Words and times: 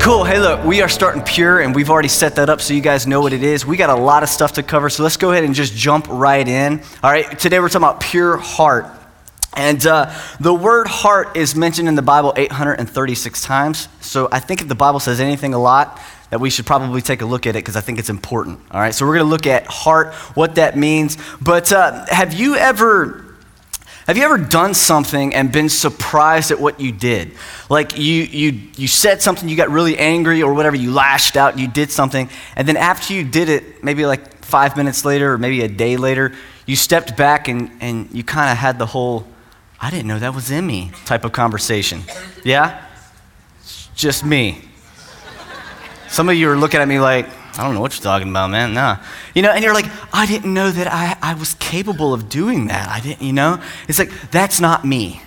cool. 0.00 0.24
Hey, 0.24 0.38
look, 0.38 0.64
we 0.64 0.80
are 0.82 0.88
starting 0.88 1.22
pure, 1.22 1.60
and 1.60 1.74
we've 1.74 1.90
already 1.90 2.08
set 2.08 2.36
that 2.36 2.48
up 2.48 2.60
so 2.60 2.74
you 2.74 2.80
guys 2.80 3.06
know 3.06 3.20
what 3.20 3.32
it 3.32 3.42
is. 3.42 3.66
We 3.66 3.76
got 3.76 3.90
a 3.90 4.00
lot 4.00 4.22
of 4.22 4.28
stuff 4.28 4.52
to 4.54 4.62
cover, 4.62 4.90
so 4.90 5.02
let's 5.02 5.16
go 5.16 5.32
ahead 5.32 5.44
and 5.44 5.54
just 5.54 5.74
jump 5.74 6.06
right 6.08 6.46
in. 6.46 6.80
All 7.02 7.10
right, 7.10 7.38
today 7.38 7.58
we're 7.58 7.68
talking 7.68 7.88
about 7.88 8.00
pure 8.00 8.36
heart. 8.36 8.86
And 9.56 9.84
uh, 9.86 10.14
the 10.40 10.54
word 10.54 10.86
heart 10.86 11.36
is 11.36 11.54
mentioned 11.56 11.88
in 11.88 11.94
the 11.94 12.02
Bible 12.02 12.32
836 12.36 13.42
times. 13.42 13.88
So 14.00 14.28
I 14.30 14.40
think 14.40 14.60
if 14.60 14.68
the 14.68 14.74
Bible 14.74 15.00
says 15.00 15.20
anything 15.20 15.54
a 15.54 15.58
lot, 15.58 16.00
that 16.30 16.40
we 16.40 16.50
should 16.50 16.66
probably 16.66 17.00
take 17.00 17.22
a 17.22 17.26
look 17.26 17.46
at 17.46 17.56
it 17.56 17.60
because 17.60 17.76
I 17.76 17.80
think 17.80 17.98
it's 17.98 18.10
important. 18.10 18.60
All 18.70 18.80
right, 18.80 18.94
so 18.94 19.06
we're 19.06 19.14
going 19.14 19.26
to 19.26 19.30
look 19.30 19.46
at 19.46 19.66
heart, 19.66 20.14
what 20.34 20.56
that 20.56 20.76
means. 20.76 21.16
But 21.40 21.72
uh, 21.72 22.06
have 22.08 22.34
you 22.34 22.56
ever 22.56 23.27
have 24.08 24.16
you 24.16 24.24
ever 24.24 24.38
done 24.38 24.72
something 24.72 25.34
and 25.34 25.52
been 25.52 25.68
surprised 25.68 26.50
at 26.50 26.58
what 26.58 26.80
you 26.80 26.92
did? 26.92 27.32
Like 27.68 27.98
you, 27.98 28.22
you, 28.22 28.60
you 28.74 28.88
said 28.88 29.20
something, 29.20 29.46
you 29.46 29.54
got 29.54 29.68
really 29.68 29.98
angry 29.98 30.42
or 30.42 30.54
whatever, 30.54 30.76
you 30.76 30.90
lashed 30.90 31.36
out, 31.36 31.58
you 31.58 31.68
did 31.68 31.90
something, 31.90 32.30
and 32.56 32.66
then 32.66 32.78
after 32.78 33.12
you 33.12 33.22
did 33.22 33.50
it, 33.50 33.84
maybe 33.84 34.06
like 34.06 34.42
five 34.42 34.78
minutes 34.78 35.04
later 35.04 35.34
or 35.34 35.36
maybe 35.36 35.60
a 35.60 35.68
day 35.68 35.98
later, 35.98 36.32
you 36.64 36.74
stepped 36.74 37.18
back 37.18 37.48
and, 37.48 37.70
and 37.80 38.08
you 38.10 38.24
kind 38.24 38.50
of 38.50 38.56
had 38.56 38.78
the 38.78 38.86
whole, 38.86 39.26
I 39.78 39.90
didn't 39.90 40.06
know 40.06 40.18
that 40.18 40.34
was 40.34 40.50
in 40.50 40.66
me 40.66 40.90
type 41.04 41.26
of 41.26 41.32
conversation. 41.32 42.00
Yeah? 42.46 42.82
It's 43.60 43.88
just 43.94 44.24
me. 44.24 44.62
Some 46.08 46.30
of 46.30 46.34
you 46.34 46.50
are 46.50 46.56
looking 46.56 46.80
at 46.80 46.88
me 46.88 46.98
like, 46.98 47.26
I 47.58 47.64
don't 47.64 47.74
know 47.74 47.80
what 47.80 47.92
you're 47.92 48.04
talking 48.04 48.28
about, 48.28 48.50
man. 48.50 48.72
Nah. 48.72 48.98
You 49.34 49.42
know, 49.42 49.50
and 49.50 49.64
you're 49.64 49.74
like, 49.74 49.90
I 50.12 50.26
didn't 50.26 50.54
know 50.54 50.70
that 50.70 50.86
I, 50.86 51.16
I 51.20 51.34
was 51.34 51.54
capable 51.54 52.14
of 52.14 52.28
doing 52.28 52.68
that. 52.68 52.88
I 52.88 53.00
didn't, 53.00 53.20
you 53.20 53.32
know? 53.32 53.60
It's 53.88 53.98
like, 53.98 54.12
that's 54.30 54.60
not 54.60 54.84
me. 54.84 55.22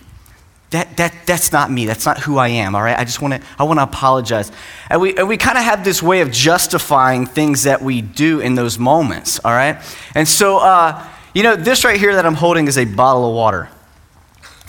That, 0.70 0.96
that, 0.96 1.14
that's 1.26 1.52
not 1.52 1.70
me. 1.70 1.86
That's 1.86 2.06
not 2.06 2.20
who 2.20 2.38
I 2.38 2.48
am, 2.48 2.74
all 2.74 2.82
right? 2.82 2.98
I 2.98 3.04
just 3.04 3.22
want 3.22 3.34
to, 3.34 3.42
I 3.60 3.64
want 3.64 3.80
to 3.80 3.84
apologize. 3.84 4.50
And 4.90 5.02
we, 5.02 5.18
and 5.18 5.28
we 5.28 5.36
kind 5.36 5.58
of 5.58 5.66
have 5.66 5.84
this 5.84 6.02
way 6.02 6.22
of 6.22 6.32
justifying 6.32 7.26
things 7.26 7.64
that 7.64 7.82
we 7.82 8.02
do 8.02 8.40
in 8.40 8.56
those 8.56 8.80
moments, 8.80 9.38
all 9.44 9.52
right? 9.52 9.84
And 10.16 10.26
so, 10.26 10.60
uh, 10.60 11.06
you 11.34 11.44
know, 11.44 11.58
this 11.58 11.84
right 11.84 12.00
here 12.00 12.16
that 12.16 12.26
I'm 12.26 12.36
holding 12.36 12.70
is 12.70 12.78
a 12.78 12.86
bottle 12.86 13.28
of 13.28 13.36
water, 13.36 13.68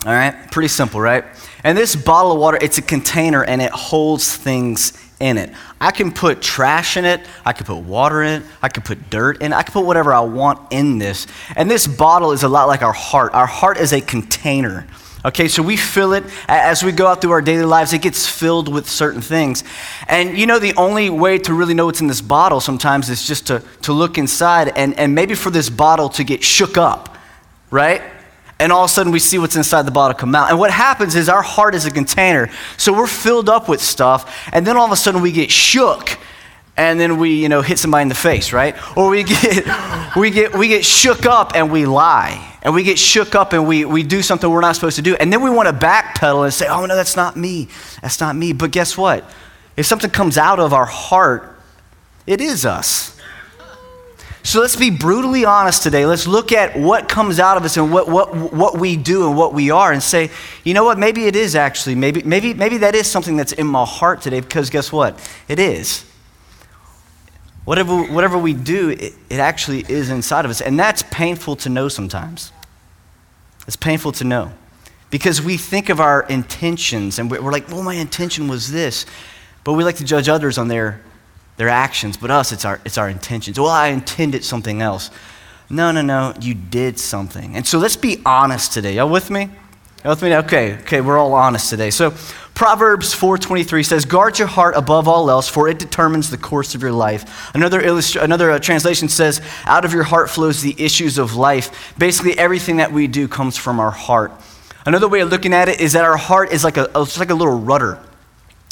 all 0.04 0.12
right? 0.12 0.34
Pretty 0.50 0.66
simple, 0.66 1.00
right? 1.00 1.24
And 1.62 1.78
this 1.78 1.94
bottle 1.94 2.32
of 2.32 2.38
water, 2.38 2.58
it's 2.60 2.78
a 2.78 2.82
container 2.82 3.44
and 3.44 3.62
it 3.62 3.70
holds 3.70 4.36
things 4.36 4.98
in 5.22 5.38
it. 5.38 5.52
I 5.80 5.92
can 5.92 6.12
put 6.12 6.42
trash 6.42 6.96
in 6.96 7.04
it, 7.04 7.20
I 7.44 7.52
can 7.52 7.64
put 7.64 7.78
water 7.78 8.22
in 8.22 8.42
it, 8.42 8.48
I 8.60 8.68
can 8.68 8.82
put 8.82 9.08
dirt 9.08 9.40
in 9.40 9.52
it, 9.52 9.54
I 9.54 9.62
can 9.62 9.72
put 9.72 9.86
whatever 9.86 10.12
I 10.12 10.20
want 10.20 10.72
in 10.72 10.98
this. 10.98 11.26
And 11.56 11.70
this 11.70 11.86
bottle 11.86 12.32
is 12.32 12.42
a 12.42 12.48
lot 12.48 12.66
like 12.66 12.82
our 12.82 12.92
heart. 12.92 13.32
Our 13.32 13.46
heart 13.46 13.78
is 13.78 13.92
a 13.92 14.00
container. 14.00 14.86
Okay, 15.24 15.46
so 15.46 15.62
we 15.62 15.76
fill 15.76 16.14
it 16.14 16.24
as 16.48 16.82
we 16.82 16.90
go 16.90 17.06
out 17.06 17.20
through 17.20 17.30
our 17.30 17.40
daily 17.40 17.64
lives, 17.64 17.92
it 17.92 18.02
gets 18.02 18.26
filled 18.26 18.72
with 18.72 18.88
certain 18.88 19.20
things. 19.20 19.62
And 20.08 20.36
you 20.36 20.46
know, 20.46 20.58
the 20.58 20.74
only 20.74 21.10
way 21.10 21.38
to 21.38 21.54
really 21.54 21.74
know 21.74 21.86
what's 21.86 22.00
in 22.00 22.08
this 22.08 22.20
bottle 22.20 22.60
sometimes 22.60 23.08
is 23.08 23.24
just 23.24 23.46
to, 23.46 23.62
to 23.82 23.92
look 23.92 24.18
inside 24.18 24.76
and, 24.76 24.98
and 24.98 25.14
maybe 25.14 25.36
for 25.36 25.50
this 25.50 25.70
bottle 25.70 26.08
to 26.10 26.24
get 26.24 26.42
shook 26.42 26.76
up, 26.76 27.16
right? 27.70 28.02
And 28.62 28.72
all 28.72 28.84
of 28.84 28.90
a 28.90 28.94
sudden 28.94 29.10
we 29.10 29.18
see 29.18 29.38
what's 29.38 29.56
inside 29.56 29.82
the 29.82 29.90
bottle 29.90 30.16
come 30.16 30.36
out. 30.36 30.48
And 30.48 30.58
what 30.58 30.70
happens 30.70 31.16
is 31.16 31.28
our 31.28 31.42
heart 31.42 31.74
is 31.74 31.84
a 31.84 31.90
container. 31.90 32.48
So 32.76 32.92
we're 32.92 33.08
filled 33.08 33.48
up 33.48 33.68
with 33.68 33.82
stuff, 33.82 34.48
and 34.52 34.64
then 34.64 34.76
all 34.76 34.86
of 34.86 34.92
a 34.92 34.96
sudden 34.96 35.20
we 35.20 35.32
get 35.32 35.50
shook. 35.50 36.16
And 36.76 36.98
then 36.98 37.18
we, 37.18 37.42
you 37.42 37.48
know, 37.48 37.60
hit 37.60 37.78
somebody 37.78 38.02
in 38.02 38.08
the 38.08 38.14
face, 38.14 38.52
right? 38.52 38.76
Or 38.96 39.10
we 39.10 39.24
get, 39.24 40.14
we 40.16 40.30
get, 40.30 40.54
we 40.54 40.68
get 40.68 40.84
shook 40.84 41.26
up 41.26 41.52
and 41.56 41.72
we 41.72 41.86
lie. 41.86 42.48
And 42.62 42.72
we 42.72 42.84
get 42.84 43.00
shook 43.00 43.34
up 43.34 43.52
and 43.52 43.66
we, 43.66 43.84
we 43.84 44.04
do 44.04 44.22
something 44.22 44.48
we're 44.48 44.60
not 44.60 44.76
supposed 44.76 44.96
to 44.96 45.02
do. 45.02 45.16
And 45.16 45.32
then 45.32 45.42
we 45.42 45.50
want 45.50 45.68
to 45.68 45.74
backpedal 45.74 46.44
and 46.44 46.54
say, 46.54 46.68
oh, 46.68 46.86
no, 46.86 46.94
that's 46.94 47.16
not 47.16 47.36
me. 47.36 47.68
That's 48.00 48.20
not 48.20 48.36
me. 48.36 48.52
But 48.52 48.70
guess 48.70 48.96
what? 48.96 49.28
If 49.76 49.86
something 49.86 50.10
comes 50.10 50.38
out 50.38 50.60
of 50.60 50.72
our 50.72 50.86
heart, 50.86 51.58
it 52.26 52.40
is 52.40 52.64
us. 52.64 53.20
So 54.44 54.60
let's 54.60 54.74
be 54.74 54.90
brutally 54.90 55.44
honest 55.44 55.84
today. 55.84 56.04
Let's 56.04 56.26
look 56.26 56.50
at 56.52 56.76
what 56.76 57.08
comes 57.08 57.38
out 57.38 57.56
of 57.56 57.64
us 57.64 57.76
and 57.76 57.92
what, 57.92 58.08
what, 58.08 58.34
what 58.52 58.76
we 58.76 58.96
do 58.96 59.28
and 59.28 59.36
what 59.36 59.54
we 59.54 59.70
are 59.70 59.92
and 59.92 60.02
say, 60.02 60.30
you 60.64 60.74
know 60.74 60.84
what, 60.84 60.98
maybe 60.98 61.26
it 61.26 61.36
is 61.36 61.54
actually, 61.54 61.94
maybe, 61.94 62.22
maybe, 62.24 62.52
maybe 62.52 62.78
that 62.78 62.96
is 62.96 63.08
something 63.08 63.36
that's 63.36 63.52
in 63.52 63.66
my 63.66 63.84
heart 63.84 64.20
today 64.20 64.40
because 64.40 64.68
guess 64.68 64.90
what? 64.90 65.18
It 65.46 65.60
is. 65.60 66.04
Whatever, 67.64 68.02
whatever 68.02 68.36
we 68.36 68.52
do, 68.52 68.90
it, 68.90 69.14
it 69.30 69.38
actually 69.38 69.84
is 69.88 70.10
inside 70.10 70.44
of 70.44 70.50
us. 70.50 70.60
And 70.60 70.78
that's 70.78 71.04
painful 71.04 71.54
to 71.56 71.68
know 71.68 71.88
sometimes. 71.88 72.50
It's 73.68 73.76
painful 73.76 74.10
to 74.12 74.24
know 74.24 74.52
because 75.10 75.40
we 75.40 75.56
think 75.56 75.88
of 75.88 76.00
our 76.00 76.24
intentions 76.24 77.20
and 77.20 77.30
we're 77.30 77.52
like, 77.52 77.68
well, 77.68 77.84
my 77.84 77.94
intention 77.94 78.48
was 78.48 78.72
this. 78.72 79.06
But 79.62 79.74
we 79.74 79.84
like 79.84 79.96
to 79.96 80.04
judge 80.04 80.28
others 80.28 80.58
on 80.58 80.66
their 80.66 81.00
their 81.62 81.68
actions, 81.68 82.16
but 82.16 82.28
us, 82.28 82.50
it's 82.50 82.64
our, 82.64 82.80
it's 82.84 82.98
our 82.98 83.08
intentions. 83.08 83.56
Well, 83.56 83.70
I 83.70 83.88
intended 83.88 84.44
something 84.44 84.82
else. 84.82 85.12
No, 85.70 85.92
no, 85.92 86.02
no, 86.02 86.34
you 86.40 86.54
did 86.54 86.98
something. 86.98 87.54
And 87.54 87.64
so 87.64 87.78
let's 87.78 87.94
be 87.94 88.20
honest 88.26 88.72
today. 88.72 88.96
Y'all 88.96 89.08
with 89.08 89.30
me? 89.30 89.48
Y'all 90.02 90.10
with 90.10 90.22
me? 90.22 90.34
Okay, 90.34 90.74
okay, 90.80 91.00
we're 91.00 91.16
all 91.16 91.34
honest 91.34 91.70
today. 91.70 91.90
So 91.90 92.14
Proverbs 92.54 93.14
4.23 93.14 93.86
says, 93.86 94.04
Guard 94.04 94.40
your 94.40 94.48
heart 94.48 94.74
above 94.74 95.06
all 95.06 95.30
else, 95.30 95.48
for 95.48 95.68
it 95.68 95.78
determines 95.78 96.30
the 96.30 96.36
course 96.36 96.74
of 96.74 96.82
your 96.82 96.90
life. 96.90 97.54
Another, 97.54 97.80
illustra- 97.80 98.24
another 98.24 98.50
uh, 98.50 98.58
translation 98.58 99.08
says, 99.08 99.40
Out 99.64 99.84
of 99.84 99.92
your 99.92 100.02
heart 100.02 100.30
flows 100.30 100.62
the 100.62 100.74
issues 100.82 101.16
of 101.16 101.36
life. 101.36 101.94
Basically, 101.96 102.36
everything 102.36 102.78
that 102.78 102.90
we 102.90 103.06
do 103.06 103.28
comes 103.28 103.56
from 103.56 103.78
our 103.78 103.92
heart. 103.92 104.32
Another 104.84 105.06
way 105.06 105.20
of 105.20 105.30
looking 105.30 105.54
at 105.54 105.68
it 105.68 105.80
is 105.80 105.92
that 105.92 106.04
our 106.04 106.16
heart 106.16 106.52
is 106.52 106.64
like 106.64 106.76
a, 106.76 106.90
it's 106.96 107.20
like 107.20 107.30
a 107.30 107.34
little 107.34 107.60
rudder 107.60 108.00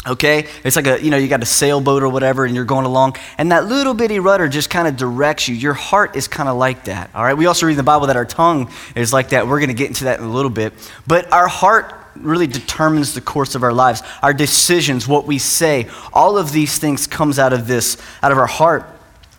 okay? 0.07 0.47
It's 0.65 0.77
like 0.77 0.87
a 0.87 1.03
you 1.03 1.11
know 1.11 1.17
you 1.17 1.29
got 1.29 1.43
a 1.43 1.47
sailboat 1.47 2.03
or 2.03 2.09
whatever 2.09 2.45
and 2.45 2.55
you're 2.55 2.65
going 2.65 2.87
along 2.87 3.17
and 3.39 3.53
that 3.53 3.67
little 3.67 3.95
bitty 3.95 4.19
rudder 4.19 4.49
just 4.49 4.71
kind 4.71 4.89
of 4.89 4.97
directs 4.97 5.49
you. 5.49 5.55
Your 5.55 5.75
heart 5.75 6.17
is 6.17 6.29
kind 6.29 6.49
of 6.49 6.57
like 6.57 6.85
that 6.85 7.11
all 7.15 7.25
right? 7.25 7.35
We 7.35 7.47
also 7.47 7.67
read 7.67 7.73
in 7.73 7.79
the 7.79 7.83
bible 7.83 8.07
that 8.09 8.17
our 8.17 8.25
tongue 8.25 8.71
is 8.95 9.13
like 9.13 9.31
that. 9.31 9.47
We're 9.47 9.59
going 9.59 9.69
to 9.69 9.75
get 9.75 9.89
into 9.89 10.05
that 10.05 10.19
in 10.21 10.25
a 10.25 10.31
little 10.31 10.51
bit. 10.51 10.73
But 11.07 11.33
our 11.33 11.49
heart 11.49 11.95
really 12.17 12.47
determines 12.47 13.15
the 13.15 13.21
course 13.21 13.55
of 13.55 13.63
our 13.63 13.73
lives 13.73 14.03
our 14.23 14.35
decisions 14.35 15.07
what 15.07 15.27
we 15.27 15.39
say. 15.39 15.89
All 16.13 16.39
of 16.39 16.53
these 16.53 16.79
things 16.79 17.07
comes 17.07 17.39
out 17.39 17.53
of 17.53 17.67
this 17.67 17.97
out 18.23 18.33
of 18.33 18.39
our 18.39 18.47
heart 18.47 18.85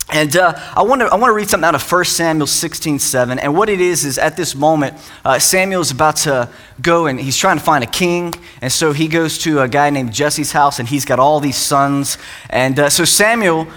and 0.09 0.35
uh, 0.35 0.53
I, 0.75 0.81
want 0.81 1.01
to, 1.01 1.07
I 1.07 1.15
want 1.15 1.29
to 1.29 1.33
read 1.33 1.49
something 1.49 1.65
out 1.65 1.75
of 1.75 1.91
1 1.91 2.05
Samuel 2.05 2.47
16 2.47 2.99
7. 2.99 3.39
And 3.39 3.55
what 3.55 3.69
it 3.69 3.79
is, 3.79 4.03
is 4.03 4.17
at 4.17 4.35
this 4.35 4.55
moment, 4.55 4.97
uh, 5.23 5.39
Samuel 5.39 5.81
is 5.81 5.91
about 5.91 6.17
to 6.17 6.49
go 6.81 7.05
and 7.05 7.19
he's 7.19 7.37
trying 7.37 7.57
to 7.57 7.63
find 7.63 7.83
a 7.83 7.87
king. 7.87 8.33
And 8.61 8.71
so 8.71 8.91
he 8.91 9.07
goes 9.07 9.37
to 9.39 9.61
a 9.61 9.67
guy 9.67 9.89
named 9.89 10.13
Jesse's 10.13 10.51
house 10.51 10.79
and 10.79 10.87
he's 10.87 11.05
got 11.05 11.19
all 11.19 11.39
these 11.39 11.57
sons. 11.57 12.17
And 12.49 12.79
uh, 12.79 12.89
so 12.89 13.05
Samuel, 13.05 13.67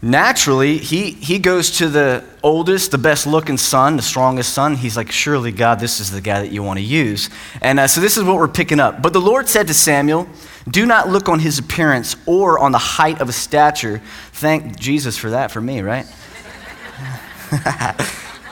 naturally, 0.00 0.78
he, 0.78 1.12
he 1.12 1.38
goes 1.38 1.70
to 1.78 1.88
the 1.88 2.24
oldest, 2.42 2.90
the 2.90 2.98
best 2.98 3.26
looking 3.26 3.56
son, 3.56 3.96
the 3.96 4.02
strongest 4.02 4.52
son. 4.52 4.76
He's 4.76 4.96
like, 4.96 5.10
Surely, 5.10 5.52
God, 5.52 5.80
this 5.80 6.00
is 6.00 6.10
the 6.10 6.20
guy 6.20 6.40
that 6.40 6.52
you 6.52 6.62
want 6.62 6.78
to 6.78 6.84
use. 6.84 7.30
And 7.60 7.80
uh, 7.80 7.86
so 7.88 8.00
this 8.00 8.16
is 8.16 8.24
what 8.24 8.36
we're 8.36 8.48
picking 8.48 8.80
up. 8.80 9.02
But 9.02 9.12
the 9.12 9.20
Lord 9.20 9.48
said 9.48 9.66
to 9.68 9.74
Samuel, 9.74 10.28
do 10.70 10.84
not 10.84 11.08
look 11.08 11.28
on 11.28 11.38
his 11.38 11.58
appearance 11.58 12.16
or 12.26 12.58
on 12.58 12.72
the 12.72 12.78
height 12.78 13.20
of 13.20 13.28
his 13.28 13.36
stature. 13.36 14.02
Thank 14.32 14.78
Jesus 14.78 15.16
for 15.16 15.30
that 15.30 15.50
for 15.50 15.60
me, 15.60 15.80
right? 15.80 16.06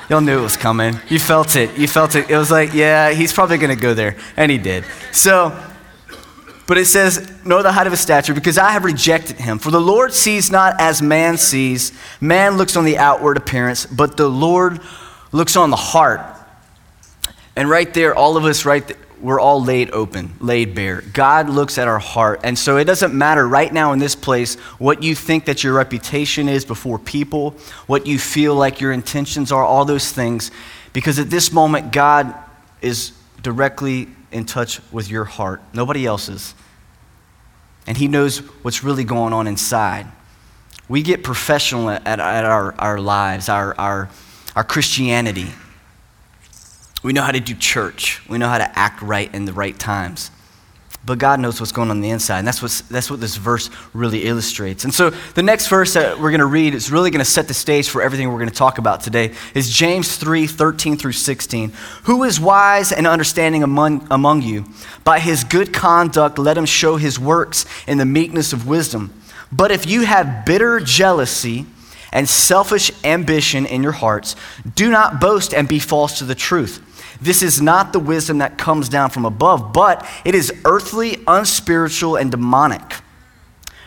Y'all 0.09 0.21
knew 0.21 0.39
it 0.39 0.43
was 0.43 0.57
coming. 0.57 0.99
You 1.09 1.19
felt 1.19 1.57
it. 1.57 1.77
You 1.77 1.89
felt 1.89 2.15
it. 2.15 2.31
It 2.31 2.37
was 2.37 2.51
like, 2.51 2.73
yeah, 2.73 3.11
he's 3.11 3.33
probably 3.33 3.59
going 3.59 3.75
to 3.75 3.81
go 3.81 3.93
there. 3.93 4.17
And 4.37 4.51
he 4.51 4.59
did. 4.59 4.85
So, 5.13 5.61
but 6.67 6.79
it 6.79 6.87
says, 6.87 7.31
Know 7.45 7.63
the 7.63 7.73
height 7.73 7.87
of 7.87 7.93
his 7.93 8.01
stature, 8.01 8.35
because 8.35 8.59
I 8.59 8.71
have 8.71 8.85
rejected 8.85 9.37
him. 9.37 9.59
For 9.59 9.71
the 9.71 9.81
Lord 9.81 10.13
sees 10.13 10.51
not 10.51 10.81
as 10.81 11.01
man 11.01 11.39
sees. 11.39 11.93
Man 12.21 12.57
looks 12.57 12.77
on 12.77 12.85
the 12.85 12.99
outward 12.99 13.37
appearance, 13.37 13.87
but 13.87 14.17
the 14.17 14.29
Lord 14.29 14.81
looks 15.33 15.57
on 15.57 15.71
the 15.71 15.77
heart. 15.77 16.21
And 17.55 17.71
right 17.71 17.93
there, 17.95 18.15
all 18.15 18.37
of 18.37 18.45
us 18.45 18.65
right 18.65 18.87
there, 18.87 18.97
we're 19.21 19.41
all 19.41 19.63
laid 19.63 19.91
open, 19.93 20.35
laid 20.41 20.75
bare. 20.75 21.01
God 21.01 21.49
looks 21.49 21.79
at 21.79 21.89
our 21.89 21.99
heart. 21.99 22.41
And 22.45 22.59
so 22.59 22.77
it 22.77 22.85
doesn't 22.85 23.15
matter 23.15 23.49
right 23.49 23.73
now 23.73 23.93
in 23.93 23.99
this 23.99 24.15
place 24.15 24.57
what 24.79 25.03
you 25.03 25.15
think 25.15 25.47
that 25.47 25.65
your 25.65 25.73
reputation 25.73 26.49
is 26.49 26.67
before 26.67 26.99
people, 26.99 27.53
what 27.87 28.07
you 28.07 28.19
feel 28.19 28.55
like 28.55 28.81
your 28.81 28.93
intentions 28.93 29.53
are, 29.53 29.65
all 29.65 29.87
those 29.87 30.13
things. 30.13 30.51
Because 30.93 31.19
at 31.19 31.31
this 31.31 31.51
moment, 31.51 31.93
God 31.93 32.35
is 32.83 33.13
directly 33.43 34.09
in 34.37 34.45
touch 34.45 34.81
with 34.93 35.11
your 35.11 35.25
heart, 35.25 35.61
nobody 35.73 36.07
else's. 36.07 36.55
And 37.87 37.97
He 37.97 38.09
knows 38.09 38.39
what's 38.63 38.85
really 38.85 39.05
going 39.05 39.33
on 39.33 39.47
inside. 39.47 40.07
We 40.89 41.03
get 41.03 41.25
professional 41.25 41.91
at, 41.91 42.07
at 42.07 42.21
our, 42.21 42.75
our 42.79 43.01
lives, 43.01 43.49
our, 43.49 43.75
our, 43.79 44.09
our 44.55 44.65
Christianity. 44.65 45.49
We 47.03 47.13
know 47.13 47.23
how 47.23 47.33
to 47.33 47.41
do 47.41 47.55
church. 47.55 48.27
We 48.29 48.39
know 48.39 48.49
how 48.49 48.59
to 48.59 48.79
act 48.79 49.03
right 49.03 49.33
in 49.35 49.45
the 49.45 49.53
right 49.53 49.77
times. 49.79 50.31
But 51.07 51.19
God 51.19 51.39
knows 51.39 51.61
what's 51.61 51.73
going 51.73 51.89
on, 51.91 51.99
on 51.99 52.01
the 52.03 52.11
inside. 52.11 52.41
And 52.41 52.49
that's, 52.49 52.61
what's, 52.61 52.83
that's 52.83 53.11
what 53.11 53.21
this 53.21 53.37
verse 53.37 53.71
really 53.95 54.25
illustrates. 54.25 54.85
And 54.85 54.93
so 54.93 55.11
the 55.11 55.43
next 55.43 55.69
verse 55.69 55.95
that 55.95 56.19
we're 56.19 56.31
going 56.31 56.41
to 56.41 56.47
read 56.47 56.75
is 56.75 56.91
really 56.91 57.11
going 57.11 57.25
to 57.25 57.31
set 57.31 57.47
the 57.47 57.55
stage 57.55 57.89
for 57.89 58.03
everything 58.03 58.29
we're 58.29 58.39
going 58.39 58.49
to 58.49 58.55
talk 58.55 58.79
about 58.79 59.03
today 59.03 59.33
is 59.55 59.71
James 59.71 60.17
3 60.17 60.49
13 60.49 60.97
through 60.97 61.13
16. 61.13 61.73
Who 62.05 62.25
is 62.25 62.41
wise 62.41 62.91
and 62.91 63.07
understanding 63.07 63.63
among, 63.63 64.07
among 64.11 64.43
you? 64.43 64.67
By 65.05 65.21
his 65.21 65.45
good 65.45 65.73
conduct, 65.73 66.39
let 66.39 66.59
him 66.59 66.67
show 66.67 66.97
his 66.97 67.19
works 67.19 67.65
in 67.87 67.99
the 67.99 68.05
meekness 68.05 68.53
of 68.53 68.67
wisdom. 68.67 69.15
But 69.53 69.71
if 69.71 69.87
you 69.87 70.03
have 70.03 70.45
bitter 70.45 70.81
jealousy 70.81 71.67
and 72.13 72.29
selfish 72.29 72.91
ambition 73.05 73.65
in 73.65 73.83
your 73.83 73.93
hearts, 73.93 74.35
do 74.75 74.91
not 74.91 75.21
boast 75.21 75.55
and 75.55 75.69
be 75.69 75.79
false 75.79 76.19
to 76.19 76.25
the 76.25 76.35
truth. 76.35 76.83
This 77.21 77.43
is 77.43 77.61
not 77.61 77.93
the 77.93 77.99
wisdom 77.99 78.39
that 78.39 78.59
comes 78.59 78.89
down 78.89 79.11
from 79.11 79.25
above, 79.25 79.73
but 79.73 80.07
it 80.25 80.35
is 80.35 80.53
earthly, 80.65 81.23
unspiritual, 81.27 82.17
and 82.17 82.31
demonic. 82.31 82.83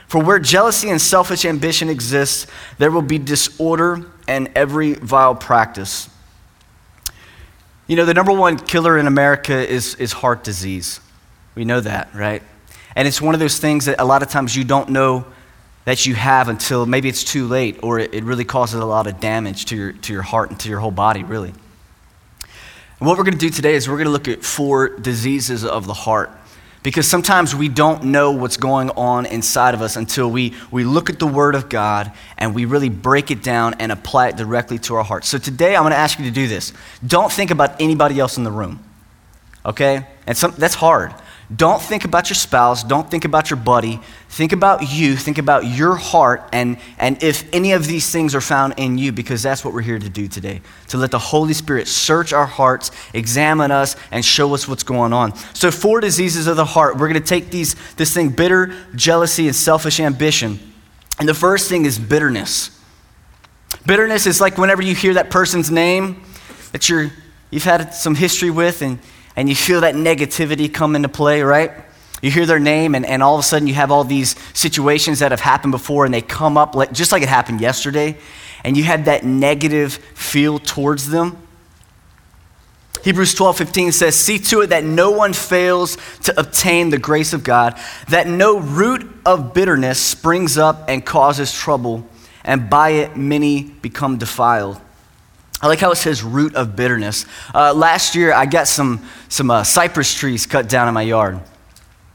For 0.07 0.23
where 0.23 0.39
jealousy 0.39 0.89
and 0.89 0.99
selfish 0.99 1.45
ambition 1.45 1.87
exists, 1.87 2.47
there 2.79 2.89
will 2.89 3.03
be 3.03 3.19
disorder 3.19 4.07
and 4.27 4.49
every 4.55 4.93
vile 4.93 5.35
practice. 5.35 6.09
You 7.85 7.95
know, 7.95 8.05
the 8.05 8.13
number 8.13 8.31
one 8.31 8.57
killer 8.57 8.97
in 8.97 9.05
America 9.05 9.67
is, 9.67 9.95
is 9.95 10.11
heart 10.11 10.43
disease. 10.43 10.99
We 11.53 11.65
know 11.65 11.79
that, 11.81 12.13
right? 12.15 12.41
And 12.95 13.07
it's 13.07 13.21
one 13.21 13.35
of 13.35 13.39
those 13.39 13.59
things 13.59 13.85
that 13.85 14.01
a 14.01 14.05
lot 14.05 14.23
of 14.23 14.29
times 14.29 14.55
you 14.55 14.63
don't 14.63 14.89
know 14.89 15.25
that 15.85 16.05
you 16.05 16.15
have 16.15 16.49
until 16.49 16.85
maybe 16.85 17.09
it's 17.09 17.23
too 17.23 17.47
late 17.47 17.79
or 17.83 17.99
it, 17.99 18.13
it 18.13 18.23
really 18.23 18.45
causes 18.45 18.79
a 18.79 18.85
lot 18.85 19.07
of 19.07 19.19
damage 19.19 19.65
to 19.65 19.75
your, 19.75 19.91
to 19.91 20.13
your 20.13 20.21
heart 20.21 20.49
and 20.49 20.59
to 20.59 20.69
your 20.69 20.79
whole 20.79 20.91
body, 20.91 21.23
really. 21.23 21.53
And 22.99 23.07
what 23.07 23.17
we're 23.17 23.23
going 23.23 23.37
to 23.37 23.39
do 23.39 23.49
today 23.49 23.75
is 23.75 23.87
we're 23.87 23.95
going 23.95 24.05
to 24.05 24.11
look 24.11 24.27
at 24.27 24.43
four 24.43 24.89
diseases 24.89 25.63
of 25.63 25.87
the 25.87 25.93
heart. 25.93 26.31
Because 26.81 27.07
sometimes 27.07 27.53
we 27.53 27.67
don't 27.67 28.05
know 28.05 28.31
what's 28.31 28.55
going 28.55 28.89
on 28.91 29.25
inside 29.25 29.73
of 29.73 29.81
us 29.81 29.97
until 29.97 30.31
we, 30.31 30.53
we 30.71 30.85
look 30.85 31.09
at 31.09 31.19
the 31.19 31.27
Word 31.27 31.55
of 31.55 31.67
God 31.67 32.11
and 32.37 32.55
we 32.55 32.63
really 32.63 32.87
break 32.87 33.31
it 33.31 33.43
down 33.43 33.73
and 33.79 33.91
apply 33.91 34.29
it 34.29 34.37
directly 34.37 34.79
to 34.79 34.95
our 34.95 35.03
hearts. 35.03 35.27
So 35.27 35.37
today 35.37 35.75
I'm 35.75 35.83
going 35.83 35.91
to 35.91 35.97
ask 35.97 36.19
you 36.19 36.25
to 36.25 36.31
do 36.31 36.47
this. 36.47 36.71
Don't 37.05 37.31
think 37.31 37.51
about 37.51 37.81
anybody 37.81 38.17
else 38.17 38.37
in 38.37 38.45
the 38.45 38.51
room, 38.51 38.81
okay? 39.65 40.07
And 40.25 40.37
some, 40.37 40.53
that's 40.57 40.75
hard. 40.75 41.13
Don't 41.55 41.81
think 41.81 42.05
about 42.05 42.29
your 42.29 42.35
spouse. 42.35 42.83
Don't 42.83 43.09
think 43.09 43.25
about 43.25 43.49
your 43.49 43.57
buddy. 43.57 43.99
Think 44.29 44.51
about 44.51 44.91
you. 44.91 45.15
Think 45.15 45.39
about 45.39 45.65
your 45.65 45.95
heart 45.95 46.47
and, 46.53 46.77
and 46.99 47.21
if 47.23 47.51
any 47.51 47.71
of 47.71 47.87
these 47.87 48.11
things 48.11 48.35
are 48.35 48.41
found 48.41 48.75
in 48.77 48.99
you, 48.99 49.11
because 49.11 49.41
that's 49.41 49.65
what 49.65 49.73
we're 49.73 49.81
here 49.81 49.97
to 49.97 50.09
do 50.09 50.27
today. 50.27 50.61
To 50.89 50.97
let 50.97 51.09
the 51.09 51.17
Holy 51.17 51.53
Spirit 51.53 51.87
search 51.87 52.33
our 52.33 52.45
hearts, 52.45 52.91
examine 53.15 53.71
us, 53.71 53.95
and 54.11 54.23
show 54.23 54.53
us 54.53 54.67
what's 54.67 54.83
going 54.83 55.11
on. 55.11 55.35
So, 55.55 55.71
four 55.71 56.01
diseases 56.01 56.45
of 56.45 56.55
the 56.55 56.65
heart. 56.65 56.97
We're 56.97 57.09
going 57.09 57.21
to 57.21 57.27
take 57.27 57.49
these, 57.49 57.75
this 57.95 58.13
thing 58.13 58.29
bitter, 58.29 58.75
jealousy, 58.93 59.47
and 59.47 59.55
selfish 59.55 59.99
ambition. 59.99 60.59
And 61.19 61.27
the 61.27 61.33
first 61.33 61.67
thing 61.67 61.85
is 61.85 61.97
bitterness. 61.97 62.79
Bitterness 63.87 64.27
is 64.27 64.39
like 64.39 64.59
whenever 64.59 64.83
you 64.83 64.93
hear 64.93 65.15
that 65.15 65.31
person's 65.31 65.71
name 65.71 66.23
that 66.73 66.89
you're, 66.89 67.11
you've 67.49 67.63
had 67.63 67.93
some 67.95 68.13
history 68.13 68.51
with 68.51 68.83
and 68.83 68.99
and 69.39 69.47
you 69.47 69.55
feel 69.55 69.79
that 69.79 69.95
negativity 69.95 70.71
come 70.71 70.97
into 70.97 71.07
play, 71.07 71.41
right? 71.41 71.71
You 72.21 72.29
hear 72.29 72.45
their 72.45 72.59
name, 72.59 72.93
and, 72.93 73.05
and 73.05 73.23
all 73.23 73.35
of 73.35 73.39
a 73.39 73.43
sudden 73.43 73.69
you 73.69 73.73
have 73.73 73.89
all 73.89 74.03
these 74.03 74.35
situations 74.53 75.19
that 75.19 75.31
have 75.31 75.39
happened 75.39 75.71
before, 75.71 76.03
and 76.03 76.13
they 76.13 76.21
come 76.21 76.57
up 76.57 76.75
like, 76.75 76.91
just 76.91 77.13
like 77.13 77.23
it 77.23 77.29
happened 77.29 77.61
yesterday, 77.61 78.17
and 78.65 78.75
you 78.75 78.83
have 78.83 79.05
that 79.05 79.23
negative 79.23 79.93
feel 79.93 80.59
towards 80.59 81.07
them. 81.07 81.37
Hebrews 83.01 83.33
12, 83.33 83.57
15 83.57 83.91
says, 83.93 84.17
See 84.17 84.39
to 84.39 84.59
it 84.59 84.67
that 84.71 84.83
no 84.83 85.09
one 85.11 85.31
fails 85.31 85.95
to 86.23 86.37
obtain 86.37 86.89
the 86.89 86.97
grace 86.97 87.31
of 87.31 87.45
God, 87.45 87.79
that 88.09 88.27
no 88.27 88.59
root 88.59 89.09
of 89.25 89.53
bitterness 89.53 90.01
springs 90.01 90.57
up 90.57 90.83
and 90.89 91.05
causes 91.05 91.53
trouble, 91.53 92.05
and 92.43 92.69
by 92.69 92.89
it 92.89 93.15
many 93.15 93.63
become 93.63 94.17
defiled. 94.17 94.81
I 95.61 95.67
like 95.67 95.79
how 95.79 95.91
it 95.91 95.97
says 95.97 96.23
root 96.23 96.55
of 96.55 96.75
bitterness. 96.75 97.25
Uh, 97.53 97.73
last 97.73 98.15
year, 98.15 98.33
I 98.33 98.45
got 98.45 98.67
some, 98.67 99.05
some 99.27 99.51
uh, 99.51 99.63
cypress 99.63 100.13
trees 100.13 100.45
cut 100.45 100.69
down 100.69 100.87
in 100.87 100.93
my 100.93 101.01
yard. 101.01 101.41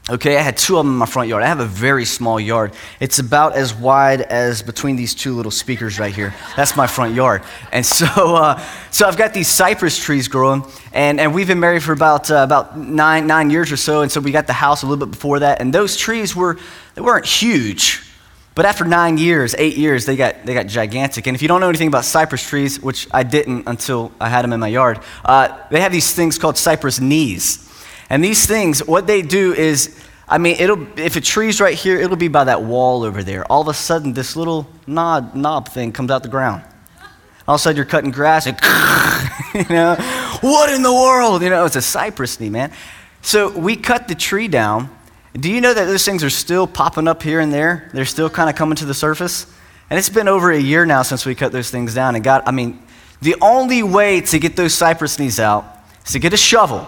Okay, 0.07 0.37
I 0.37 0.41
had 0.41 0.55
two 0.55 0.77
of 0.77 0.85
them 0.85 0.93
in 0.93 0.99
my 0.99 1.07
front 1.07 1.29
yard. 1.29 1.41
I 1.41 1.47
have 1.47 1.59
a 1.59 1.65
very 1.65 2.05
small 2.05 2.39
yard. 2.39 2.73
It's 2.99 3.17
about 3.17 3.55
as 3.55 3.73
wide 3.73 4.21
as 4.21 4.61
between 4.61 4.95
these 4.95 5.15
two 5.15 5.33
little 5.33 5.51
speakers 5.51 5.97
right 5.97 6.13
here. 6.13 6.35
That's 6.55 6.77
my 6.77 6.85
front 6.85 7.15
yard. 7.15 7.41
And 7.71 7.83
so, 7.83 8.05
uh, 8.35 8.63
so 8.91 9.07
I've 9.07 9.17
got 9.17 9.33
these 9.33 9.47
cypress 9.47 9.97
trees 9.97 10.27
growing, 10.27 10.63
and, 10.93 11.19
and 11.19 11.33
we've 11.33 11.47
been 11.47 11.59
married 11.59 11.81
for 11.81 11.91
about, 11.91 12.29
uh, 12.29 12.35
about 12.37 12.77
nine, 12.77 13.25
nine 13.25 13.49
years 13.49 13.71
or 13.71 13.77
so. 13.77 14.03
And 14.03 14.11
so 14.11 14.21
we 14.21 14.31
got 14.31 14.45
the 14.45 14.53
house 14.53 14.83
a 14.83 14.85
little 14.85 15.03
bit 15.03 15.11
before 15.11 15.39
that. 15.39 15.59
And 15.59 15.73
those 15.73 15.97
trees 15.97 16.35
were, 16.35 16.59
they 16.93 17.01
weren't 17.01 17.25
huge, 17.25 18.04
but 18.55 18.65
after 18.65 18.85
nine 18.85 19.17
years, 19.17 19.53
eight 19.57 19.75
years, 19.75 20.05
they 20.05 20.15
got, 20.15 20.45
they 20.45 20.53
got 20.53 20.67
gigantic. 20.67 21.27
And 21.27 21.35
if 21.35 21.41
you 21.41 21.49
don't 21.49 21.59
know 21.59 21.67
anything 21.67 21.89
about 21.89 22.05
cypress 22.05 22.47
trees, 22.47 22.81
which 22.81 23.05
I 23.11 23.23
didn't 23.23 23.67
until 23.67 24.13
I 24.19 24.29
had 24.29 24.43
them 24.43 24.53
in 24.53 24.61
my 24.61 24.69
yard, 24.69 25.01
uh, 25.25 25.57
they 25.69 25.81
have 25.81 25.91
these 25.91 26.13
things 26.13 26.37
called 26.37 26.57
cypress 26.57 27.01
knees. 27.01 27.61
And 28.09 28.23
these 28.23 28.45
things, 28.45 28.79
what 28.79 29.07
they 29.07 29.21
do 29.21 29.53
is, 29.53 30.01
I 30.27 30.37
mean, 30.37 30.55
it'll, 30.57 30.87
if 30.97 31.17
a 31.17 31.21
tree's 31.21 31.59
right 31.59 31.75
here, 31.75 31.99
it'll 31.99 32.15
be 32.15 32.29
by 32.29 32.45
that 32.45 32.63
wall 32.63 33.03
over 33.03 33.23
there. 33.23 33.49
All 33.51 33.61
of 33.61 33.67
a 33.67 33.73
sudden, 33.73 34.13
this 34.13 34.37
little 34.37 34.67
knob, 34.87 35.35
knob 35.35 35.67
thing 35.67 35.91
comes 35.91 36.09
out 36.09 36.23
the 36.23 36.29
ground. 36.29 36.63
All 37.47 37.55
of 37.55 37.59
a 37.59 37.61
sudden, 37.61 37.75
you're 37.75 37.85
cutting 37.85 38.11
grass 38.11 38.47
and, 38.47 38.57
you 39.53 39.75
know, 39.75 39.95
what 40.39 40.71
in 40.71 40.81
the 40.81 40.93
world? 40.93 41.41
You 41.41 41.49
know, 41.49 41.65
it's 41.65 41.75
a 41.75 41.81
cypress 41.81 42.39
knee, 42.39 42.49
man. 42.49 42.71
So 43.21 43.49
we 43.57 43.75
cut 43.75 44.07
the 44.07 44.15
tree 44.15 44.47
down 44.47 44.95
do 45.39 45.51
you 45.51 45.59
know 45.59 45.73
that 45.73 45.85
those 45.85 46.05
things 46.05 46.23
are 46.23 46.29
still 46.29 46.65
popping 46.65 47.07
up 47.07 47.21
here 47.21 47.39
and 47.39 47.53
there? 47.53 47.89
They're 47.93 48.05
still 48.05 48.29
kind 48.29 48.49
of 48.49 48.55
coming 48.55 48.77
to 48.77 48.85
the 48.85 48.93
surface? 48.93 49.45
And 49.89 49.99
it's 49.99 50.09
been 50.09 50.27
over 50.27 50.51
a 50.51 50.59
year 50.59 50.85
now 50.85 51.01
since 51.01 51.25
we 51.25 51.35
cut 51.35 51.51
those 51.51 51.69
things 51.69 51.93
down. 51.93 52.15
And 52.15 52.23
God, 52.23 52.43
I 52.45 52.51
mean, 52.51 52.81
the 53.21 53.35
only 53.41 53.83
way 53.83 54.21
to 54.21 54.39
get 54.39 54.55
those 54.55 54.73
cypress 54.73 55.19
knees 55.19 55.39
out 55.39 55.65
is 56.05 56.13
to 56.13 56.19
get 56.19 56.33
a 56.33 56.37
shovel. 56.37 56.87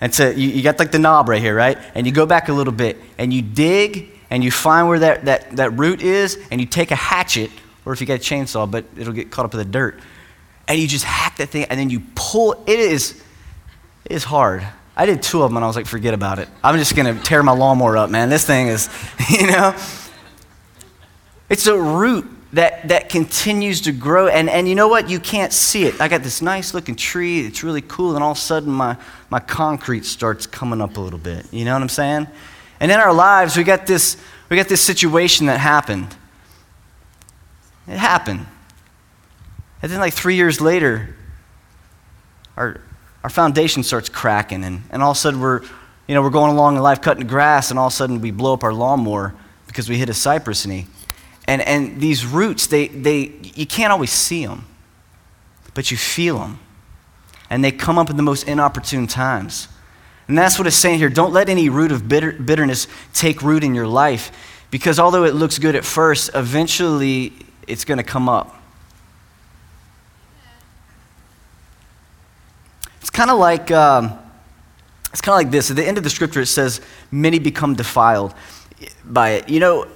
And 0.00 0.12
to, 0.14 0.34
you, 0.34 0.48
you 0.48 0.62
got 0.62 0.78
like 0.78 0.90
the 0.90 0.98
knob 0.98 1.28
right 1.28 1.40
here, 1.40 1.54
right? 1.54 1.78
And 1.94 2.06
you 2.06 2.12
go 2.12 2.26
back 2.26 2.48
a 2.48 2.52
little 2.52 2.72
bit 2.72 2.98
and 3.18 3.32
you 3.32 3.42
dig 3.42 4.18
and 4.30 4.42
you 4.42 4.50
find 4.50 4.88
where 4.88 4.98
that, 4.98 5.26
that, 5.26 5.56
that 5.56 5.70
root 5.78 6.02
is 6.02 6.38
and 6.50 6.60
you 6.60 6.66
take 6.66 6.90
a 6.90 6.96
hatchet, 6.96 7.50
or 7.84 7.92
if 7.92 8.00
you 8.00 8.06
got 8.06 8.14
a 8.14 8.18
chainsaw, 8.18 8.70
but 8.70 8.84
it'll 8.96 9.12
get 9.12 9.30
caught 9.30 9.44
up 9.44 9.54
in 9.54 9.58
the 9.58 9.64
dirt. 9.64 10.00
And 10.66 10.78
you 10.78 10.88
just 10.88 11.04
hack 11.04 11.36
that 11.36 11.50
thing 11.50 11.64
and 11.64 11.78
then 11.78 11.90
you 11.90 12.02
pull. 12.14 12.64
It 12.66 12.78
is, 12.78 13.22
it 14.04 14.12
is 14.12 14.24
hard. 14.24 14.66
I 14.96 15.06
did 15.06 15.22
two 15.22 15.42
of 15.42 15.50
them 15.50 15.56
and 15.56 15.64
I 15.64 15.66
was 15.66 15.76
like, 15.76 15.86
forget 15.86 16.14
about 16.14 16.38
it. 16.38 16.48
I'm 16.62 16.78
just 16.78 16.94
going 16.94 17.16
to 17.16 17.22
tear 17.22 17.42
my 17.42 17.52
lawnmower 17.52 17.96
up, 17.96 18.10
man. 18.10 18.28
This 18.28 18.44
thing 18.44 18.68
is, 18.68 18.88
you 19.30 19.46
know. 19.46 19.74
It's 21.48 21.66
a 21.66 21.76
root 21.76 22.26
that, 22.52 22.88
that 22.88 23.08
continues 23.08 23.80
to 23.82 23.92
grow. 23.92 24.28
And, 24.28 24.48
and 24.48 24.68
you 24.68 24.74
know 24.74 24.88
what? 24.88 25.08
You 25.08 25.20
can't 25.20 25.52
see 25.52 25.84
it. 25.84 26.00
I 26.00 26.08
got 26.08 26.22
this 26.22 26.42
nice 26.42 26.74
looking 26.74 26.96
tree. 26.96 27.40
It's 27.40 27.62
really 27.62 27.82
cool. 27.82 28.14
And 28.14 28.22
all 28.22 28.32
of 28.32 28.36
a 28.36 28.40
sudden, 28.40 28.72
my, 28.72 28.96
my 29.30 29.40
concrete 29.40 30.04
starts 30.04 30.46
coming 30.46 30.80
up 30.80 30.96
a 30.96 31.00
little 31.00 31.18
bit. 31.18 31.46
You 31.52 31.64
know 31.64 31.72
what 31.72 31.82
I'm 31.82 31.88
saying? 31.88 32.26
And 32.78 32.90
in 32.90 32.98
our 32.98 33.12
lives, 33.12 33.56
we 33.56 33.64
got 33.64 33.86
this, 33.86 34.16
we 34.48 34.56
got 34.56 34.68
this 34.68 34.80
situation 34.82 35.46
that 35.46 35.58
happened. 35.58 36.16
It 37.86 37.98
happened. 37.98 38.46
And 39.82 39.90
then, 39.90 39.98
like 39.98 40.12
three 40.12 40.36
years 40.36 40.60
later, 40.60 41.16
our, 42.56 42.80
our 43.22 43.30
foundation 43.30 43.82
starts 43.82 44.08
cracking, 44.08 44.64
and, 44.64 44.82
and 44.90 45.02
all 45.02 45.10
of 45.10 45.16
a 45.16 45.20
sudden 45.20 45.40
we're, 45.40 45.62
you 46.06 46.14
know, 46.14 46.22
we're 46.22 46.30
going 46.30 46.52
along 46.52 46.76
in 46.76 46.82
life 46.82 47.00
cutting 47.00 47.26
grass, 47.26 47.70
and 47.70 47.78
all 47.78 47.88
of 47.88 47.92
a 47.92 47.96
sudden 47.96 48.20
we 48.20 48.30
blow 48.30 48.54
up 48.54 48.64
our 48.64 48.72
lawnmower 48.72 49.34
because 49.66 49.88
we 49.88 49.98
hit 49.98 50.08
a 50.08 50.14
cypress 50.14 50.66
knee. 50.66 50.86
And, 51.46 51.62
and 51.62 52.00
these 52.00 52.24
roots, 52.24 52.66
they, 52.66 52.88
they, 52.88 53.32
you 53.42 53.66
can't 53.66 53.92
always 53.92 54.10
see 54.10 54.46
them, 54.46 54.66
but 55.74 55.90
you 55.90 55.96
feel 55.96 56.38
them. 56.38 56.58
And 57.50 57.64
they 57.64 57.72
come 57.72 57.98
up 57.98 58.10
in 58.10 58.16
the 58.16 58.22
most 58.22 58.46
inopportune 58.46 59.06
times. 59.06 59.68
And 60.28 60.38
that's 60.38 60.58
what 60.58 60.66
it's 60.68 60.76
saying 60.76 60.98
here. 60.98 61.08
Don't 61.08 61.32
let 61.32 61.48
any 61.48 61.68
root 61.68 61.90
of 61.90 62.08
bitter, 62.08 62.32
bitterness 62.32 62.86
take 63.12 63.42
root 63.42 63.64
in 63.64 63.74
your 63.74 63.88
life, 63.88 64.30
because 64.70 65.00
although 65.00 65.24
it 65.24 65.34
looks 65.34 65.58
good 65.58 65.74
at 65.74 65.84
first, 65.84 66.30
eventually 66.34 67.32
it's 67.66 67.84
going 67.84 67.98
to 67.98 68.04
come 68.04 68.28
up. 68.28 68.59
It's 73.00 73.10
kind 73.10 73.30
of 73.30 73.38
like, 73.38 73.70
um, 73.70 74.18
it's 75.10 75.20
kind 75.20 75.34
of 75.34 75.44
like 75.44 75.50
this. 75.50 75.70
At 75.70 75.76
the 75.76 75.86
end 75.86 75.98
of 75.98 76.04
the 76.04 76.10
scripture, 76.10 76.40
it 76.40 76.46
says, 76.46 76.80
many 77.10 77.38
become 77.38 77.74
defiled 77.74 78.34
by 79.04 79.30
it. 79.30 79.48
You 79.48 79.60
know, 79.60 79.86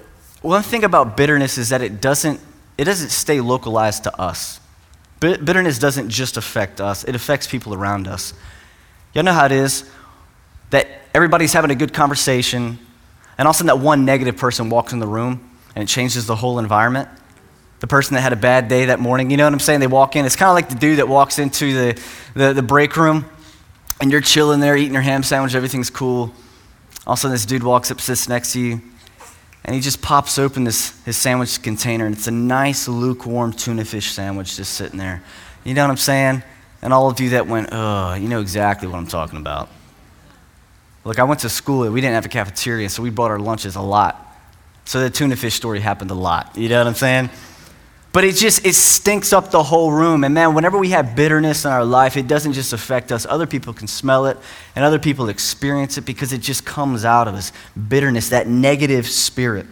one 0.43 0.63
thing 0.63 0.85
about 0.85 1.17
bitterness 1.17 1.59
is 1.59 1.69
that 1.69 1.83
it 1.83 2.01
doesn't, 2.01 2.41
it 2.77 2.85
doesn't 2.85 3.11
stay 3.11 3.41
localized 3.41 4.05
to 4.05 4.21
us. 4.21 4.61
Bitterness 5.21 5.79
doesn't 5.79 6.11
just 6.11 6.37
affect 6.37 6.81
us, 6.81 7.05
it 7.05 7.15
affects 7.15 7.47
people 7.47 7.73
around 7.73 8.07
us. 8.09 8.35
Y'all 9.15 9.25
know 9.25 9.33
how 9.33 9.47
it 9.47 9.53
is 9.53 9.89
that 10.71 10.89
everybody's 11.15 11.53
having 11.53 11.71
a 11.71 11.75
good 11.75 11.95
conversation, 11.95 12.79
and 13.39 13.47
all 13.47 13.51
of 13.51 13.57
a 13.57 13.59
sudden 13.59 13.69
that 13.69 13.79
one 13.79 14.05
negative 14.05 14.37
person 14.37 14.69
walks 14.69 14.93
in 14.93 14.99
the 14.99 15.07
room 15.07 15.51
and 15.75 15.83
it 15.83 15.87
changes 15.87 16.27
the 16.27 16.37
whole 16.37 16.59
environment 16.59 17.09
the 17.85 17.89
person 17.89 18.15
that 18.15 18.23
had 18.23 18.33
a 18.33 18.37
bad 18.37 18.69
day 18.69 18.87
that 18.87 18.99
morning. 18.99 19.31
You 19.31 19.37
know 19.37 19.45
what 19.45 19.53
I'm 19.53 19.61
saying? 19.61 19.81
They 19.81 19.87
walk 19.87 20.17
in. 20.17 20.25
It's 20.25 20.37
kind 20.37 20.49
of 20.49 20.55
like 20.55 20.71
the 20.71 20.75
dude 20.75 21.01
that 21.01 21.07
walks 21.07 21.39
into 21.39 21.75
the, 21.75 22.03
the, 22.33 22.55
the 22.55 22.63
break 22.63 22.97
room 22.97 23.27
and 24.01 24.11
you're 24.11 24.23
chilling 24.23 24.59
there 24.61 24.75
eating 24.75 24.95
your 24.95 25.03
ham 25.03 25.23
sandwich, 25.23 25.55
everything's 25.55 25.91
cool. 25.91 26.33
All 27.07 27.13
of 27.13 27.19
a 27.19 27.21
sudden, 27.21 27.35
this 27.35 27.45
dude 27.45 27.63
walks 27.63 27.91
up, 27.91 28.01
sits 28.01 28.27
next 28.27 28.55
to 28.55 28.61
you, 28.61 28.81
and 29.67 29.75
he 29.75 29.83
just 29.83 30.01
pops 30.01 30.39
open 30.39 30.65
this, 30.65 30.99
his 31.05 31.19
sandwich 31.19 31.61
container, 31.61 32.07
and 32.07 32.17
it's 32.17 32.27
a 32.27 32.31
nice, 32.31 32.89
lukewarm 32.89 33.53
tuna 33.53 33.85
fish 33.85 34.13
sandwich 34.13 34.57
just 34.57 34.73
sitting 34.73 34.99
there. 34.99 35.23
You 35.63 35.75
know 35.75 35.83
what 35.83 35.91
I'm 35.91 35.99
saying? 35.99 36.43
And 36.81 36.91
all 36.91 37.11
of 37.11 37.21
you 37.21 37.29
that 37.31 37.47
went, 37.47 37.69
oh, 37.71 38.15
you 38.15 38.31
know 38.31 38.41
exactly 38.41 38.89
what 38.89 38.97
I'm 38.97 39.07
talking 39.07 39.39
about. 39.39 39.69
Look, 41.05 41.19
I 41.19 41.25
went 41.25 41.41
to 41.41 41.51
school, 41.51 41.87
we 41.91 42.01
didn't 42.01 42.15
have 42.15 42.25
a 42.25 42.31
cafeteria, 42.31 42.89
so 42.89 43.03
we 43.03 43.11
brought 43.11 43.31
our 43.31 43.39
lunches 43.39 43.77
a 43.77 43.83
lot. 43.83 44.23
So 44.87 45.01
the 45.01 45.11
tuna 45.11 45.37
fish 45.37 45.53
story 45.53 45.81
happened 45.81 46.11
a 46.11 46.15
lot. 46.15 46.57
You 46.57 46.71
know 46.71 46.79
what 46.79 46.87
I'm 46.87 46.95
saying? 46.95 47.29
But 48.15 48.23
it 48.23 48.37
just 48.37 48.65
it 48.65 48.77
stinks 48.77 49.33
up 49.33 49.51
the 49.51 49.65
whole 49.65 49.91
room. 49.91 50.23
And 50.23 50.35
man, 50.35 50.55
whenever 50.55 50.79
we 50.79 50.91
have 50.91 51.17
bitterness 51.17 51.65
in 51.65 51.73
our 51.73 51.85
life, 51.85 52.17
it 52.17 52.29
doesn't 52.29 52.53
just 52.53 52.73
affect 52.73 53.11
us. 53.11 53.27
Other 53.29 53.45
people 53.45 53.75
can 53.75 53.89
smell 53.89 54.27
it 54.27 54.39
and 54.77 54.85
other 54.85 55.01
people 55.01 55.29
experience 55.29 55.99
it 55.99 56.03
because 56.03 56.33
it 56.33 56.39
just 56.39 56.65
comes 56.65 57.05
out 57.05 57.27
of 57.27 57.35
us. 57.35 57.51
Bitterness, 57.89 58.29
that 58.29 58.47
negative 58.47 59.09
spirit. 59.09 59.67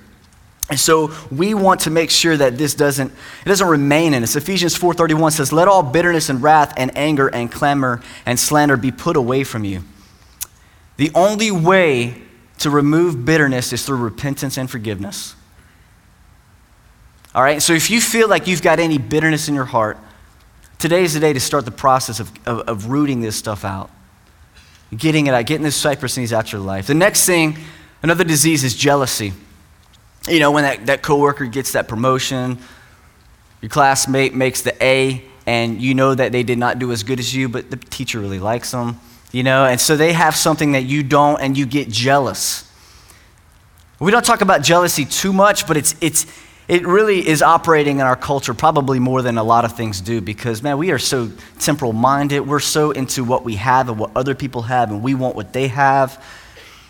And 0.69 0.81
so 0.81 1.13
we 1.31 1.55
want 1.55 1.83
to 1.83 1.91
make 1.91 2.11
sure 2.11 2.37
that 2.37 2.59
this 2.59 2.75
doesn't 2.75 3.13
it 3.47 3.49
doesn't 3.49 3.69
remain 3.69 4.13
in 4.13 4.25
us. 4.25 4.35
Ephesians 4.35 4.75
4:31 4.75 5.31
says, 5.31 5.53
"Let 5.53 5.69
all 5.69 5.85
bitterness 5.85 6.29
and 6.29 6.43
wrath 6.43 6.75
and 6.77 6.91
anger 6.99 7.29
and 7.29 7.49
clamor 7.49 8.03
and 8.27 8.41
slander 8.41 8.77
be 8.77 8.91
put 8.91 9.17
away 9.17 9.45
from 9.45 9.63
you." 9.63 9.85
The 10.97 11.13
only 11.15 11.53
way 11.53 12.23
to 12.59 12.71
remove 12.71 13.25
bitterness 13.25 13.73
is 13.73 13.85
through 13.85 13.99
repentance 13.99 14.57
and 14.57 14.69
forgiveness. 14.69 15.37
All 17.35 17.43
right? 17.43 17.63
So 17.63 17.73
if 17.73 17.91
you 17.91 18.01
feel 18.01 18.29
like 18.29 18.47
you've 18.47 18.63
got 18.63 18.79
any 18.79 18.99
bitterness 18.99 19.49
in 19.49 19.55
your 19.55 19.65
heart, 19.65 19.99
today 20.79 21.03
is 21.03 21.15
the 21.15 21.21
day 21.21 21.33
to 21.33 21.41
start 21.41 21.65
the 21.65 21.71
process 21.71 22.21
of, 22.21 22.31
of, 22.47 22.61
of 22.69 22.87
rooting 22.87 23.21
this 23.21 23.37
stuff 23.37 23.65
out, 23.65 23.91
getting 24.97 25.27
it 25.27 25.35
out, 25.35 25.47
getting 25.47 25.65
this 25.65 25.77
cypress 25.77 26.15
seeds 26.15 26.33
out 26.33 26.53
your 26.53 26.61
life. 26.61 26.87
The 26.87 26.95
next 26.95 27.25
thing, 27.25 27.57
another 28.03 28.25
disease 28.25 28.65
is 28.65 28.75
jealousy. 28.75 29.33
You 30.29 30.41
know, 30.41 30.51
when 30.51 30.65
that, 30.65 30.87
that 30.87 31.03
coworker 31.03 31.47
gets 31.47 31.73
that 31.73 31.89
promotion, 31.89 32.59
your 33.61 33.71
classmate 33.71 34.35
makes 34.35 34.63
the 34.63 34.85
A, 34.85 35.25
and 35.47 35.81
you 35.81 35.95
know 35.95 36.15
that 36.15 36.31
they 36.33 36.43
did 36.43 36.59
not 36.59 36.79
do 36.79 36.93
as 36.93 37.03
good 37.03 37.19
as 37.19 37.35
you, 37.35 37.49
but 37.49 37.71
the 37.71 37.77
teacher 37.77 38.21
really 38.21 38.39
likes 38.39 38.71
them, 38.71 39.01
you 39.33 39.43
know, 39.43 39.65
and 39.65 39.81
so 39.81 39.97
they 39.97 40.13
have 40.13 40.37
something 40.37 40.73
that 40.73 40.83
you 40.83 41.03
don't, 41.03 41.41
and 41.41 41.57
you 41.57 41.67
get 41.67 41.89
jealous. 41.89 42.71
We 43.99 44.11
don't 44.11 44.25
talk 44.25 44.41
about 44.41 44.63
jealousy 44.63 45.05
too 45.05 45.33
much, 45.33 45.67
but 45.67 45.77
it's, 45.77 45.95
it's, 46.01 46.27
it 46.69 46.87
really 46.87 47.27
is 47.27 47.43
operating 47.43 47.99
in 47.99 48.07
our 48.07 48.17
culture 48.17 48.55
probably 48.55 48.99
more 48.99 49.21
than 49.21 49.37
a 49.37 49.43
lot 49.43 49.65
of 49.65 49.77
things 49.77 50.01
do 50.01 50.21
because, 50.21 50.63
man, 50.63 50.79
we 50.79 50.91
are 50.93 50.99
so 50.99 51.31
temporal 51.59 51.93
minded. 51.93 52.41
We're 52.41 52.61
so 52.61 52.93
into 52.93 53.25
what 53.25 53.45
we 53.45 53.57
have 53.57 53.89
and 53.89 53.99
what 53.99 54.13
other 54.17 54.35
people 54.35 54.63
have, 54.63 54.91
and 54.91 55.03
we 55.03 55.15
want 55.15 55.35
what 55.35 55.53
they 55.53 55.69
have. 55.69 56.23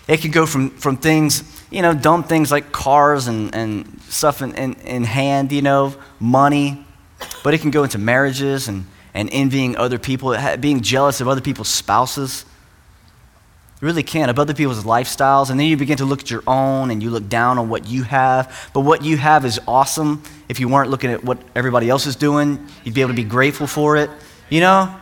It 0.09 0.21
can 0.21 0.31
go 0.31 0.47
from, 0.47 0.71
from 0.71 0.97
things, 0.99 1.65
you 1.71 1.81
know, 1.81 1.95
dumb 1.95 2.25
things 2.25 2.51
like 2.51 2.71
cars 2.71 3.29
and, 3.29 3.55
and 3.55 4.01
stuff 4.03 4.43
in, 4.43 4.55
in, 4.57 4.75
in 4.75 5.05
hand, 5.05 5.53
you 5.53 5.63
know, 5.63 5.95
money, 6.21 6.85
but 7.43 7.55
it 7.55 7.61
can 7.61 7.71
go 7.71 7.85
into 7.85 7.99
marriages 7.99 8.69
and, 8.69 8.85
and 9.15 9.31
envying 9.33 9.77
other 9.77 9.99
people, 9.99 10.37
being 10.61 10.83
jealous 10.83 11.21
of 11.21 11.29
other 11.29 11.41
people's 11.41 11.69
spouses 11.69 12.45
really 13.83 14.05
can, 14.05 14.31
of 14.31 14.39
other 14.39 14.55
people's 14.55 14.85
lifestyles. 14.85 15.51
And 15.51 15.59
then 15.59 15.67
you 15.67 15.77
begin 15.77 15.99
to 15.99 16.05
look 16.05 16.21
at 16.21 16.31
your 16.31 16.45
own 16.47 16.91
and 16.91 17.03
you 17.03 17.11
look 17.11 17.29
down 17.29 17.59
on 17.59 17.69
what 17.69 17.87
you 17.87 18.05
have. 18.05 18.71
But 18.73 18.81
what 18.81 19.05
you 19.05 19.17
have 19.17 19.45
is 19.45 19.61
awesome. 19.67 20.23
If 20.49 20.61
you 20.61 20.69
weren't 20.69 20.89
looking 20.89 21.11
at 21.11 21.23
what 21.25 21.39
everybody 21.55 21.91
else 21.91 22.07
is 22.07 22.15
doing, 22.15 22.65
you'd 22.85 22.95
be 22.95 23.01
able 23.01 23.11
to 23.11 23.17
be 23.17 23.25
grateful 23.25 23.67
for 23.67 23.97
it, 23.97 24.09
you 24.49 24.61
know? 24.61 24.95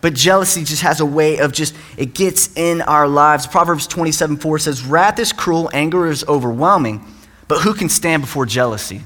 But 0.00 0.14
jealousy 0.14 0.64
just 0.64 0.82
has 0.82 1.00
a 1.00 1.06
way 1.06 1.38
of 1.38 1.52
just, 1.52 1.76
it 1.98 2.14
gets 2.14 2.54
in 2.56 2.80
our 2.82 3.06
lives. 3.06 3.46
Proverbs 3.46 3.86
27 3.86 4.38
4 4.38 4.58
says, 4.58 4.84
Wrath 4.84 5.18
is 5.18 5.32
cruel, 5.32 5.70
anger 5.74 6.06
is 6.06 6.24
overwhelming, 6.24 7.06
but 7.46 7.60
who 7.60 7.74
can 7.74 7.90
stand 7.90 8.22
before 8.22 8.46
jealousy? 8.46 9.02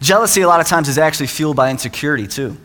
Jealousy, 0.00 0.40
a 0.40 0.48
lot 0.48 0.60
of 0.60 0.66
times, 0.66 0.88
is 0.88 0.98
actually 0.98 1.28
fueled 1.28 1.56
by 1.56 1.70
insecurity, 1.70 2.26
too. 2.26 2.56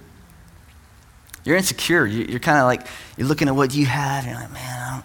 You're 1.48 1.56
insecure. 1.56 2.06
You're 2.06 2.42
kind 2.42 2.58
of 2.58 2.66
like, 2.66 2.86
you're 3.16 3.26
looking 3.26 3.48
at 3.48 3.56
what 3.56 3.74
you 3.74 3.86
have, 3.86 4.26
and 4.26 4.34
you're 4.34 4.42
like, 4.42 4.52
man, 4.52 4.80
I, 4.82 5.02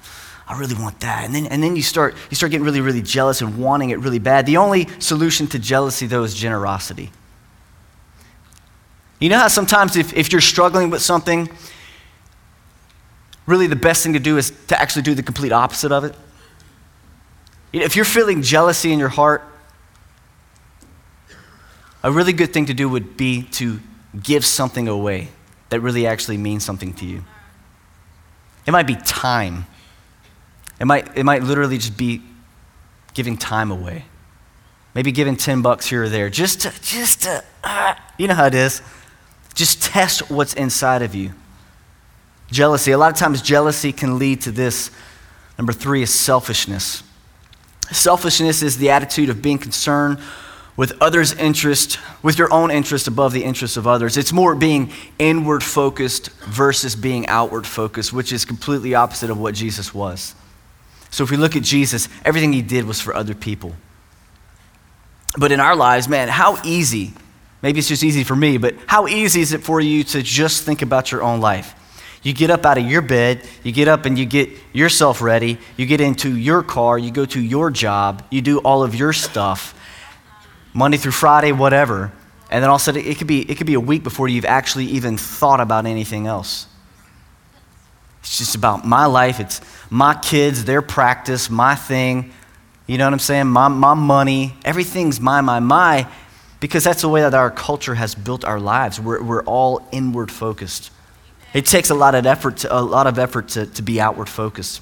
I 0.49 0.59
really 0.59 0.75
want 0.75 0.99
that. 0.99 1.25
And 1.25 1.33
then, 1.33 1.47
and 1.47 1.63
then 1.63 1.77
you, 1.77 1.83
start, 1.83 2.17
you 2.31 2.35
start 2.35 2.51
getting 2.51 2.65
really, 2.65 2.81
really 2.81 3.01
jealous 3.01 3.43
and 3.43 3.59
wanting 3.59 3.91
it 3.91 4.01
really 4.01 4.19
bad. 4.19 4.45
The 4.45 4.57
only 4.57 4.89
solution 4.99 5.47
to 5.47 5.61
jealousy, 5.61 6.09
though, 6.09 6.25
is 6.25 6.35
generosity. 6.35 7.13
You 9.21 9.29
know 9.29 9.39
how 9.39 9.47
sometimes 9.47 9.97
if, 9.97 10.15
if 10.15 10.33
you're 10.33 10.41
struggling 10.41 10.91
with 10.91 11.01
something, 11.01 11.49
really 13.47 13.69
the 13.69 13.77
best 13.77 14.03
thing 14.03 14.15
to 14.15 14.19
do 14.19 14.37
is 14.37 14.53
to 14.67 14.81
actually 14.81 15.03
do 15.03 15.15
the 15.15 15.23
complete 15.23 15.53
opposite 15.53 15.93
of 15.93 16.03
it? 16.03 16.17
You 17.71 17.79
know, 17.79 17.87
If 17.87 17.95
you're 17.95 18.05
feeling 18.05 18.43
jealousy 18.43 18.93
in 18.93 18.99
your 18.99 19.11
heart, 19.11 19.45
a 22.03 22.11
really 22.11 22.33
good 22.33 22.53
thing 22.53 22.67
to 22.67 22.75
do 22.75 22.89
would 22.89 23.17
be 23.17 23.43
to 23.53 23.79
give 24.21 24.45
something 24.45 24.89
away 24.89 25.29
that 25.73 25.81
really 25.81 26.07
actually 26.07 26.37
means 26.37 26.63
something 26.63 26.93
to 26.93 27.07
you. 27.07 27.25
It 28.67 28.73
might 28.73 28.87
be 28.87 28.95
time. 28.95 29.65
It 30.79 30.85
might, 30.85 31.17
it 31.17 31.25
might 31.25 31.43
literally 31.43 31.79
just 31.79 31.97
be 31.97 32.21
giving 33.15 33.39
time 33.39 33.71
away. 33.71 34.05
Maybe 34.95 35.13
giving 35.13 35.35
10 35.35 35.63
bucks 35.63 35.87
here 35.87 36.03
or 36.03 36.11
there, 36.11 36.29
just 36.29 36.61
to, 36.61 36.73
just 36.83 37.23
to, 37.23 37.43
uh, 37.65 37.95
you 38.19 38.29
know 38.29 38.35
how 38.35 38.45
it 38.45 38.55
is. 38.55 38.83
Just 39.55 39.83
test 39.83 40.31
what's 40.31 40.53
inside 40.53 41.01
of 41.01 41.15
you. 41.15 41.33
Jealousy. 42.51 42.93
A 42.93 42.99
lot 42.99 43.11
of 43.11 43.17
times, 43.19 43.41
jealousy 43.41 43.93
can 43.95 44.19
lead 44.19 44.43
to 44.43 44.51
this. 44.51 44.91
Number 45.57 45.73
three 45.73 46.03
is 46.03 46.13
selfishness. 46.13 47.03
Selfishness 47.91 48.63
is 48.63 48.77
the 48.77 48.91
attitude 48.91 49.31
of 49.31 49.41
being 49.41 49.57
concerned 49.57 50.19
with 50.77 50.93
others' 51.01 51.33
interest, 51.35 51.99
with 52.23 52.39
your 52.39 52.53
own 52.53 52.71
interest 52.71 53.07
above 53.07 53.33
the 53.33 53.45
interest 53.45 53.77
of 53.77 53.87
others. 53.87 54.17
It's 54.17 54.33
more 54.33 54.55
being 54.55 54.93
inward 55.19 55.63
focused 55.63 56.31
versus 56.41 56.97
being 56.97 57.27
outward 57.27 57.67
focused, 57.67 58.13
which 58.13 58.33
is 58.33 58.45
completely 58.45 58.95
opposite 58.95 59.31
of 59.31 59.39
what 59.39 59.55
Jesus 59.55 59.93
was. 59.93 60.35
So 61.11 61.25
if 61.25 61.31
we 61.31 61.37
look 61.37 61.57
at 61.57 61.63
Jesus, 61.63 62.09
everything 62.25 62.53
he 62.55 62.63
did 62.63 62.87
was 62.87 63.01
for 63.01 63.15
other 63.15 63.35
people. 63.35 63.75
But 65.37 65.53
in 65.53 65.61
our 65.61 65.77
lives, 65.77 66.09
man, 66.09 66.29
how 66.29 66.59
easy, 66.65 67.13
maybe 67.61 67.79
it's 67.79 67.89
just 67.89 68.03
easy 68.03 68.25
for 68.25 68.37
me, 68.37 68.57
but 68.57 68.75
how 68.87 69.07
easy 69.07 69.43
is 69.43 69.53
it 69.53 69.63
for 69.63 69.81
you 69.81 70.05
to 70.05 70.23
just 70.23 70.65
think 70.65 70.81
about 70.81 71.13
your 71.13 71.23
own 71.23 71.41
life? 71.41 71.75
You 72.23 72.33
get 72.33 72.51
up 72.51 72.65
out 72.65 72.79
of 72.79 72.87
your 72.87 73.03
bed, 73.03 73.47
you 73.63 73.73
get 73.73 73.89
up 73.89 74.07
and 74.07 74.19
you 74.19 74.25
get 74.25 74.49
yourself 74.73 75.21
ready, 75.21 75.59
you 75.77 75.87
get 75.87 76.01
into 76.01 76.37
your 76.37 76.63
car, 76.63 76.99
you 76.99 77.11
go 77.11 77.27
to 77.27 77.41
your 77.41 77.71
job, 77.71 78.25
you 78.31 78.41
do 78.41 78.59
all 78.59 78.83
of 78.83 78.95
your 78.95 79.13
stuff 79.13 79.75
Monday 80.75 80.97
through 80.97 81.13
Friday, 81.13 81.53
whatever. 81.53 82.13
And 82.51 82.63
then 82.63 82.69
all 82.69 82.77
of 82.77 82.83
a 82.83 82.85
sudden, 82.85 83.05
it 83.05 83.19
could, 83.19 83.27
be, 83.27 83.51
it 83.51 83.57
could 83.57 83.67
be 83.67 83.75
a 83.75 83.81
week 83.81 84.03
before 84.03 84.29
you've 84.29 84.45
actually 84.45 84.87
even 84.87 85.17
thought 85.17 85.61
about 85.61 85.87
anything 85.87 86.27
else. 86.27 86.67
It's 88.21 88.39
just 88.39 88.55
about 88.55 88.87
my 88.87 89.07
life. 89.07 89.41
It's 89.41 89.61
my 89.91 90.15
kids, 90.15 90.65
their 90.65 90.83
practice, 90.83 91.51
my 91.51 91.75
thing. 91.75 92.33
You 92.87 92.99
know 92.99 93.07
what 93.07 93.15
I'm 93.15 93.19
saying? 93.19 93.47
My, 93.47 93.69
my 93.69 93.95
money. 93.95 94.55
Everything's 94.65 95.21
my, 95.21 95.41
my, 95.41 95.61
my. 95.61 96.07
Because 96.61 96.85
that's 96.85 97.03
the 97.03 97.09
way 97.09 97.23
that 97.23 97.35
our 97.35 97.51
culture 97.51 97.95
has 97.95 98.15
built 98.15 98.45
our 98.45 98.61
lives. 98.61 99.01
We're, 99.01 99.23
we're 99.23 99.43
all 99.45 99.89
inward 99.91 100.31
focused. 100.31 100.91
It 101.55 101.67
takes 101.67 101.91
a 101.91 101.95
lot 101.95 102.15
of 102.15 102.25
effort 102.25 102.59
to, 102.59 102.75
a 102.75 102.81
lot 102.81 103.07
of 103.07 103.19
effort 103.19 103.49
to, 103.49 103.67
to 103.67 103.83
be 103.83 104.01
outward 104.01 104.29
focused. 104.29 104.81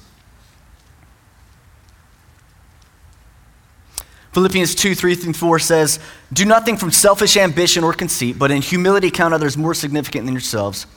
Philippians 4.33 4.75
2 4.75 4.95
3 4.95 5.15
through 5.15 5.33
4 5.33 5.59
says, 5.59 5.99
Do 6.31 6.45
nothing 6.45 6.77
from 6.77 6.91
selfish 6.91 7.35
ambition 7.35 7.83
or 7.83 7.93
conceit, 7.93 8.39
but 8.39 8.51
in 8.51 8.61
humility 8.61 9.11
count 9.11 9.33
others 9.33 9.57
more 9.57 9.73
significant 9.73 10.25
than 10.25 10.33
yourselves. 10.33 10.87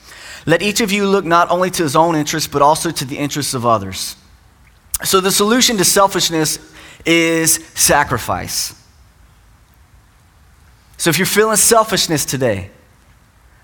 Let 0.47 0.63
each 0.63 0.81
of 0.81 0.93
you 0.93 1.09
look 1.09 1.25
not 1.25 1.51
only 1.51 1.71
to 1.71 1.83
his 1.83 1.97
own 1.97 2.15
interests, 2.15 2.49
but 2.49 2.63
also 2.63 2.91
to 2.91 3.05
the 3.05 3.19
interests 3.19 3.55
of 3.55 3.67
others. 3.67 4.17
So 5.03 5.21
the 5.21 5.33
solution 5.33 5.77
to 5.79 5.85
selfishness 5.85 6.59
is 7.05 7.55
sacrifice. 7.75 8.81
So 10.97 11.11
if 11.11 11.19
you're 11.19 11.27
feeling 11.27 11.57
selfishness 11.57 12.25
today, 12.25 12.71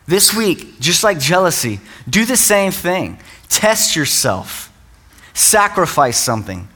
this 0.06 0.34
week, 0.34 0.80
just 0.80 1.04
like 1.04 1.20
jealousy, 1.20 1.80
do 2.08 2.24
the 2.24 2.36
same 2.36 2.72
thing. 2.72 3.20
Test 3.48 3.94
yourself, 3.94 4.72
sacrifice 5.34 6.18
something. 6.18 6.68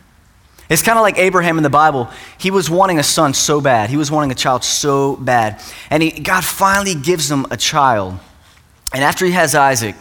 It's 0.69 0.83
kind 0.83 0.99
of 0.99 1.03
like 1.03 1.19
Abraham 1.19 1.59
in 1.59 1.63
the 1.63 1.71
Bible. 1.71 2.09
He 2.39 2.51
was 2.51 2.71
wanting 2.71 2.99
a 2.99 3.03
son 3.03 3.35
so 3.35 3.61
bad. 3.61 3.91
He 3.91 3.97
was 3.97 4.11
wanting 4.11 4.31
a 4.31 4.35
child 4.35 4.65
so 4.65 5.17
bad. 5.17 5.61
And 5.91 6.03
he, 6.03 6.11
God 6.11 6.45
finally 6.45 6.95
gives 6.95 7.31
him 7.31 7.47
a 7.51 7.57
child. 7.57 8.19
And 8.93 9.05
after 9.05 9.27
he 9.27 9.33
has 9.33 9.55
Isaac, 9.55 9.95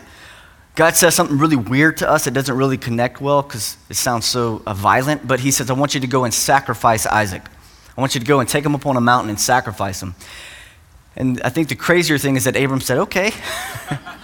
God 0.75 0.95
says 0.95 1.13
something 1.13 1.37
really 1.37 1.57
weird 1.57 1.97
to 1.97 2.09
us 2.09 2.25
that 2.25 2.31
doesn't 2.31 2.55
really 2.55 2.77
connect 2.77 3.21
well 3.21 3.41
because 3.41 3.77
it 3.89 3.95
sounds 3.95 4.25
so 4.25 4.61
uh, 4.65 4.73
violent. 4.73 5.27
But 5.27 5.41
he 5.41 5.51
says, 5.51 5.69
I 5.69 5.73
want 5.73 5.93
you 5.93 6.01
to 6.01 6.07
go 6.07 6.23
and 6.23 6.33
sacrifice 6.33 7.05
Isaac. 7.05 7.43
I 7.95 8.01
want 8.01 8.15
you 8.15 8.21
to 8.21 8.25
go 8.25 8.39
and 8.39 8.47
take 8.47 8.65
him 8.65 8.73
up 8.73 8.85
on 8.85 8.95
a 8.95 9.01
mountain 9.01 9.29
and 9.29 9.39
sacrifice 9.39 10.01
him. 10.01 10.15
And 11.15 11.41
I 11.43 11.49
think 11.49 11.67
the 11.67 11.75
crazier 11.75 12.17
thing 12.17 12.37
is 12.37 12.45
that 12.45 12.55
Abram 12.55 12.81
said, 12.81 12.97
okay. 12.99 13.31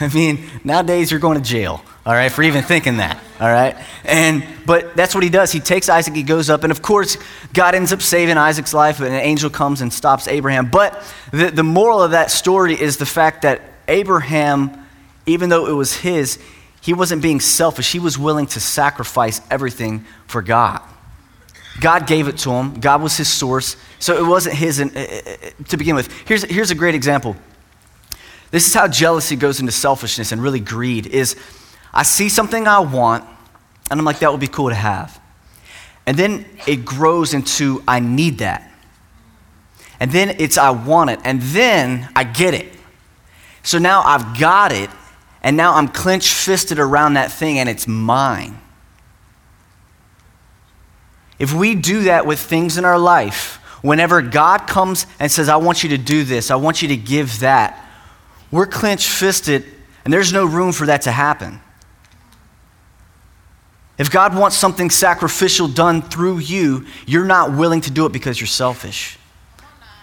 I 0.00 0.08
mean, 0.08 0.48
nowadays 0.64 1.10
you're 1.10 1.20
going 1.20 1.38
to 1.40 1.44
jail. 1.44 1.82
all 2.06 2.14
right, 2.14 2.32
for 2.32 2.42
even 2.42 2.62
thinking 2.62 2.96
that, 2.96 3.22
all 3.38 3.48
right? 3.48 3.76
And, 4.04 4.42
but 4.64 4.96
that's 4.96 5.14
what 5.14 5.22
he 5.22 5.28
does. 5.30 5.52
He 5.52 5.60
takes 5.60 5.88
Isaac, 5.88 6.14
he 6.14 6.22
goes 6.22 6.48
up, 6.48 6.64
and 6.64 6.70
of 6.70 6.80
course, 6.80 7.18
God 7.52 7.74
ends 7.74 7.92
up 7.92 8.00
saving 8.00 8.38
Isaac's 8.38 8.72
life, 8.72 9.00
and 9.00 9.08
an 9.08 9.20
angel 9.20 9.50
comes 9.50 9.82
and 9.82 9.92
stops 9.92 10.26
Abraham. 10.26 10.70
But 10.70 11.02
the, 11.30 11.50
the 11.50 11.62
moral 11.62 12.02
of 12.02 12.12
that 12.12 12.30
story 12.30 12.80
is 12.80 12.96
the 12.96 13.06
fact 13.06 13.42
that 13.42 13.60
Abraham, 13.86 14.86
even 15.26 15.50
though 15.50 15.66
it 15.66 15.74
was 15.74 15.94
his, 15.94 16.38
he 16.80 16.94
wasn't 16.94 17.20
being 17.20 17.40
selfish. 17.40 17.92
He 17.92 17.98
was 17.98 18.18
willing 18.18 18.46
to 18.48 18.60
sacrifice 18.60 19.42
everything 19.50 20.06
for 20.26 20.40
God. 20.40 20.80
God 21.80 22.06
gave 22.06 22.28
it 22.28 22.38
to 22.38 22.50
him, 22.50 22.80
God 22.80 23.02
was 23.02 23.16
his 23.16 23.28
source, 23.28 23.76
so 23.98 24.16
it 24.16 24.26
wasn't 24.26 24.56
his 24.56 24.80
uh, 24.80 24.84
uh, 24.84 25.64
to 25.68 25.76
begin 25.76 25.94
with. 25.94 26.10
Here's, 26.26 26.42
here's 26.44 26.70
a 26.70 26.74
great 26.74 26.94
example. 26.94 27.36
This 28.50 28.66
is 28.66 28.74
how 28.74 28.88
jealousy 28.88 29.36
goes 29.36 29.60
into 29.60 29.72
selfishness 29.72 30.32
and 30.32 30.42
really 30.42 30.60
greed 30.60 31.06
is 31.06 31.36
I 31.92 32.02
see 32.02 32.28
something 32.28 32.66
I 32.66 32.80
want, 32.80 33.24
and 33.90 33.98
I'm 33.98 34.04
like, 34.04 34.20
that 34.20 34.30
would 34.30 34.40
be 34.40 34.48
cool 34.48 34.68
to 34.68 34.74
have. 34.74 35.20
And 36.06 36.16
then 36.16 36.46
it 36.66 36.84
grows 36.84 37.34
into, 37.34 37.82
I 37.86 38.00
need 38.00 38.38
that. 38.38 38.70
And 40.00 40.10
then 40.10 40.36
it's, 40.38 40.56
I 40.56 40.70
want 40.70 41.10
it. 41.10 41.20
And 41.24 41.42
then 41.42 42.08
I 42.16 42.24
get 42.24 42.54
it. 42.54 42.72
So 43.62 43.78
now 43.78 44.02
I've 44.02 44.38
got 44.38 44.72
it, 44.72 44.90
and 45.42 45.56
now 45.56 45.74
I'm 45.74 45.88
clenched 45.88 46.32
fisted 46.32 46.78
around 46.78 47.14
that 47.14 47.30
thing, 47.30 47.58
and 47.58 47.68
it's 47.68 47.86
mine. 47.86 48.58
If 51.38 51.52
we 51.52 51.74
do 51.74 52.02
that 52.04 52.26
with 52.26 52.38
things 52.38 52.78
in 52.78 52.84
our 52.84 52.98
life, 52.98 53.56
whenever 53.82 54.22
God 54.22 54.66
comes 54.66 55.06
and 55.18 55.30
says, 55.30 55.48
I 55.48 55.56
want 55.56 55.82
you 55.82 55.90
to 55.90 55.98
do 55.98 56.24
this, 56.24 56.50
I 56.50 56.56
want 56.56 56.82
you 56.82 56.88
to 56.88 56.96
give 56.96 57.40
that, 57.40 57.86
we're 58.50 58.66
clenched 58.66 59.08
fisted, 59.08 59.64
and 60.04 60.12
there's 60.12 60.32
no 60.32 60.44
room 60.44 60.72
for 60.72 60.86
that 60.86 61.02
to 61.02 61.12
happen. 61.12 61.60
If 63.98 64.10
God 64.10 64.34
wants 64.34 64.56
something 64.56 64.88
sacrificial 64.88 65.68
done 65.68 66.00
through 66.00 66.38
you, 66.38 66.86
you're 67.06 67.26
not 67.26 67.52
willing 67.52 67.82
to 67.82 67.90
do 67.90 68.06
it 68.06 68.12
because 68.12 68.40
you're 68.40 68.46
selfish. 68.46 69.18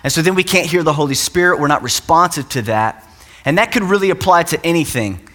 And 0.03 0.13
so 0.13 0.21
then 0.21 0.35
we 0.35 0.43
can't 0.43 0.67
hear 0.67 0.83
the 0.83 0.93
Holy 0.93 1.15
Spirit. 1.15 1.59
We're 1.59 1.67
not 1.67 1.81
responsive 1.81 2.47
to 2.49 2.61
that. 2.63 3.03
And 3.43 3.57
that 3.57 3.71
could 3.71 3.83
really 3.83 4.11
apply 4.11 4.43
to 4.43 4.65
anything. 4.65 5.27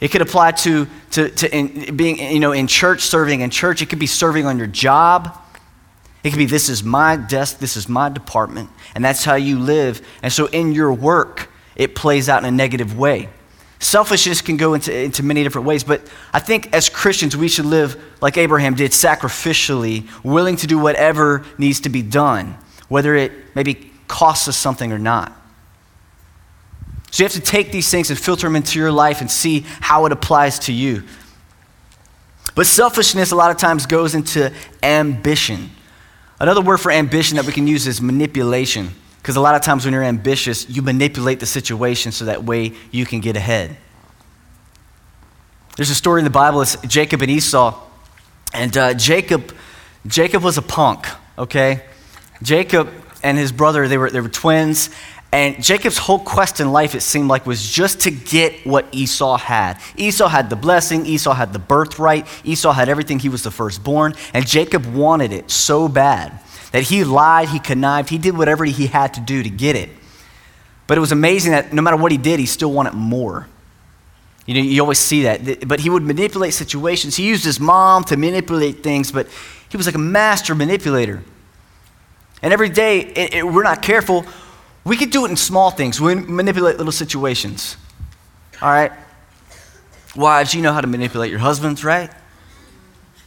It 0.00 0.10
could 0.10 0.22
apply 0.22 0.52
to, 0.52 0.88
to, 1.12 1.28
to 1.28 1.54
in, 1.54 1.96
being 1.96 2.18
you 2.18 2.40
know, 2.40 2.52
in 2.52 2.66
church, 2.66 3.02
serving 3.02 3.42
in 3.42 3.50
church. 3.50 3.82
It 3.82 3.90
could 3.90 3.98
be 3.98 4.06
serving 4.06 4.46
on 4.46 4.58
your 4.58 4.66
job. 4.66 5.38
It 6.24 6.30
could 6.30 6.38
be 6.38 6.46
this 6.46 6.68
is 6.68 6.82
my 6.82 7.16
desk, 7.16 7.58
this 7.58 7.76
is 7.76 7.88
my 7.88 8.08
department, 8.08 8.70
and 8.94 9.04
that's 9.04 9.24
how 9.24 9.34
you 9.34 9.58
live. 9.58 10.06
And 10.22 10.32
so 10.32 10.46
in 10.46 10.72
your 10.72 10.92
work, 10.92 11.50
it 11.82 11.94
plays 11.94 12.28
out 12.28 12.42
in 12.42 12.48
a 12.48 12.56
negative 12.56 12.98
way. 12.98 13.28
Selfishness 13.78 14.40
can 14.40 14.56
go 14.56 14.74
into, 14.74 14.96
into 14.96 15.24
many 15.24 15.42
different 15.42 15.66
ways, 15.66 15.82
but 15.82 16.02
I 16.32 16.38
think 16.38 16.72
as 16.72 16.88
Christians, 16.88 17.36
we 17.36 17.48
should 17.48 17.64
live 17.64 18.00
like 18.20 18.36
Abraham 18.36 18.74
did, 18.74 18.92
sacrificially, 18.92 20.08
willing 20.22 20.54
to 20.56 20.68
do 20.68 20.78
whatever 20.78 21.44
needs 21.58 21.80
to 21.80 21.88
be 21.88 22.00
done, 22.00 22.56
whether 22.88 23.16
it 23.16 23.32
maybe 23.56 23.90
costs 24.06 24.46
us 24.46 24.56
something 24.56 24.92
or 24.92 25.00
not. 25.00 25.32
So 27.10 27.22
you 27.22 27.24
have 27.24 27.32
to 27.32 27.40
take 27.40 27.72
these 27.72 27.90
things 27.90 28.08
and 28.08 28.18
filter 28.18 28.46
them 28.46 28.56
into 28.56 28.78
your 28.78 28.92
life 28.92 29.20
and 29.20 29.30
see 29.30 29.66
how 29.80 30.06
it 30.06 30.12
applies 30.12 30.60
to 30.60 30.72
you. 30.72 31.02
But 32.54 32.66
selfishness, 32.66 33.32
a 33.32 33.36
lot 33.36 33.50
of 33.50 33.56
times, 33.56 33.86
goes 33.86 34.14
into 34.14 34.52
ambition. 34.82 35.70
Another 36.38 36.60
word 36.60 36.78
for 36.78 36.90
ambition 36.92 37.36
that 37.36 37.46
we 37.46 37.52
can 37.52 37.66
use 37.66 37.86
is 37.86 38.00
manipulation. 38.00 38.90
Because 39.22 39.36
a 39.36 39.40
lot 39.40 39.54
of 39.54 39.62
times 39.62 39.84
when 39.84 39.94
you're 39.94 40.02
ambitious, 40.02 40.68
you 40.68 40.82
manipulate 40.82 41.38
the 41.38 41.46
situation 41.46 42.10
so 42.10 42.24
that 42.24 42.42
way 42.42 42.72
you 42.90 43.06
can 43.06 43.20
get 43.20 43.36
ahead. 43.36 43.76
There's 45.76 45.90
a 45.90 45.94
story 45.94 46.20
in 46.20 46.24
the 46.24 46.30
Bible, 46.30 46.60
it's 46.60 46.76
Jacob 46.82 47.22
and 47.22 47.30
Esau. 47.30 47.80
And 48.52 48.76
uh, 48.76 48.94
Jacob, 48.94 49.54
Jacob 50.06 50.42
was 50.42 50.58
a 50.58 50.62
punk, 50.62 51.06
okay? 51.38 51.84
Jacob 52.42 52.90
and 53.22 53.38
his 53.38 53.52
brother, 53.52 53.86
they 53.86 53.96
were, 53.96 54.10
they 54.10 54.20
were 54.20 54.28
twins. 54.28 54.90
And 55.30 55.62
Jacob's 55.62 55.98
whole 55.98 56.18
quest 56.18 56.58
in 56.58 56.72
life, 56.72 56.96
it 56.96 57.00
seemed 57.00 57.28
like, 57.28 57.46
was 57.46 57.66
just 57.66 58.00
to 58.00 58.10
get 58.10 58.66
what 58.66 58.86
Esau 58.92 59.38
had. 59.38 59.80
Esau 59.96 60.26
had 60.26 60.50
the 60.50 60.56
blessing, 60.56 61.06
Esau 61.06 61.32
had 61.32 61.52
the 61.52 61.58
birthright, 61.60 62.26
Esau 62.44 62.72
had 62.72 62.88
everything, 62.88 63.20
he 63.20 63.28
was 63.28 63.44
the 63.44 63.52
firstborn. 63.52 64.14
And 64.34 64.46
Jacob 64.46 64.84
wanted 64.84 65.32
it 65.32 65.50
so 65.50 65.88
bad 65.88 66.40
that 66.72 66.84
he 66.84 67.04
lied, 67.04 67.48
he 67.48 67.58
connived, 67.58 68.08
he 68.08 68.18
did 68.18 68.36
whatever 68.36 68.64
he 68.64 68.86
had 68.86 69.14
to 69.14 69.20
do 69.20 69.42
to 69.42 69.50
get 69.50 69.76
it. 69.76 69.90
But 70.86 70.98
it 70.98 71.00
was 71.00 71.12
amazing 71.12 71.52
that 71.52 71.72
no 71.72 71.80
matter 71.80 71.96
what 71.96 72.12
he 72.12 72.18
did, 72.18 72.40
he 72.40 72.46
still 72.46 72.72
wanted 72.72 72.94
more. 72.94 73.48
You 74.46 74.54
know, 74.54 74.60
you 74.60 74.80
always 74.80 74.98
see 74.98 75.22
that. 75.22 75.68
But 75.68 75.80
he 75.80 75.88
would 75.88 76.02
manipulate 76.02 76.52
situations. 76.54 77.16
He 77.16 77.28
used 77.28 77.44
his 77.44 77.60
mom 77.60 78.04
to 78.04 78.16
manipulate 78.16 78.82
things, 78.82 79.12
but 79.12 79.28
he 79.68 79.76
was 79.76 79.86
like 79.86 79.94
a 79.94 79.98
master 79.98 80.54
manipulator. 80.54 81.22
And 82.42 82.52
every 82.52 82.68
day, 82.68 83.00
it, 83.00 83.34
it, 83.34 83.46
we're 83.46 83.62
not 83.62 83.82
careful, 83.82 84.26
we 84.84 84.96
could 84.96 85.10
do 85.10 85.24
it 85.24 85.30
in 85.30 85.36
small 85.36 85.70
things. 85.70 86.00
We 86.00 86.14
manipulate 86.16 86.76
little 86.76 86.92
situations. 86.92 87.76
All 88.60 88.70
right? 88.70 88.92
Wives, 90.16 90.54
you 90.54 90.60
know 90.60 90.72
how 90.72 90.80
to 90.80 90.88
manipulate 90.88 91.30
your 91.30 91.38
husbands, 91.38 91.84
right? 91.84 92.10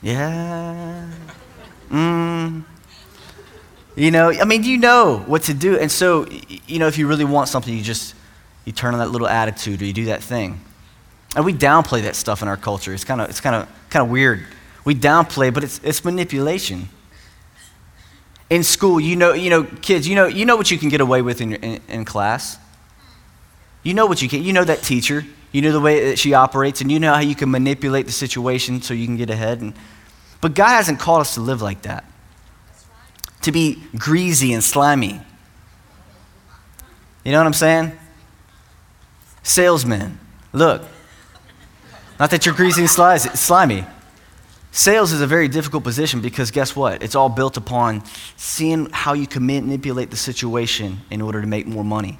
Yeah. 0.02 1.10
Mm. 1.90 2.64
You 3.96 4.12
know, 4.12 4.30
I 4.30 4.44
mean, 4.44 4.64
you 4.64 4.78
know 4.78 5.24
what 5.26 5.44
to 5.44 5.54
do. 5.54 5.80
And 5.80 5.90
so, 5.90 6.28
you 6.68 6.80
know, 6.80 6.88
if 6.88 6.98
you 6.98 7.08
really 7.08 7.24
want 7.24 7.48
something, 7.48 7.74
you 7.74 7.82
just 7.82 8.14
you 8.66 8.74
turn 8.74 8.94
on 8.94 9.00
that 9.00 9.10
little 9.10 9.28
attitude 9.28 9.82
or 9.82 9.86
you 9.86 9.94
do 9.94 10.06
that 10.06 10.22
thing. 10.22 10.60
And 11.36 11.46
we 11.46 11.54
downplay 11.54 12.02
that 12.04 12.16
stuff 12.16 12.42
in 12.42 12.48
our 12.48 12.58
culture. 12.58 12.94
It's 12.94 13.06
kind 13.06 13.22
of 13.22 13.30
it's 13.30 13.40
kind 13.40 13.56
of 13.56 13.70
kind 13.90 14.04
of 14.04 14.10
weird. 14.10 14.46
We 14.84 14.96
downplay, 14.96 15.54
but 15.54 15.64
it's 15.64 15.80
it's 15.84 16.04
manipulation. 16.04 16.90
In 18.50 18.64
school, 18.64 19.00
you 19.00 19.16
know, 19.16 19.34
you 19.34 19.50
know, 19.50 19.64
kids, 19.64 20.08
you 20.08 20.16
know, 20.16 20.28
you 20.28 20.46
know 20.46 20.56
what 20.56 20.70
you 20.70 20.78
can 20.78 20.90
get 20.90 21.02
away 21.02 21.22
with 21.22 21.42
in, 21.42 21.54
in, 21.56 21.82
in 21.88 22.06
class. 22.06 22.60
You 23.82 23.94
know 23.94 24.06
what 24.06 24.22
you 24.22 24.30
can. 24.30 24.44
You 24.44 24.54
know 24.54 24.64
that 24.64 24.84
teacher. 24.84 25.26
You 25.52 25.62
know 25.62 25.72
the 25.72 25.80
way 25.80 26.10
that 26.10 26.20
she 26.20 26.34
operates, 26.34 26.82
and 26.82 26.92
you 26.92 27.00
know 27.00 27.14
how 27.14 27.22
you 27.22 27.34
can 27.34 27.50
manipulate 27.50 28.08
the 28.08 28.12
situation 28.12 28.82
so 28.82 28.94
you 28.94 29.06
can 29.06 29.16
get 29.16 29.30
ahead. 29.30 29.62
And, 29.62 29.74
but 30.42 30.54
God 30.54 30.68
hasn't 30.68 31.00
called 31.00 31.22
us 31.22 31.36
to 31.36 31.42
live 31.42 31.62
like 31.62 31.84
that 31.84 32.04
to 33.46 33.52
be 33.52 33.82
greasy 33.98 34.54
and 34.54 34.64
slimy. 34.64 35.22
You 37.24 37.32
know 37.32 37.40
what 37.40 37.48
I'm 37.48 37.54
saying? 37.54 37.92
Salesmen, 39.42 40.20
look. 40.54 40.84
Not 42.20 42.32
that 42.32 42.46
you're 42.46 42.56
greasy 42.56 42.82
and 42.82 42.90
slimy. 42.90 43.86
Sales 44.72 45.12
is 45.12 45.22
a 45.22 45.28
very 45.28 45.48
difficult 45.48 45.84
position 45.84 46.22
because 46.22 46.52
guess 46.52 46.76
what? 46.76 47.02
It's 47.02 47.16
all 47.16 47.30
built 47.30 47.58
upon 47.58 48.04
seeing 48.36 48.90
how 48.92 49.14
you 49.14 49.26
can 49.26 49.46
manipulate 49.46 50.12
the 50.12 50.18
situation 50.18 51.00
in 51.10 51.22
order 51.22 51.42
to 51.42 51.48
make 51.48 51.66
more 51.66 51.84
money. 51.84 52.18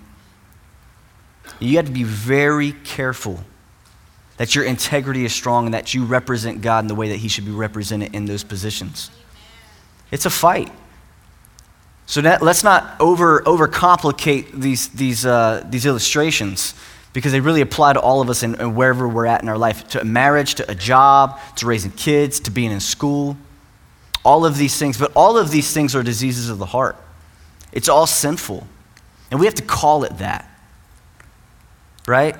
You 1.60 1.78
have 1.78 1.86
to 1.86 1.92
be 1.92 2.04
very 2.04 2.72
careful 2.72 3.40
that 4.38 4.56
your 4.56 4.66
integrity 4.66 5.26
is 5.26 5.34
strong 5.34 5.66
and 5.66 5.74
that 5.74 5.94
you 5.94 6.06
represent 6.06 6.62
God 6.62 6.84
in 6.84 6.88
the 6.88 6.96
way 6.96 7.10
that 7.10 7.18
He 7.18 7.28
should 7.28 7.46
be 7.46 7.52
represented 7.52 8.14
in 8.16 8.26
those 8.26 8.44
positions. 8.44 9.12
It's 10.12 10.26
a 10.26 10.30
fight. 10.30 10.72
So 12.08 12.22
that, 12.22 12.42
let's 12.42 12.64
not 12.64 13.00
over 13.00 13.42
overcomplicate 13.42 14.52
these 14.52 14.90
these 14.90 15.26
uh, 15.26 15.66
these 15.70 15.86
illustrations 15.86 16.76
because 17.14 17.32
they 17.32 17.40
really 17.40 17.62
apply 17.62 17.94
to 17.94 18.00
all 18.00 18.22
of 18.22 18.30
us 18.30 18.44
and, 18.44 18.76
wherever 18.76 19.08
we're 19.08 19.26
at 19.26 19.42
in 19.42 19.48
our 19.48 19.58
life, 19.58 19.88
to 19.88 20.02
a 20.02 20.04
marriage, 20.04 20.56
to 20.56 20.70
a 20.70 20.76
job, 20.76 21.40
to 21.56 21.66
raising 21.66 21.92
kids, 21.92 22.42
to 22.42 22.52
being 22.52 22.72
in 22.72 22.82
school, 22.82 23.38
all 24.26 24.46
of 24.46 24.58
these 24.58 24.78
things. 24.78 24.98
But 24.98 25.14
all 25.16 25.38
of 25.38 25.50
these 25.50 25.74
things 25.74 25.96
are 25.96 26.04
diseases 26.04 26.50
of 26.50 26.58
the 26.58 26.66
heart. 26.66 26.98
It's 27.72 27.90
all 27.90 28.06
sinful, 28.06 28.68
and 29.32 29.40
we 29.40 29.46
have 29.46 29.56
to 29.56 29.64
call 29.64 30.04
it 30.04 30.18
that. 30.20 30.50
Right? 32.08 32.36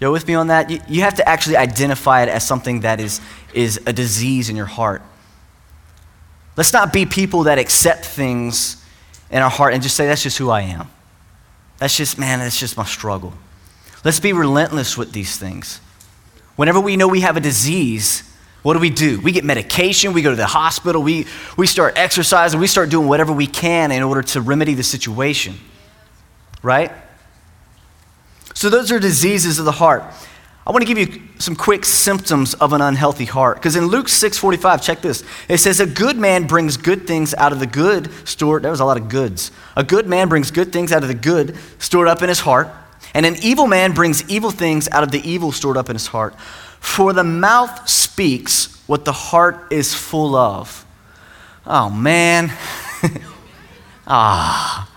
You're 0.00 0.12
with 0.12 0.26
me 0.26 0.34
on 0.34 0.46
that? 0.46 0.70
You, 0.70 0.80
you 0.88 1.02
have 1.02 1.16
to 1.16 1.28
actually 1.28 1.56
identify 1.56 2.22
it 2.22 2.28
as 2.28 2.46
something 2.46 2.80
that 2.80 3.00
is, 3.00 3.20
is 3.52 3.80
a 3.84 3.92
disease 3.92 4.48
in 4.48 4.56
your 4.56 4.66
heart. 4.66 5.02
Let's 6.58 6.72
not 6.72 6.92
be 6.92 7.06
people 7.06 7.44
that 7.44 7.56
accept 7.56 8.04
things 8.04 8.84
in 9.30 9.40
our 9.40 9.48
heart 9.48 9.74
and 9.74 9.80
just 9.80 9.94
say, 9.94 10.06
that's 10.06 10.24
just 10.24 10.38
who 10.38 10.50
I 10.50 10.62
am. 10.62 10.90
That's 11.78 11.96
just, 11.96 12.18
man, 12.18 12.40
that's 12.40 12.58
just 12.58 12.76
my 12.76 12.84
struggle. 12.84 13.32
Let's 14.04 14.18
be 14.18 14.32
relentless 14.32 14.98
with 14.98 15.12
these 15.12 15.36
things. 15.36 15.80
Whenever 16.56 16.80
we 16.80 16.96
know 16.96 17.06
we 17.06 17.20
have 17.20 17.36
a 17.36 17.40
disease, 17.40 18.28
what 18.62 18.74
do 18.74 18.80
we 18.80 18.90
do? 18.90 19.20
We 19.20 19.30
get 19.30 19.44
medication, 19.44 20.12
we 20.12 20.20
go 20.20 20.30
to 20.30 20.36
the 20.36 20.46
hospital, 20.46 21.00
we, 21.00 21.26
we 21.56 21.68
start 21.68 21.96
exercising, 21.96 22.58
we 22.58 22.66
start 22.66 22.90
doing 22.90 23.06
whatever 23.06 23.32
we 23.32 23.46
can 23.46 23.92
in 23.92 24.02
order 24.02 24.22
to 24.22 24.40
remedy 24.40 24.74
the 24.74 24.82
situation. 24.82 25.54
Right? 26.60 26.90
So, 28.54 28.68
those 28.68 28.90
are 28.90 28.98
diseases 28.98 29.60
of 29.60 29.64
the 29.64 29.70
heart. 29.70 30.02
I 30.68 30.70
want 30.70 30.86
to 30.86 30.94
give 30.94 30.98
you 30.98 31.22
some 31.38 31.56
quick 31.56 31.86
symptoms 31.86 32.52
of 32.52 32.74
an 32.74 32.82
unhealthy 32.82 33.24
heart. 33.24 33.56
Because 33.56 33.74
in 33.74 33.86
Luke 33.86 34.06
6:45, 34.06 34.82
check 34.82 35.00
this. 35.00 35.24
It 35.48 35.58
says, 35.58 35.80
A 35.80 35.86
good 35.86 36.18
man 36.18 36.46
brings 36.46 36.76
good 36.76 37.06
things 37.06 37.32
out 37.32 37.52
of 37.52 37.58
the 37.58 37.66
good 37.66 38.10
stored. 38.28 38.64
There 38.64 38.70
was 38.70 38.80
a 38.80 38.84
lot 38.84 38.98
of 38.98 39.08
goods. 39.08 39.50
A 39.76 39.82
good 39.82 40.06
man 40.06 40.28
brings 40.28 40.50
good 40.50 40.70
things 40.70 40.92
out 40.92 41.02
of 41.02 41.08
the 41.08 41.14
good 41.14 41.56
stored 41.78 42.06
up 42.06 42.20
in 42.20 42.28
his 42.28 42.40
heart, 42.40 42.68
and 43.14 43.24
an 43.24 43.36
evil 43.42 43.66
man 43.66 43.92
brings 43.92 44.28
evil 44.28 44.50
things 44.50 44.90
out 44.90 45.02
of 45.02 45.10
the 45.10 45.26
evil 45.26 45.52
stored 45.52 45.78
up 45.78 45.88
in 45.88 45.96
his 45.96 46.08
heart. 46.08 46.38
For 46.80 47.14
the 47.14 47.24
mouth 47.24 47.88
speaks 47.88 48.78
what 48.86 49.06
the 49.06 49.12
heart 49.12 49.72
is 49.72 49.94
full 49.94 50.36
of. 50.36 50.84
Oh, 51.66 51.88
man. 51.88 52.52
ah. 54.06 54.92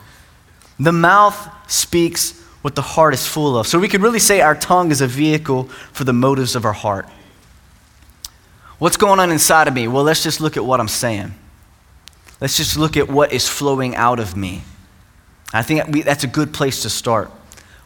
The 0.77 0.91
mouth 0.91 1.71
speaks 1.71 2.40
what 2.61 2.75
the 2.75 2.81
heart 2.81 3.13
is 3.13 3.27
full 3.27 3.57
of. 3.57 3.67
So 3.67 3.79
we 3.79 3.87
could 3.87 4.01
really 4.01 4.19
say 4.19 4.41
our 4.41 4.55
tongue 4.55 4.91
is 4.91 5.01
a 5.01 5.07
vehicle 5.07 5.65
for 5.93 6.03
the 6.03 6.13
motives 6.13 6.55
of 6.55 6.65
our 6.65 6.73
heart. 6.73 7.07
What's 8.77 8.97
going 8.97 9.19
on 9.19 9.31
inside 9.31 9.67
of 9.67 9.73
me? 9.73 9.87
Well, 9.87 10.03
let's 10.03 10.23
just 10.23 10.41
look 10.41 10.57
at 10.57 10.65
what 10.65 10.79
I'm 10.79 10.87
saying. 10.87 11.33
Let's 12.39 12.57
just 12.57 12.77
look 12.77 12.97
at 12.97 13.07
what 13.07 13.31
is 13.31 13.47
flowing 13.47 13.95
out 13.95 14.19
of 14.19 14.35
me. 14.35 14.63
I 15.53 15.61
think 15.61 16.03
that's 16.03 16.23
a 16.23 16.27
good 16.27 16.53
place 16.53 16.81
to 16.83 16.89
start. 16.89 17.31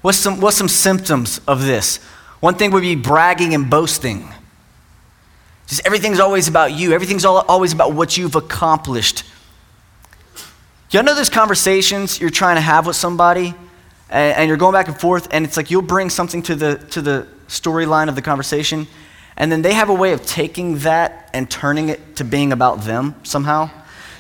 What's 0.01 0.17
some, 0.17 0.39
what's 0.39 0.55
some 0.55 0.69
symptoms 0.69 1.41
of 1.47 1.65
this? 1.65 1.97
One 2.39 2.55
thing 2.55 2.71
would 2.71 2.81
be 2.81 2.95
bragging 2.95 3.53
and 3.53 3.69
boasting. 3.69 4.29
Just 5.67 5.85
everything's 5.85 6.19
always 6.19 6.47
about 6.47 6.73
you, 6.73 6.93
everything's 6.93 7.25
always 7.25 7.73
about 7.73 7.93
what 7.93 8.17
you've 8.17 8.35
accomplished. 8.35 9.23
Y'all 10.91 11.03
know 11.03 11.15
those 11.15 11.29
conversations 11.29 12.21
you're 12.21 12.29
trying 12.29 12.55
to 12.55 12.61
have 12.61 12.85
with 12.85 12.95
somebody, 12.95 13.55
and, 14.09 14.37
and 14.37 14.47
you're 14.47 14.57
going 14.57 14.73
back 14.73 14.87
and 14.87 14.99
forth, 14.99 15.27
and 15.31 15.45
it's 15.45 15.57
like 15.57 15.71
you'll 15.71 15.81
bring 15.81 16.09
something 16.09 16.41
to 16.43 16.55
the, 16.55 16.75
to 16.91 17.01
the 17.01 17.27
storyline 17.47 18.09
of 18.09 18.15
the 18.15 18.21
conversation, 18.21 18.87
and 19.37 19.51
then 19.51 19.61
they 19.61 19.73
have 19.73 19.89
a 19.89 19.93
way 19.93 20.13
of 20.13 20.25
taking 20.25 20.79
that 20.79 21.29
and 21.33 21.49
turning 21.49 21.89
it 21.89 22.15
to 22.17 22.23
being 22.23 22.51
about 22.51 22.81
them 22.81 23.15
somehow. 23.23 23.69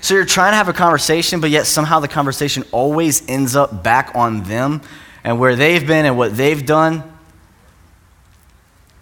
So 0.01 0.13
you're 0.13 0.25
trying 0.25 0.51
to 0.51 0.57
have 0.57 0.69
a 0.69 0.73
conversation, 0.73 1.39
but 1.39 1.49
yet 1.49 1.65
somehow 1.65 1.99
the 1.99 2.07
conversation 2.07 2.63
always 2.71 3.27
ends 3.27 3.55
up 3.55 3.81
back 3.81 4.11
on 4.13 4.43
them 4.43 4.81
and 5.23 5.39
where 5.39 5.55
they've 5.55 5.85
been 5.85 6.05
and 6.05 6.17
what 6.17 6.37
they've 6.37 6.63
done. 6.63 7.03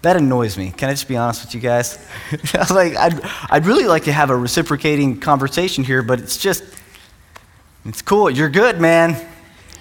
That 0.04 0.16
annoys 0.16 0.58
me. 0.58 0.72
Can 0.72 0.90
I 0.90 0.94
just 0.94 1.08
be 1.08 1.18
honest 1.18 1.44
with 1.44 1.56
you 1.56 1.62
guys? 1.62 1.98
I 2.54 2.58
was 2.58 2.72
like, 2.72 2.96
I'd, 2.96 3.22
I'd 3.50 3.66
really 3.66 3.86
like 3.86 4.06
to 4.06 4.14
have 4.14 4.30
a 4.30 4.36
reciprocating 4.36 5.20
conversation 5.20 5.84
here, 5.84 6.02
but 6.04 6.20
it's 6.20 6.38
just, 6.38 6.64
it's 7.86 8.02
cool. 8.02 8.30
You're 8.30 8.50
good, 8.50 8.80
man. 8.80 9.28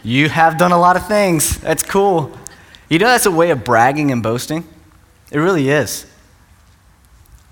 You 0.02 0.28
have 0.28 0.58
done 0.58 0.72
a 0.72 0.78
lot 0.78 0.96
of 0.96 1.06
things. 1.06 1.58
That's 1.58 1.82
cool. 1.82 2.36
You 2.88 2.98
know, 2.98 3.06
that's 3.06 3.26
a 3.26 3.30
way 3.30 3.50
of 3.50 3.64
bragging 3.64 4.10
and 4.10 4.22
boasting. 4.22 4.66
It 5.30 5.38
really 5.38 5.68
is. 5.68 6.06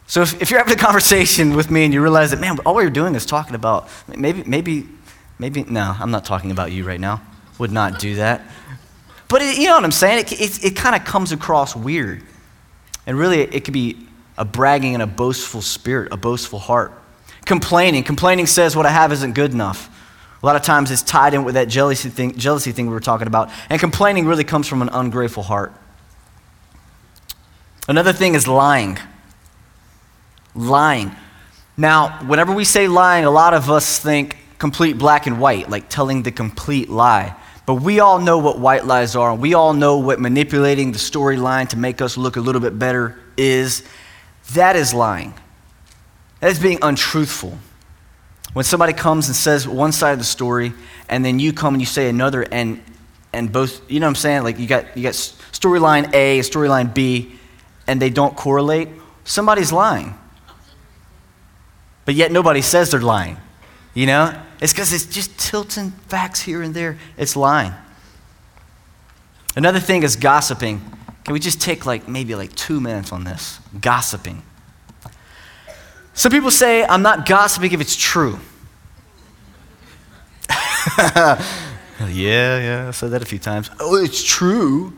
So 0.06 0.22
if, 0.22 0.42
if 0.42 0.50
you're 0.50 0.58
having 0.58 0.74
a 0.74 0.80
conversation 0.80 1.54
with 1.54 1.70
me 1.70 1.84
and 1.84 1.94
you 1.94 2.02
realize 2.02 2.32
that, 2.32 2.40
man, 2.40 2.58
all 2.66 2.80
you're 2.82 2.90
doing 2.90 3.14
is 3.14 3.24
talking 3.24 3.54
about, 3.54 3.88
maybe, 4.08 4.42
maybe, 4.44 4.88
maybe, 5.38 5.62
no, 5.64 5.94
I'm 5.98 6.10
not 6.10 6.24
talking 6.24 6.50
about 6.50 6.72
you 6.72 6.84
right 6.84 7.00
now. 7.00 7.22
Would 7.58 7.70
not 7.70 8.00
do 8.00 8.16
that. 8.16 8.42
But 9.28 9.42
it, 9.42 9.58
you 9.58 9.66
know 9.66 9.76
what 9.76 9.84
I'm 9.84 9.92
saying? 9.92 10.18
It, 10.18 10.32
it, 10.32 10.64
it 10.64 10.76
kind 10.76 10.96
of 10.96 11.04
comes 11.04 11.30
across 11.30 11.76
weird. 11.76 12.24
And 13.06 13.16
really, 13.16 13.42
it 13.42 13.64
could 13.64 13.72
be 13.72 14.08
a 14.36 14.44
bragging 14.44 14.94
and 14.94 15.02
a 15.02 15.06
boastful 15.06 15.62
spirit, 15.62 16.12
a 16.12 16.16
boastful 16.16 16.58
heart. 16.58 16.92
Complaining. 17.44 18.02
Complaining 18.02 18.46
says 18.46 18.74
what 18.74 18.86
I 18.86 18.90
have 18.90 19.12
isn't 19.12 19.34
good 19.34 19.52
enough. 19.52 19.88
A 20.42 20.46
lot 20.46 20.56
of 20.56 20.62
times 20.62 20.90
it's 20.90 21.02
tied 21.02 21.34
in 21.34 21.44
with 21.44 21.54
that 21.54 21.68
jealousy 21.68 22.08
thing, 22.08 22.36
jealousy 22.36 22.72
thing 22.72 22.86
we 22.86 22.94
were 22.94 23.00
talking 23.00 23.26
about. 23.26 23.50
And 23.68 23.78
complaining 23.78 24.26
really 24.26 24.44
comes 24.44 24.66
from 24.66 24.80
an 24.82 24.88
ungrateful 24.90 25.42
heart. 25.42 25.72
Another 27.88 28.12
thing 28.12 28.34
is 28.34 28.48
lying 28.48 28.98
lying. 30.54 31.14
Now, 31.76 32.24
whenever 32.26 32.52
we 32.52 32.64
say 32.64 32.88
lying, 32.88 33.24
a 33.24 33.30
lot 33.30 33.54
of 33.54 33.70
us 33.70 33.98
think 33.98 34.36
complete 34.58 34.98
black 34.98 35.26
and 35.26 35.40
white, 35.40 35.70
like 35.70 35.88
telling 35.88 36.22
the 36.22 36.32
complete 36.32 36.88
lie. 36.88 37.34
But 37.66 37.74
we 37.76 38.00
all 38.00 38.18
know 38.18 38.38
what 38.38 38.58
white 38.58 38.84
lies 38.84 39.14
are, 39.16 39.30
and 39.30 39.40
we 39.40 39.54
all 39.54 39.72
know 39.72 39.98
what 39.98 40.20
manipulating 40.20 40.92
the 40.92 40.98
storyline 40.98 41.68
to 41.68 41.78
make 41.78 42.00
us 42.02 42.16
look 42.16 42.36
a 42.36 42.40
little 42.40 42.60
bit 42.60 42.78
better 42.78 43.18
is. 43.36 43.84
That 44.54 44.74
is 44.74 44.92
lying. 44.92 45.34
That 46.40 46.50
is 46.50 46.58
being 46.58 46.78
untruthful. 46.82 47.56
When 48.52 48.64
somebody 48.64 48.92
comes 48.92 49.28
and 49.28 49.36
says 49.36 49.66
one 49.66 49.92
side 49.92 50.12
of 50.12 50.18
the 50.18 50.24
story, 50.24 50.72
and 51.08 51.24
then 51.24 51.38
you 51.38 51.52
come 51.52 51.74
and 51.74 51.80
you 51.80 51.86
say 51.86 52.08
another, 52.08 52.42
and 52.50 52.82
and 53.32 53.52
both, 53.52 53.88
you 53.90 54.00
know 54.00 54.06
what 54.06 54.10
I'm 54.10 54.14
saying? 54.16 54.42
Like 54.42 54.58
you 54.58 54.66
got 54.66 54.96
you 54.96 55.02
got 55.02 55.14
storyline 55.14 56.12
A, 56.14 56.40
storyline 56.40 56.92
B, 56.92 57.32
and 57.86 58.02
they 58.02 58.10
don't 58.10 58.36
correlate. 58.36 58.88
Somebody's 59.24 59.72
lying 59.72 60.14
but 62.10 62.16
yet 62.16 62.32
nobody 62.32 62.60
says 62.60 62.90
they're 62.90 63.00
lying. 63.00 63.36
You 63.94 64.06
know? 64.06 64.36
It's 64.60 64.72
because 64.72 64.92
it's 64.92 65.06
just 65.06 65.38
tilting 65.38 65.92
facts 66.08 66.40
here 66.40 66.60
and 66.60 66.74
there. 66.74 66.98
It's 67.16 67.36
lying. 67.36 67.72
Another 69.54 69.78
thing 69.78 70.02
is 70.02 70.16
gossiping. 70.16 70.80
Can 71.22 71.34
we 71.34 71.38
just 71.38 71.60
take 71.60 71.86
like 71.86 72.08
maybe 72.08 72.34
like 72.34 72.52
two 72.56 72.80
minutes 72.80 73.12
on 73.12 73.22
this? 73.22 73.60
Gossiping. 73.80 74.42
Some 76.14 76.32
people 76.32 76.50
say, 76.50 76.84
I'm 76.84 77.02
not 77.02 77.26
gossiping 77.26 77.72
if 77.72 77.80
it's 77.80 77.96
true. 77.96 78.38
yeah, 80.98 81.38
yeah, 82.08 82.86
I 82.88 82.90
said 82.90 83.10
that 83.10 83.22
a 83.22 83.26
few 83.26 83.38
times. 83.38 83.70
Oh, 83.78 83.96
it's 83.96 84.22
true. 84.22 84.92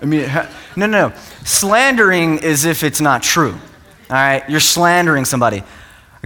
I 0.00 0.06
mean, 0.06 0.28
ha- 0.28 0.50
no, 0.76 0.86
no, 0.86 1.08
no. 1.08 1.16
Slandering 1.44 2.38
is 2.38 2.64
if 2.64 2.82
it's 2.82 3.00
not 3.00 3.22
true. 3.22 3.52
All 3.52 4.16
right? 4.16 4.48
You're 4.48 4.60
slandering 4.60 5.24
somebody. 5.24 5.62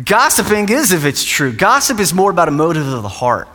Gossiping 0.03 0.69
is 0.71 0.93
if 0.93 1.05
it's 1.05 1.25
true. 1.25 1.53
Gossip 1.53 2.01
is 2.01 2.15
more 2.15 2.31
about 2.31 2.49
a 2.49 2.53
motive 2.53 2.87
of 2.87 3.03
the 3.03 3.09
heart. 3.09 3.49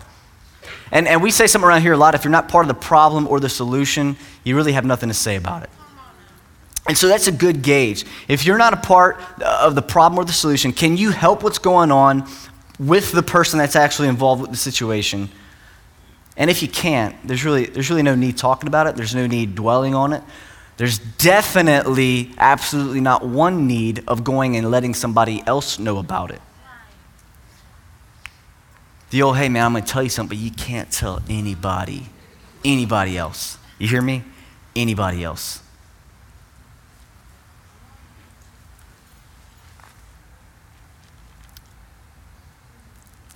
And, 0.92 1.08
and 1.08 1.22
we 1.22 1.32
say 1.32 1.48
something 1.48 1.68
around 1.68 1.82
here 1.82 1.94
a 1.94 1.98
lot 1.98 2.16
if 2.16 2.24
you're 2.24 2.32
not 2.32 2.48
part 2.48 2.64
of 2.64 2.68
the 2.68 2.80
problem 2.80 3.28
or 3.28 3.40
the 3.40 3.50
solution, 3.50 4.16
you 4.44 4.56
really 4.56 4.74
have 4.74 4.86
nothing 4.86 5.10
to 5.10 5.16
say 5.16 5.36
about 5.36 5.64
it. 5.64 5.70
And 6.88 6.98
so 6.98 7.08
that's 7.08 7.28
a 7.28 7.32
good 7.32 7.62
gauge. 7.62 8.06
If 8.28 8.46
you're 8.46 8.58
not 8.58 8.74
a 8.74 8.78
part 8.78 9.20
of 9.42 9.76
the 9.76 9.82
problem 9.82 10.20
or 10.20 10.26
the 10.26 10.32
solution, 10.32 10.72
can 10.72 10.96
you 10.96 11.12
help 11.12 11.44
what's 11.44 11.60
going 11.60 11.92
on 11.92 12.28
with 12.80 13.12
the 13.12 13.24
person 13.24 13.60
that's 13.60 13.76
actually 13.76 14.08
involved 14.08 14.42
with 14.42 14.52
the 14.52 14.58
situation? 14.58 15.30
And 16.38 16.50
if 16.50 16.62
you 16.62 16.68
can't, 16.68 17.16
there's 17.28 17.44
really, 17.44 17.66
there's 17.66 17.90
really 17.90 18.04
no 18.04 18.16
need 18.16 18.38
talking 18.38 18.68
about 18.68 18.88
it, 18.88 18.96
there's 18.96 19.16
no 19.16 19.28
need 19.28 19.56
dwelling 19.56 19.96
on 19.96 20.14
it. 20.14 20.24
There's 20.78 21.00
definitely, 21.00 22.32
absolutely 22.38 23.02
not 23.02 23.26
one 23.26 23.66
need 23.66 24.04
of 24.08 24.24
going 24.24 24.56
and 24.56 24.70
letting 24.70 24.94
somebody 24.94 25.44
else 25.48 25.80
know 25.80 25.98
about 25.98 26.30
it. 26.30 26.42
The 29.10 29.24
old, 29.24 29.38
hey 29.38 29.50
man, 29.50 29.66
I'm 29.66 29.72
going 29.72 29.84
to 29.84 29.92
tell 29.92 30.04
you 30.04 30.10
something, 30.10 30.38
but 30.38 30.44
you 30.44 30.52
can't 30.52 30.92
tell 30.92 31.22
anybody, 31.28 32.08
anybody 32.64 33.18
else. 33.18 33.58
You 33.80 33.88
hear 33.88 34.02
me? 34.02 34.24
Anybody 34.76 35.24
else. 35.24 35.64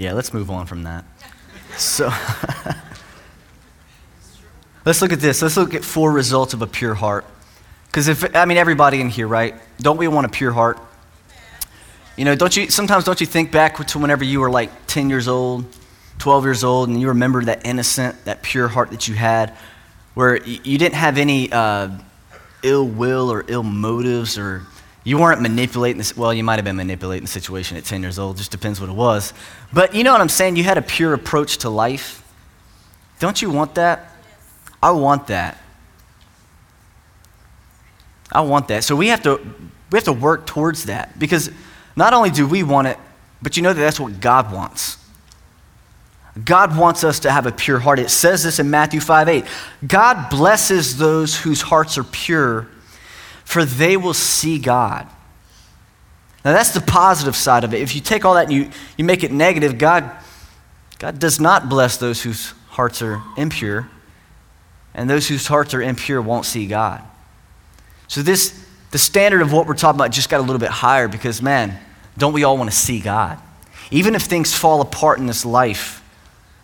Yeah, 0.01 0.13
let's 0.13 0.33
move 0.33 0.49
on 0.49 0.65
from 0.65 0.83
that. 0.83 1.05
So. 1.77 2.11
Let's 4.85 5.01
look 5.01 5.13
at 5.13 5.21
this. 5.21 5.41
Let's 5.41 5.55
look 5.55 5.73
at 5.73 5.85
four 5.85 6.11
results 6.11 6.53
of 6.53 6.61
a 6.61 6.67
pure 6.67 6.93
heart. 6.93 7.25
Because 7.85 8.09
if, 8.09 8.35
I 8.35 8.43
mean, 8.43 8.57
everybody 8.57 8.99
in 8.99 9.09
here, 9.09 9.25
right? 9.25 9.55
Don't 9.79 9.95
we 9.95 10.09
want 10.09 10.25
a 10.25 10.29
pure 10.29 10.51
heart? 10.51 10.79
You 12.17 12.25
know, 12.25 12.35
don't 12.35 12.55
you, 12.57 12.69
sometimes 12.69 13.05
don't 13.05 13.21
you 13.21 13.25
think 13.25 13.53
back 13.53 13.77
to 13.87 13.99
whenever 13.99 14.25
you 14.25 14.41
were 14.41 14.51
like 14.51 14.69
10 14.87 15.09
years 15.09 15.29
old, 15.29 15.65
12 16.17 16.43
years 16.43 16.63
old, 16.65 16.89
and 16.89 16.99
you 16.99 17.07
remember 17.07 17.45
that 17.45 17.65
innocent, 17.65 18.25
that 18.25 18.41
pure 18.41 18.67
heart 18.67 18.89
that 18.91 19.07
you 19.07 19.15
had, 19.15 19.55
where 20.13 20.43
you 20.43 20.77
didn't 20.77 20.95
have 20.95 21.17
any 21.17 21.49
uh, 21.53 21.89
ill 22.63 22.85
will 22.85 23.31
or 23.31 23.45
ill 23.47 23.63
motives, 23.63 24.37
or 24.37 24.63
you 25.03 25.17
weren't 25.17 25.41
manipulating 25.41 25.97
this. 25.97 26.15
Well, 26.15 26.33
you 26.33 26.43
might 26.43 26.57
have 26.57 26.65
been 26.65 26.75
manipulating 26.75 27.23
the 27.23 27.31
situation 27.31 27.77
at 27.77 27.85
10 27.85 28.01
years 28.01 28.19
old, 28.19 28.37
just 28.37 28.51
depends 28.51 28.79
what 28.79 28.89
it 28.89 28.95
was. 28.95 29.33
But 29.73 29.95
you 29.95 30.03
know 30.03 30.11
what 30.11 30.21
I'm 30.21 30.29
saying? 30.29 30.55
You 30.55 30.63
had 30.63 30.77
a 30.77 30.81
pure 30.81 31.13
approach 31.13 31.57
to 31.59 31.69
life. 31.69 32.23
Don't 33.19 33.41
you 33.41 33.49
want 33.49 33.75
that? 33.75 34.11
I 34.81 34.91
want 34.91 35.27
that. 35.27 35.57
I 38.31 38.41
want 38.41 38.67
that. 38.69 38.83
So 38.83 38.95
we 38.95 39.07
have 39.07 39.21
to 39.23 39.39
we 39.91 39.97
have 39.97 40.05
to 40.05 40.13
work 40.13 40.45
towards 40.45 40.85
that 40.85 41.19
because 41.19 41.51
not 41.95 42.13
only 42.13 42.29
do 42.29 42.47
we 42.47 42.63
want 42.63 42.87
it, 42.87 42.97
but 43.41 43.57
you 43.57 43.63
know 43.63 43.73
that 43.73 43.79
that's 43.79 43.99
what 43.99 44.21
God 44.21 44.53
wants. 44.53 44.97
God 46.45 46.77
wants 46.77 47.03
us 47.03 47.19
to 47.21 47.31
have 47.31 47.45
a 47.45 47.51
pure 47.51 47.79
heart. 47.79 47.99
It 47.99 48.09
says 48.09 48.43
this 48.43 48.59
in 48.59 48.69
Matthew 48.69 49.01
5 49.01 49.27
8. 49.27 49.45
God 49.85 50.29
blesses 50.29 50.97
those 50.97 51.37
whose 51.37 51.61
hearts 51.61 51.97
are 51.97 52.05
pure, 52.05 52.67
for 53.51 53.65
they 53.65 53.97
will 53.97 54.13
see 54.13 54.57
God. 54.57 55.05
Now, 56.45 56.53
that's 56.53 56.73
the 56.73 56.79
positive 56.79 57.35
side 57.35 57.65
of 57.65 57.73
it. 57.73 57.81
If 57.81 57.93
you 57.93 57.99
take 57.99 58.23
all 58.23 58.35
that 58.35 58.45
and 58.45 58.53
you, 58.53 58.69
you 58.95 59.03
make 59.03 59.25
it 59.25 59.31
negative, 59.33 59.77
God, 59.77 60.09
God 60.99 61.19
does 61.19 61.41
not 61.41 61.67
bless 61.67 61.97
those 61.97 62.21
whose 62.23 62.51
hearts 62.69 63.01
are 63.01 63.21
impure 63.35 63.89
and 64.93 65.09
those 65.09 65.27
whose 65.27 65.47
hearts 65.47 65.73
are 65.73 65.81
impure 65.81 66.21
won't 66.21 66.45
see 66.45 66.65
God. 66.65 67.01
So 68.07 68.21
this 68.21 68.65
the 68.91 68.97
standard 68.97 69.41
of 69.41 69.51
what 69.51 69.67
we're 69.67 69.73
talking 69.73 69.99
about 69.99 70.11
just 70.11 70.29
got 70.29 70.39
a 70.39 70.43
little 70.43 70.57
bit 70.57 70.69
higher 70.69 71.09
because 71.09 71.41
man, 71.41 71.77
don't 72.17 72.31
we 72.31 72.45
all 72.45 72.57
want 72.57 72.69
to 72.69 72.75
see 72.75 73.01
God? 73.01 73.37
Even 73.91 74.15
if 74.15 74.21
things 74.21 74.53
fall 74.53 74.79
apart 74.79 75.19
in 75.19 75.25
this 75.25 75.43
life, 75.43 76.01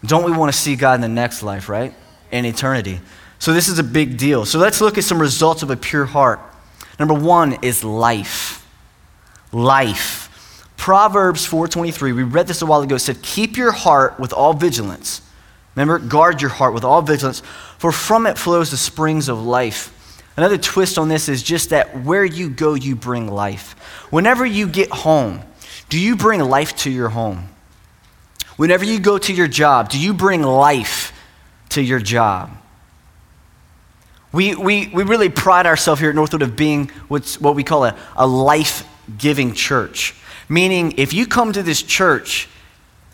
don't 0.05 0.23
we 0.23 0.31
want 0.31 0.53
to 0.53 0.57
see 0.57 0.77
God 0.77 0.95
in 0.95 1.01
the 1.01 1.09
next 1.09 1.43
life, 1.43 1.67
right? 1.67 1.93
In 2.31 2.45
eternity. 2.45 3.01
So 3.39 3.51
this 3.51 3.67
is 3.67 3.77
a 3.77 3.83
big 3.83 4.17
deal. 4.17 4.45
So 4.45 4.57
let's 4.57 4.79
look 4.79 4.97
at 4.97 5.03
some 5.03 5.19
results 5.19 5.63
of 5.63 5.69
a 5.69 5.75
pure 5.75 6.05
heart. 6.05 6.39
Number 6.99 7.13
one 7.13 7.57
is 7.61 7.83
life. 7.83 8.65
Life. 9.51 10.65
Proverbs 10.77 11.45
4:23, 11.45 12.13
we 12.13 12.23
read 12.23 12.47
this 12.47 12.61
a 12.61 12.65
while 12.65 12.81
ago, 12.81 12.97
said, 12.97 13.21
"Keep 13.21 13.57
your 13.57 13.71
heart 13.71 14.19
with 14.19 14.31
all 14.33 14.53
vigilance." 14.53 15.21
Remember, 15.75 15.99
guard 15.99 16.41
your 16.41 16.49
heart 16.49 16.73
with 16.73 16.83
all 16.83 17.01
vigilance, 17.01 17.41
for 17.77 17.91
from 17.91 18.25
it 18.25 18.37
flows 18.37 18.71
the 18.71 18.77
springs 18.77 19.29
of 19.29 19.39
life. 19.39 19.91
Another 20.35 20.57
twist 20.57 20.97
on 20.97 21.07
this 21.07 21.29
is 21.29 21.43
just 21.43 21.69
that 21.69 22.03
where 22.03 22.25
you 22.25 22.49
go, 22.49 22.73
you 22.73 22.95
bring 22.95 23.27
life. 23.27 23.75
Whenever 24.09 24.45
you 24.45 24.67
get 24.67 24.89
home, 24.91 25.41
do 25.89 25.99
you 25.99 26.15
bring 26.15 26.39
life 26.41 26.75
to 26.77 26.89
your 26.89 27.09
home? 27.09 27.49
Whenever 28.55 28.85
you 28.85 28.99
go 28.99 29.17
to 29.17 29.33
your 29.33 29.47
job, 29.47 29.89
do 29.89 29.99
you 29.99 30.13
bring 30.13 30.41
life 30.41 31.13
to 31.69 31.81
your 31.81 31.99
job? 31.99 32.51
We, 34.37 34.53
we, 34.53 34.87
we 34.89 35.01
really 35.01 35.29
pride 35.29 35.65
ourselves 35.65 35.99
here 35.99 36.11
at 36.11 36.15
Northwood 36.15 36.43
of 36.43 36.55
being 36.55 36.91
what's, 37.07 37.41
what 37.41 37.55
we 37.55 37.63
call 37.63 37.85
a, 37.85 37.97
a 38.15 38.27
life 38.27 38.87
giving 39.17 39.55
church. 39.55 40.13
Meaning, 40.47 40.93
if 40.97 41.11
you 41.11 41.25
come 41.25 41.51
to 41.53 41.63
this 41.63 41.81
church 41.81 42.47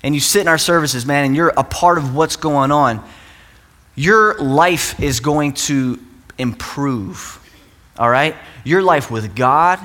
and 0.04 0.14
you 0.14 0.20
sit 0.20 0.42
in 0.42 0.50
our 0.50 0.58
services, 0.58 1.06
man, 1.06 1.24
and 1.24 1.34
you're 1.34 1.54
a 1.56 1.64
part 1.64 1.98
of 1.98 2.14
what's 2.14 2.36
going 2.36 2.74
on, 2.74 3.02
your 3.96 4.38
life 4.38 5.02
is 5.02 5.22
going 5.22 5.54
to 5.54 5.98
improve. 6.38 7.40
All 7.98 8.10
right? 8.10 8.36
Your 8.66 8.82
life 8.82 9.10
with 9.10 9.34
God, 9.34 9.80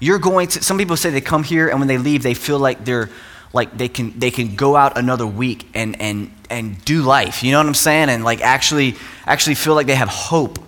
you're 0.00 0.18
going 0.18 0.48
to, 0.48 0.62
some 0.62 0.78
people 0.78 0.96
say 0.96 1.10
they 1.10 1.20
come 1.20 1.44
here 1.44 1.68
and 1.68 1.78
when 1.78 1.88
they 1.88 1.98
leave, 1.98 2.22
they 2.22 2.32
feel 2.32 2.58
like 2.58 2.86
they're, 2.86 3.10
like 3.52 3.76
they 3.76 3.88
can, 3.88 4.18
they 4.18 4.30
can 4.30 4.56
go 4.56 4.76
out 4.76 4.96
another 4.96 5.26
week 5.26 5.68
and, 5.74 6.00
and, 6.00 6.33
and 6.50 6.82
do 6.84 7.02
life. 7.02 7.42
You 7.42 7.52
know 7.52 7.58
what 7.58 7.66
I'm 7.66 7.74
saying? 7.74 8.08
And 8.08 8.24
like 8.24 8.40
actually, 8.40 8.96
actually 9.26 9.54
feel 9.54 9.74
like 9.74 9.86
they 9.86 9.94
have 9.94 10.08
hope. 10.08 10.58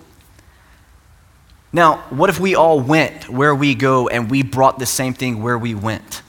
Now, 1.72 1.98
what 2.10 2.30
if 2.30 2.40
we 2.40 2.54
all 2.54 2.80
went 2.80 3.28
where 3.28 3.54
we 3.54 3.74
go 3.74 4.08
and 4.08 4.30
we 4.30 4.42
brought 4.42 4.78
the 4.78 4.86
same 4.86 5.12
thing 5.14 5.42
where 5.42 5.58
we 5.58 5.74
went? 5.74 6.22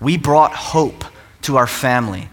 We 0.00 0.16
brought 0.16 0.52
hope 0.52 1.04
to 1.42 1.56
our 1.56 1.66
family. 1.66 2.28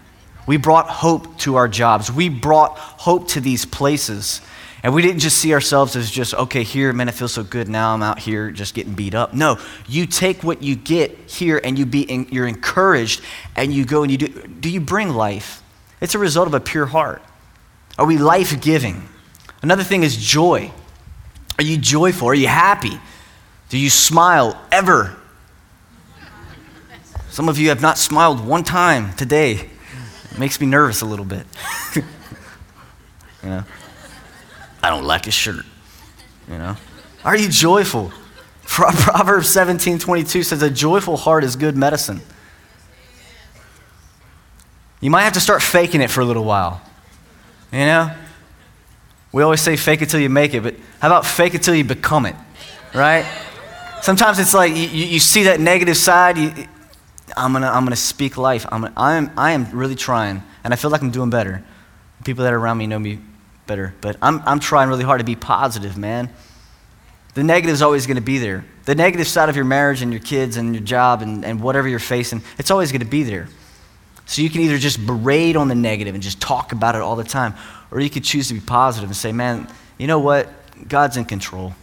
We 0.46 0.56
brought 0.56 0.88
hope 0.88 1.38
to 1.38 1.56
our 1.56 1.68
jobs. 1.68 2.10
We 2.10 2.28
brought 2.28 2.76
hope 2.78 3.28
to 3.28 3.40
these 3.40 3.64
places. 3.64 4.40
And 4.82 4.94
we 4.94 5.02
didn't 5.02 5.20
just 5.20 5.38
see 5.38 5.52
ourselves 5.52 5.94
as 5.94 6.10
just, 6.10 6.32
okay, 6.32 6.62
here, 6.62 6.92
man, 6.92 7.08
it 7.08 7.12
feels 7.12 7.34
so 7.34 7.42
good. 7.42 7.68
Now 7.68 7.92
I'm 7.92 8.02
out 8.02 8.18
here 8.18 8.50
just 8.50 8.74
getting 8.74 8.94
beat 8.94 9.14
up. 9.14 9.34
No, 9.34 9.58
you 9.86 10.06
take 10.06 10.42
what 10.42 10.62
you 10.62 10.74
get 10.74 11.16
here 11.30 11.60
and 11.62 11.78
you 11.78 11.84
be 11.84 12.02
in, 12.02 12.28
you're 12.30 12.46
encouraged 12.46 13.22
and 13.56 13.72
you 13.72 13.84
go 13.84 14.02
and 14.02 14.10
you 14.10 14.18
do. 14.18 14.28
Do 14.28 14.70
you 14.70 14.80
bring 14.80 15.10
life? 15.10 15.62
It's 16.00 16.14
a 16.14 16.18
result 16.18 16.46
of 16.46 16.54
a 16.54 16.60
pure 16.60 16.86
heart. 16.86 17.22
Are 17.98 18.06
we 18.06 18.16
life 18.16 18.60
giving? 18.60 19.08
Another 19.62 19.82
thing 19.84 20.02
is 20.02 20.16
joy. 20.16 20.70
Are 21.58 21.64
you 21.64 21.76
joyful? 21.76 22.28
Are 22.28 22.34
you 22.34 22.48
happy? 22.48 22.98
Do 23.68 23.78
you 23.78 23.90
smile 23.90 24.60
ever? 24.72 25.16
Some 27.28 27.48
of 27.48 27.58
you 27.58 27.68
have 27.68 27.80
not 27.80 27.98
smiled 27.98 28.44
one 28.44 28.64
time 28.64 29.12
today. 29.14 29.68
It 30.30 30.38
makes 30.38 30.60
me 30.60 30.66
nervous 30.66 31.02
a 31.02 31.06
little 31.06 31.24
bit. 31.24 31.46
you 31.94 32.02
know? 33.44 33.64
I 34.82 34.90
don't 34.90 35.04
like 35.04 35.26
his 35.26 35.34
shirt. 35.34 35.64
You 36.48 36.58
know? 36.58 36.76
Are 37.24 37.36
you 37.36 37.48
joyful? 37.48 38.12
Proverbs 38.64 39.50
17 39.50 39.98
22 39.98 40.42
says, 40.42 40.62
A 40.62 40.70
joyful 40.70 41.16
heart 41.16 41.44
is 41.44 41.56
good 41.56 41.76
medicine. 41.76 42.20
You 45.00 45.10
might 45.10 45.22
have 45.22 45.32
to 45.34 45.40
start 45.40 45.62
faking 45.62 46.02
it 46.02 46.10
for 46.10 46.20
a 46.20 46.24
little 46.24 46.44
while. 46.44 46.82
You 47.72 47.78
know? 47.78 48.14
We 49.32 49.42
always 49.42 49.60
say 49.60 49.76
fake 49.76 50.02
it 50.02 50.10
till 50.10 50.20
you 50.20 50.28
make 50.28 50.54
it, 50.54 50.62
but 50.62 50.74
how 51.00 51.08
about 51.08 51.24
fake 51.24 51.54
it 51.54 51.62
till 51.62 51.74
you 51.74 51.84
become 51.84 52.26
it? 52.26 52.34
Right? 52.94 53.24
Sometimes 54.02 54.38
it's 54.38 54.54
like 54.54 54.74
you, 54.74 54.86
you 54.86 55.20
see 55.20 55.44
that 55.44 55.60
negative 55.60 55.96
side. 55.96 56.36
You, 56.36 56.52
I'm 57.36 57.52
gonna, 57.52 57.68
I'm 57.68 57.84
gonna 57.84 57.96
speak 57.96 58.36
life. 58.36 58.66
I'm 58.72 58.82
gonna, 58.82 58.94
I, 58.96 59.14
am, 59.14 59.30
I 59.36 59.52
am 59.52 59.70
really 59.70 59.94
trying, 59.94 60.42
and 60.64 60.72
I 60.72 60.76
feel 60.76 60.90
like 60.90 61.00
I'm 61.00 61.10
doing 61.10 61.30
better. 61.30 61.62
People 62.24 62.44
that 62.44 62.52
are 62.52 62.58
around 62.58 62.78
me 62.78 62.86
know 62.86 62.98
me 62.98 63.20
better, 63.66 63.94
but 64.00 64.16
I'm, 64.20 64.42
I'm 64.46 64.58
trying 64.58 64.88
really 64.88 65.04
hard 65.04 65.20
to 65.20 65.24
be 65.24 65.36
positive, 65.36 65.96
man. 65.96 66.28
The 67.34 67.44
negative 67.44 67.72
is 67.72 67.82
always 67.82 68.06
going 68.06 68.16
to 68.16 68.22
be 68.22 68.38
there. 68.38 68.64
The 68.84 68.96
negative 68.96 69.28
side 69.28 69.48
of 69.48 69.54
your 69.54 69.64
marriage 69.64 70.02
and 70.02 70.12
your 70.12 70.20
kids 70.20 70.56
and 70.56 70.74
your 70.74 70.82
job 70.82 71.22
and, 71.22 71.44
and 71.44 71.62
whatever 71.62 71.86
you're 71.86 72.00
facing, 72.00 72.42
it's 72.58 72.72
always 72.72 72.90
going 72.90 73.00
to 73.00 73.06
be 73.06 73.22
there. 73.22 73.48
So 74.30 74.42
you 74.42 74.48
can 74.48 74.60
either 74.60 74.78
just 74.78 75.04
berate 75.04 75.56
on 75.56 75.66
the 75.66 75.74
negative 75.74 76.14
and 76.14 76.22
just 76.22 76.40
talk 76.40 76.70
about 76.70 76.94
it 76.94 77.00
all 77.00 77.16
the 77.16 77.24
time, 77.24 77.52
or 77.90 77.98
you 77.98 78.08
could 78.08 78.22
choose 78.22 78.46
to 78.46 78.54
be 78.54 78.60
positive 78.60 79.10
and 79.10 79.16
say, 79.16 79.32
man, 79.32 79.66
you 79.98 80.06
know 80.06 80.20
what? 80.20 80.48
God's 80.88 81.16
in 81.16 81.24
control. 81.24 81.74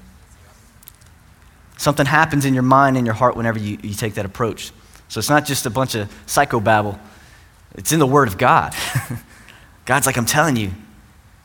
Something 1.75 2.05
happens 2.05 2.45
in 2.45 2.53
your 2.53 2.63
mind 2.63 2.95
and 2.95 3.05
your 3.05 3.15
heart 3.15 3.35
whenever 3.35 3.59
you, 3.59 3.77
you 3.83 3.93
take 3.93 4.13
that 4.13 4.23
approach. 4.23 4.71
So 5.09 5.19
it's 5.19 5.29
not 5.29 5.43
just 5.43 5.65
a 5.65 5.69
bunch 5.69 5.93
of 5.95 6.09
psychobabble, 6.25 6.97
it's 7.75 7.91
in 7.91 7.99
the 7.99 8.07
Word 8.07 8.29
of 8.29 8.37
God. 8.37 8.73
God's 9.85 10.05
like, 10.05 10.15
I'm 10.15 10.25
telling 10.25 10.55
you, 10.55 10.71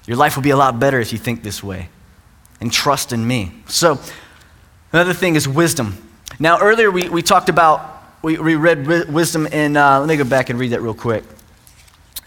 your 0.07 0.17
life 0.17 0.37
will 0.37 0.45
be 0.45 0.51
a 0.51 0.57
lot 0.57 0.79
better 0.79 1.01
if 1.01 1.13
you 1.13 1.19
think 1.19 1.43
this 1.43 1.65
way 1.65 1.89
and 2.61 2.73
trust 2.73 3.13
in 3.13 3.27
me. 3.27 3.51
So, 3.67 3.99
another 4.93 5.15
thing 5.15 5.35
is 5.35 5.49
wisdom. 5.49 5.99
Now, 6.39 6.61
earlier 6.61 6.93
we, 6.93 7.09
we 7.09 7.23
talked 7.23 7.49
about, 7.49 7.92
we, 8.23 8.39
we 8.39 8.55
read 8.55 8.87
wisdom 9.13 9.47
in, 9.47 9.77
uh, 9.77 9.99
let 10.01 10.09
me 10.09 10.17
go 10.17 10.25
back 10.25 10.49
and 10.49 10.59
read 10.59 10.71
that 10.71 10.81
real 10.81 10.95
quick. 10.95 11.25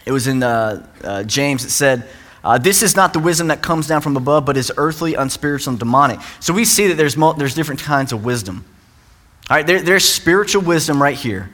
It 0.04 0.12
was 0.12 0.26
in 0.26 0.42
uh, 0.42 0.86
uh, 1.02 1.22
James, 1.24 1.64
it 1.64 1.70
said, 1.70 2.08
uh, 2.44 2.58
this 2.58 2.82
is 2.82 2.94
not 2.94 3.12
the 3.12 3.18
wisdom 3.18 3.48
that 3.48 3.60
comes 3.60 3.88
down 3.88 4.02
from 4.02 4.16
above, 4.16 4.44
but 4.44 4.56
is 4.56 4.70
earthly, 4.76 5.14
unspiritual, 5.14 5.72
and 5.72 5.78
demonic. 5.80 6.20
So 6.38 6.54
we 6.54 6.64
see 6.64 6.86
that 6.88 6.94
there's, 6.94 7.16
there's 7.36 7.54
different 7.54 7.80
kinds 7.80 8.12
of 8.12 8.24
wisdom. 8.24 8.64
All 9.50 9.56
right, 9.56 9.66
there, 9.66 9.82
there's 9.82 10.04
spiritual 10.04 10.62
wisdom 10.62 11.02
right 11.02 11.16
here 11.16 11.50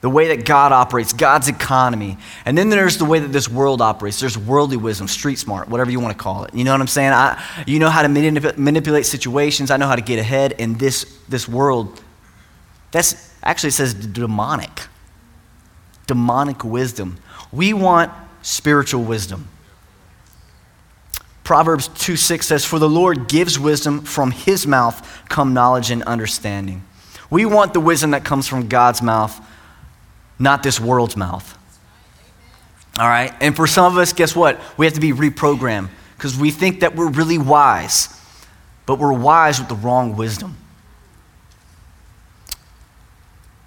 the 0.00 0.10
way 0.10 0.28
that 0.28 0.44
God 0.44 0.72
operates, 0.72 1.12
God's 1.12 1.48
economy. 1.48 2.18
And 2.44 2.58
then 2.58 2.70
there's 2.70 2.98
the 2.98 3.04
way 3.04 3.20
that 3.20 3.28
this 3.28 3.48
world 3.48 3.80
operates. 3.80 4.18
There's 4.18 4.36
worldly 4.36 4.76
wisdom, 4.76 5.06
street 5.06 5.38
smart, 5.38 5.68
whatever 5.68 5.90
you 5.92 6.00
want 6.00 6.16
to 6.16 6.22
call 6.22 6.44
it. 6.44 6.54
You 6.54 6.64
know 6.64 6.72
what 6.72 6.80
I'm 6.80 6.88
saying? 6.88 7.12
I, 7.12 7.40
you 7.66 7.78
know 7.78 7.88
how 7.88 8.02
to 8.02 8.08
manip- 8.08 8.58
manipulate 8.58 9.06
situations. 9.06 9.70
I 9.70 9.76
know 9.76 9.86
how 9.86 9.94
to 9.94 10.02
get 10.02 10.18
ahead 10.18 10.52
in 10.52 10.74
this, 10.74 11.18
this 11.28 11.48
world. 11.48 12.00
That's 12.90 13.31
actually 13.42 13.68
it 13.68 13.72
says 13.72 13.94
demonic. 13.94 14.86
Demonic 16.06 16.64
wisdom. 16.64 17.18
We 17.52 17.72
want 17.72 18.12
spiritual 18.42 19.04
wisdom. 19.04 19.48
Proverbs 21.44 21.88
2 21.88 22.16
6 22.16 22.46
says, 22.46 22.64
For 22.64 22.78
the 22.78 22.88
Lord 22.88 23.28
gives 23.28 23.58
wisdom, 23.58 24.02
from 24.02 24.30
his 24.30 24.66
mouth 24.66 25.26
come 25.28 25.54
knowledge 25.54 25.90
and 25.90 26.02
understanding. 26.04 26.84
We 27.30 27.46
want 27.46 27.72
the 27.72 27.80
wisdom 27.80 28.12
that 28.12 28.24
comes 28.24 28.46
from 28.46 28.68
God's 28.68 29.02
mouth 29.02 29.40
not 30.42 30.62
this 30.62 30.80
world's 30.80 31.16
mouth. 31.16 31.56
All 32.98 33.08
right? 33.08 33.32
And 33.40 33.54
for 33.56 33.66
some 33.66 33.90
of 33.90 33.96
us, 33.96 34.12
guess 34.12 34.36
what? 34.36 34.60
We 34.76 34.86
have 34.86 34.94
to 34.94 35.00
be 35.00 35.12
reprogrammed 35.12 35.88
because 36.16 36.36
we 36.36 36.50
think 36.50 36.80
that 36.80 36.94
we're 36.94 37.10
really 37.10 37.38
wise, 37.38 38.08
but 38.84 38.98
we're 38.98 39.12
wise 39.12 39.60
with 39.60 39.68
the 39.68 39.76
wrong 39.76 40.16
wisdom. 40.16 40.56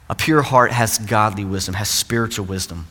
A 0.09 0.15
pure 0.15 0.41
heart 0.41 0.71
has 0.71 0.97
godly 0.99 1.43
wisdom, 1.43 1.75
has 1.75 1.89
spiritual 1.89 2.45
wisdom. 2.45 2.87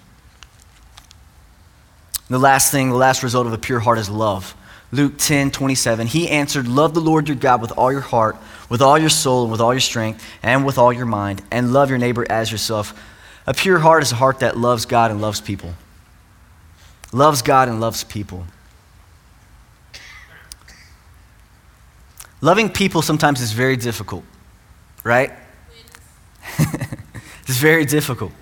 The 2.28 2.38
last 2.38 2.72
thing, 2.72 2.90
the 2.90 2.96
last 2.96 3.22
result 3.22 3.46
of 3.46 3.52
a 3.52 3.58
pure 3.58 3.80
heart 3.80 3.98
is 3.98 4.10
love. 4.10 4.56
Luke 4.90 5.18
10, 5.18 5.50
27. 5.50 6.06
He 6.06 6.28
answered, 6.28 6.66
Love 6.66 6.94
the 6.94 7.00
Lord 7.00 7.28
your 7.28 7.36
God 7.36 7.60
with 7.60 7.72
all 7.76 7.92
your 7.92 8.00
heart, 8.00 8.36
with 8.68 8.80
all 8.80 8.98
your 8.98 9.08
soul, 9.10 9.42
and 9.42 9.52
with 9.52 9.60
all 9.60 9.74
your 9.74 9.80
strength, 9.80 10.24
and 10.42 10.64
with 10.64 10.78
all 10.78 10.92
your 10.92 11.06
mind, 11.06 11.42
and 11.50 11.72
love 11.72 11.90
your 11.90 11.98
neighbor 11.98 12.26
as 12.30 12.50
yourself. 12.50 12.98
A 13.46 13.54
pure 13.54 13.78
heart 13.78 14.02
is 14.02 14.12
a 14.12 14.16
heart 14.16 14.40
that 14.40 14.56
loves 14.56 14.86
God 14.86 15.10
and 15.10 15.20
loves 15.20 15.40
people. 15.40 15.74
Loves 17.12 17.42
God 17.42 17.68
and 17.68 17.80
loves 17.80 18.04
people. 18.04 18.46
Loving 22.40 22.68
people 22.68 23.02
sometimes 23.02 23.40
is 23.40 23.52
very 23.52 23.76
difficult, 23.76 24.24
right? 25.02 25.32
it's 27.46 27.58
very 27.58 27.84
difficult. 27.84 28.32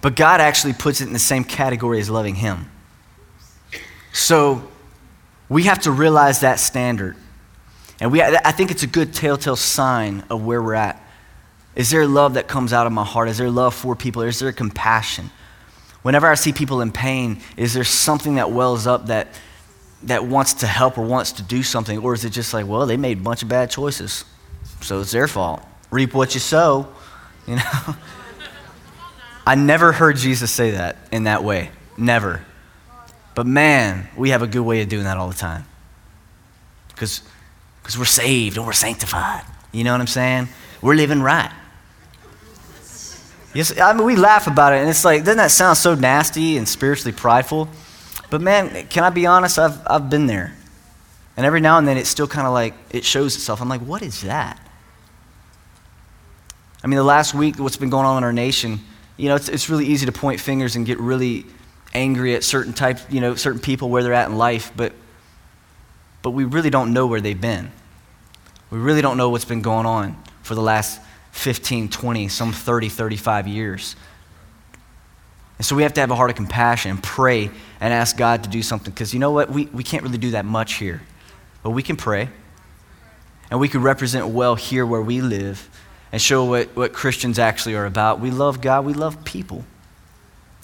But 0.00 0.16
God 0.16 0.40
actually 0.40 0.72
puts 0.72 1.00
it 1.00 1.06
in 1.06 1.12
the 1.12 1.18
same 1.18 1.44
category 1.44 2.00
as 2.00 2.08
loving 2.10 2.34
Him. 2.34 2.70
So 4.12 4.66
we 5.48 5.64
have 5.64 5.80
to 5.80 5.90
realize 5.90 6.40
that 6.40 6.58
standard. 6.58 7.16
And 8.00 8.12
we, 8.12 8.22
I 8.22 8.52
think 8.52 8.70
it's 8.70 8.82
a 8.82 8.86
good 8.86 9.14
telltale 9.14 9.56
sign 9.56 10.24
of 10.28 10.44
where 10.44 10.62
we're 10.62 10.74
at. 10.74 11.02
Is 11.74 11.90
there 11.90 12.06
love 12.06 12.34
that 12.34 12.48
comes 12.48 12.72
out 12.72 12.86
of 12.86 12.92
my 12.92 13.04
heart? 13.04 13.28
Is 13.28 13.38
there 13.38 13.50
love 13.50 13.74
for 13.74 13.94
people? 13.94 14.22
Is 14.22 14.38
there 14.38 14.52
compassion? 14.52 15.30
Whenever 16.02 16.26
I 16.26 16.34
see 16.34 16.52
people 16.52 16.80
in 16.80 16.92
pain, 16.92 17.40
is 17.56 17.74
there 17.74 17.84
something 17.84 18.36
that 18.36 18.50
wells 18.50 18.86
up 18.86 19.06
that, 19.06 19.28
that 20.04 20.24
wants 20.24 20.54
to 20.54 20.66
help 20.66 20.98
or 20.98 21.04
wants 21.04 21.32
to 21.32 21.42
do 21.42 21.62
something? 21.62 21.98
Or 21.98 22.14
is 22.14 22.24
it 22.24 22.30
just 22.30 22.54
like, 22.54 22.66
well, 22.66 22.86
they 22.86 22.96
made 22.96 23.18
a 23.18 23.22
bunch 23.22 23.42
of 23.42 23.48
bad 23.48 23.70
choices, 23.70 24.24
so 24.80 25.00
it's 25.00 25.10
their 25.10 25.28
fault? 25.28 25.62
Reap 25.90 26.14
what 26.14 26.34
you 26.34 26.40
sow, 26.40 26.88
you 27.46 27.56
know? 27.56 27.96
I 29.46 29.54
never 29.54 29.92
heard 29.92 30.16
Jesus 30.16 30.50
say 30.50 30.72
that 30.72 30.96
in 31.12 31.24
that 31.24 31.44
way. 31.44 31.70
Never. 31.96 32.44
But 33.34 33.46
man, 33.46 34.08
we 34.16 34.30
have 34.30 34.42
a 34.42 34.46
good 34.46 34.62
way 34.62 34.82
of 34.82 34.88
doing 34.88 35.04
that 35.04 35.16
all 35.16 35.28
the 35.28 35.36
time. 35.36 35.64
Because 36.88 37.22
we're 37.96 38.04
saved 38.04 38.56
and 38.56 38.66
we're 38.66 38.72
sanctified. 38.72 39.44
You 39.70 39.84
know 39.84 39.92
what 39.92 40.00
I'm 40.00 40.06
saying? 40.06 40.48
We're 40.82 40.94
living 40.94 41.22
right. 41.22 41.52
Yes, 43.54 43.78
I 43.78 43.92
mean, 43.92 44.04
we 44.04 44.16
laugh 44.16 44.48
about 44.48 44.74
it, 44.74 44.80
and 44.80 44.90
it's 44.90 45.04
like, 45.04 45.22
doesn't 45.22 45.38
that 45.38 45.50
sound 45.50 45.78
so 45.78 45.94
nasty 45.94 46.58
and 46.58 46.68
spiritually 46.68 47.12
prideful? 47.12 47.68
But 48.28 48.42
man, 48.42 48.86
can 48.88 49.04
I 49.04 49.10
be 49.10 49.24
honest? 49.26 49.58
I've, 49.58 49.80
I've 49.86 50.10
been 50.10 50.26
there. 50.26 50.54
And 51.36 51.46
every 51.46 51.60
now 51.60 51.78
and 51.78 51.86
then 51.86 51.96
it 51.96 52.06
still 52.06 52.26
kind 52.26 52.46
of 52.46 52.52
like, 52.52 52.74
it 52.90 53.04
shows 53.04 53.34
itself. 53.34 53.62
I'm 53.62 53.68
like, 53.68 53.80
what 53.82 54.02
is 54.02 54.22
that? 54.22 54.60
I 56.82 56.86
mean, 56.86 56.96
the 56.96 57.04
last 57.04 57.34
week, 57.34 57.58
what's 57.58 57.76
been 57.76 57.90
going 57.90 58.04
on 58.04 58.18
in 58.18 58.24
our 58.24 58.32
nation, 58.32 58.80
you 59.16 59.28
know, 59.28 59.36
it's, 59.36 59.48
it's 59.48 59.68
really 59.70 59.86
easy 59.86 60.06
to 60.06 60.12
point 60.12 60.40
fingers 60.40 60.76
and 60.76 60.84
get 60.84 60.98
really 61.00 61.46
angry 61.94 62.34
at 62.34 62.44
certain 62.44 62.72
types, 62.72 63.04
you 63.08 63.20
know, 63.20 63.34
certain 63.34 63.60
people 63.60 63.88
where 63.88 64.02
they're 64.02 64.12
at 64.12 64.28
in 64.28 64.36
life, 64.36 64.72
but, 64.76 64.92
but 66.22 66.30
we 66.30 66.44
really 66.44 66.70
don't 66.70 66.92
know 66.92 67.06
where 67.06 67.20
they've 67.20 67.40
been. 67.40 67.70
We 68.70 68.78
really 68.78 69.00
don't 69.00 69.16
know 69.16 69.30
what's 69.30 69.44
been 69.44 69.62
going 69.62 69.86
on 69.86 70.22
for 70.42 70.54
the 70.54 70.60
last 70.60 71.00
15, 71.32 71.88
20, 71.88 72.28
some 72.28 72.52
30, 72.52 72.88
35 72.88 73.48
years. 73.48 73.96
And 75.58 75.64
so 75.64 75.74
we 75.74 75.82
have 75.84 75.94
to 75.94 76.00
have 76.00 76.10
a 76.10 76.16
heart 76.16 76.30
of 76.30 76.36
compassion 76.36 76.90
and 76.90 77.02
pray 77.02 77.50
and 77.80 77.94
ask 77.94 78.16
God 78.16 78.44
to 78.44 78.50
do 78.50 78.62
something. 78.62 78.92
Because 78.92 79.14
you 79.14 79.20
know 79.20 79.30
what? 79.30 79.50
We, 79.50 79.66
we 79.66 79.82
can't 79.82 80.02
really 80.02 80.18
do 80.18 80.32
that 80.32 80.44
much 80.44 80.74
here. 80.74 81.02
But 81.62 81.70
we 81.70 81.82
can 81.82 81.96
pray. 81.96 82.28
And 83.50 83.60
we 83.60 83.68
can 83.68 83.80
represent 83.82 84.28
well 84.28 84.56
here 84.56 84.84
where 84.84 85.00
we 85.00 85.20
live 85.20 85.70
and 86.16 86.22
show 86.22 86.46
what, 86.46 86.74
what 86.74 86.94
Christians 86.94 87.38
actually 87.38 87.74
are 87.74 87.84
about. 87.84 88.20
We 88.20 88.30
love 88.30 88.62
God, 88.62 88.86
we 88.86 88.94
love 88.94 89.22
people. 89.26 89.66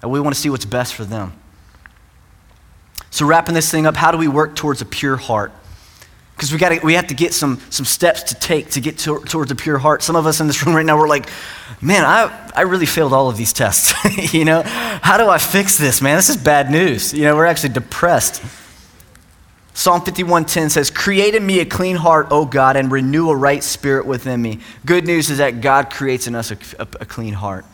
And 0.01 0.11
we 0.11 0.19
want 0.19 0.35
to 0.35 0.41
see 0.41 0.49
what's 0.49 0.65
best 0.65 0.95
for 0.95 1.05
them. 1.05 1.35
So, 3.11 3.27
wrapping 3.27 3.55
this 3.55 3.71
thing 3.71 3.85
up, 3.85 3.95
how 3.95 4.13
do 4.13 4.17
we 4.17 4.29
work 4.29 4.57
towards 4.57 4.81
a 4.81 4.87
pure 4.87 5.19
heart? 5.19 5.53
Because 6.35 6.53
we, 6.53 6.59
gotta, 6.59 6.81
we 6.83 6.95
have 6.95 7.09
to 7.09 7.15
get 7.15 7.35
some, 7.35 7.61
some 7.69 7.85
steps 7.85 8.23
to 8.23 8.35
take 8.35 8.71
to 8.71 8.81
get 8.81 8.97
to, 9.01 9.19
towards 9.27 9.51
a 9.51 9.55
pure 9.55 9.77
heart. 9.77 10.03
Some 10.03 10.17
of 10.17 10.25
us 10.25 10.41
in 10.41 10.47
this 10.47 10.65
room 10.65 10.75
right 10.75 10.87
now, 10.87 10.97
we're 10.97 11.07
like, 11.07 11.29
man, 11.83 12.07
I, 12.07 12.51
I 12.57 12.63
really 12.63 12.87
failed 12.87 13.13
all 13.13 13.29
of 13.29 13.37
these 13.37 13.53
tests. 13.53 13.93
you 14.33 14.47
know, 14.47 14.63
how 14.63 15.19
do 15.19 15.29
I 15.29 15.37
fix 15.37 15.77
this, 15.77 16.01
man? 16.01 16.17
This 16.17 16.31
is 16.31 16.39
bad 16.39 16.71
news. 16.71 17.13
You 17.13 17.25
know, 17.25 17.37
we're 17.37 17.45
actually 17.45 17.75
depressed. 17.75 18.43
Psalm 19.75 20.03
51:10 20.03 20.71
says, 20.71 20.91
"Create 20.91 21.35
in 21.35 21.45
me 21.45 21.61
a 21.61 21.65
clean 21.65 21.97
heart, 21.97 22.29
O 22.31 22.45
God, 22.45 22.77
and 22.77 22.91
renew 22.91 23.31
a 23.31 23.37
right 23.37 23.65
spirit 23.65 24.07
within 24.07 24.43
me." 24.43 24.59
Good 24.85 25.07
news 25.07 25.31
is 25.31 25.39
that 25.39 25.61
God 25.61 25.91
creates 25.91 26.27
in 26.27 26.35
us 26.35 26.51
a, 26.51 26.59
a, 26.79 26.87
a 27.01 27.07
clean 27.07 27.35
heart. 27.35 27.65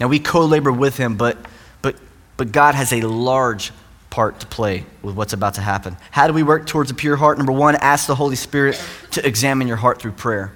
Now 0.00 0.08
we 0.08 0.18
co-labor 0.18 0.72
with 0.72 0.96
Him, 0.96 1.16
but 1.16 1.36
but 1.82 1.96
but 2.36 2.52
God 2.52 2.74
has 2.74 2.92
a 2.92 3.02
large 3.02 3.72
part 4.12 4.40
to 4.40 4.46
play 4.46 4.84
with 5.02 5.14
what's 5.14 5.32
about 5.32 5.54
to 5.54 5.60
happen. 5.60 5.96
How 6.10 6.26
do 6.26 6.32
we 6.32 6.42
work 6.42 6.66
towards 6.66 6.90
a 6.90 6.94
pure 6.94 7.16
heart? 7.16 7.38
Number 7.38 7.52
one, 7.52 7.76
ask 7.76 8.06
the 8.06 8.14
Holy 8.14 8.36
Spirit 8.36 8.80
to 9.12 9.26
examine 9.26 9.66
your 9.66 9.78
heart 9.78 10.00
through 10.00 10.12
prayer. 10.12 10.52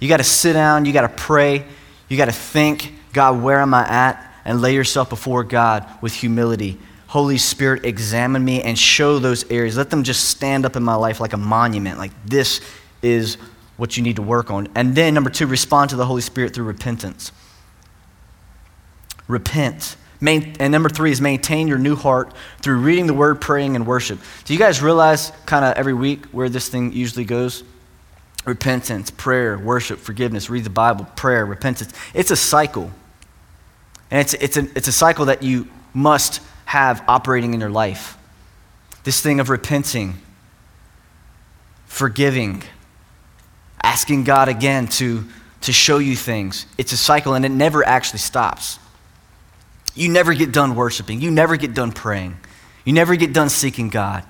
You 0.00 0.08
got 0.08 0.16
to 0.16 0.24
sit 0.24 0.54
down, 0.54 0.84
you 0.84 0.92
got 0.92 1.02
to 1.02 1.08
pray, 1.08 1.64
you 2.08 2.16
got 2.16 2.26
to 2.26 2.32
think, 2.32 2.92
God, 3.12 3.42
where 3.42 3.60
am 3.60 3.72
I 3.74 3.88
at? 3.88 4.32
And 4.44 4.60
lay 4.60 4.74
yourself 4.74 5.08
before 5.08 5.44
God 5.44 5.88
with 6.02 6.12
humility. 6.12 6.78
Holy 7.14 7.38
Spirit, 7.38 7.84
examine 7.84 8.44
me 8.44 8.60
and 8.60 8.76
show 8.76 9.20
those 9.20 9.48
areas. 9.48 9.76
Let 9.76 9.88
them 9.88 10.02
just 10.02 10.30
stand 10.30 10.66
up 10.66 10.74
in 10.74 10.82
my 10.82 10.96
life 10.96 11.20
like 11.20 11.32
a 11.32 11.36
monument, 11.36 11.96
like 11.96 12.10
this 12.26 12.60
is 13.02 13.36
what 13.76 13.96
you 13.96 14.02
need 14.02 14.16
to 14.16 14.22
work 14.22 14.50
on. 14.50 14.66
And 14.74 14.96
then, 14.96 15.14
number 15.14 15.30
two, 15.30 15.46
respond 15.46 15.90
to 15.90 15.96
the 15.96 16.06
Holy 16.06 16.22
Spirit 16.22 16.52
through 16.52 16.64
repentance. 16.64 17.30
Repent. 19.28 19.94
Main, 20.20 20.56
and 20.58 20.72
number 20.72 20.88
three 20.88 21.12
is 21.12 21.20
maintain 21.20 21.68
your 21.68 21.78
new 21.78 21.94
heart 21.94 22.34
through 22.62 22.78
reading 22.78 23.06
the 23.06 23.14
word, 23.14 23.40
praying, 23.40 23.76
and 23.76 23.86
worship. 23.86 24.18
Do 24.44 24.52
you 24.52 24.58
guys 24.58 24.82
realize 24.82 25.30
kind 25.46 25.64
of 25.64 25.76
every 25.76 25.94
week 25.94 26.26
where 26.32 26.48
this 26.48 26.68
thing 26.68 26.92
usually 26.92 27.24
goes? 27.24 27.62
Repentance, 28.44 29.12
prayer, 29.12 29.56
worship, 29.56 30.00
forgiveness, 30.00 30.50
read 30.50 30.64
the 30.64 30.68
Bible, 30.68 31.04
prayer, 31.14 31.46
repentance. 31.46 31.92
It's 32.12 32.32
a 32.32 32.36
cycle. 32.36 32.90
And 34.10 34.20
it's, 34.20 34.34
it's, 34.34 34.56
a, 34.56 34.62
it's 34.76 34.88
a 34.88 34.92
cycle 34.92 35.26
that 35.26 35.44
you 35.44 35.68
must 35.92 36.40
have 36.74 37.04
operating 37.06 37.54
in 37.54 37.60
your 37.60 37.70
life. 37.70 38.18
This 39.04 39.20
thing 39.20 39.38
of 39.38 39.48
repenting, 39.48 40.14
forgiving, 41.86 42.64
asking 43.80 44.24
God 44.24 44.48
again 44.48 44.88
to, 44.98 45.24
to 45.60 45.72
show 45.72 45.98
you 45.98 46.16
things. 46.16 46.66
It's 46.76 46.90
a 46.90 46.96
cycle 46.96 47.34
and 47.34 47.44
it 47.44 47.50
never 47.50 47.86
actually 47.86 48.18
stops. 48.18 48.80
You 49.94 50.08
never 50.08 50.34
get 50.34 50.50
done 50.50 50.74
worshiping. 50.74 51.20
You 51.20 51.30
never 51.30 51.56
get 51.56 51.74
done 51.74 51.92
praying. 51.92 52.36
You 52.84 52.92
never 52.92 53.14
get 53.14 53.32
done 53.32 53.50
seeking 53.50 53.88
God. 53.88 54.24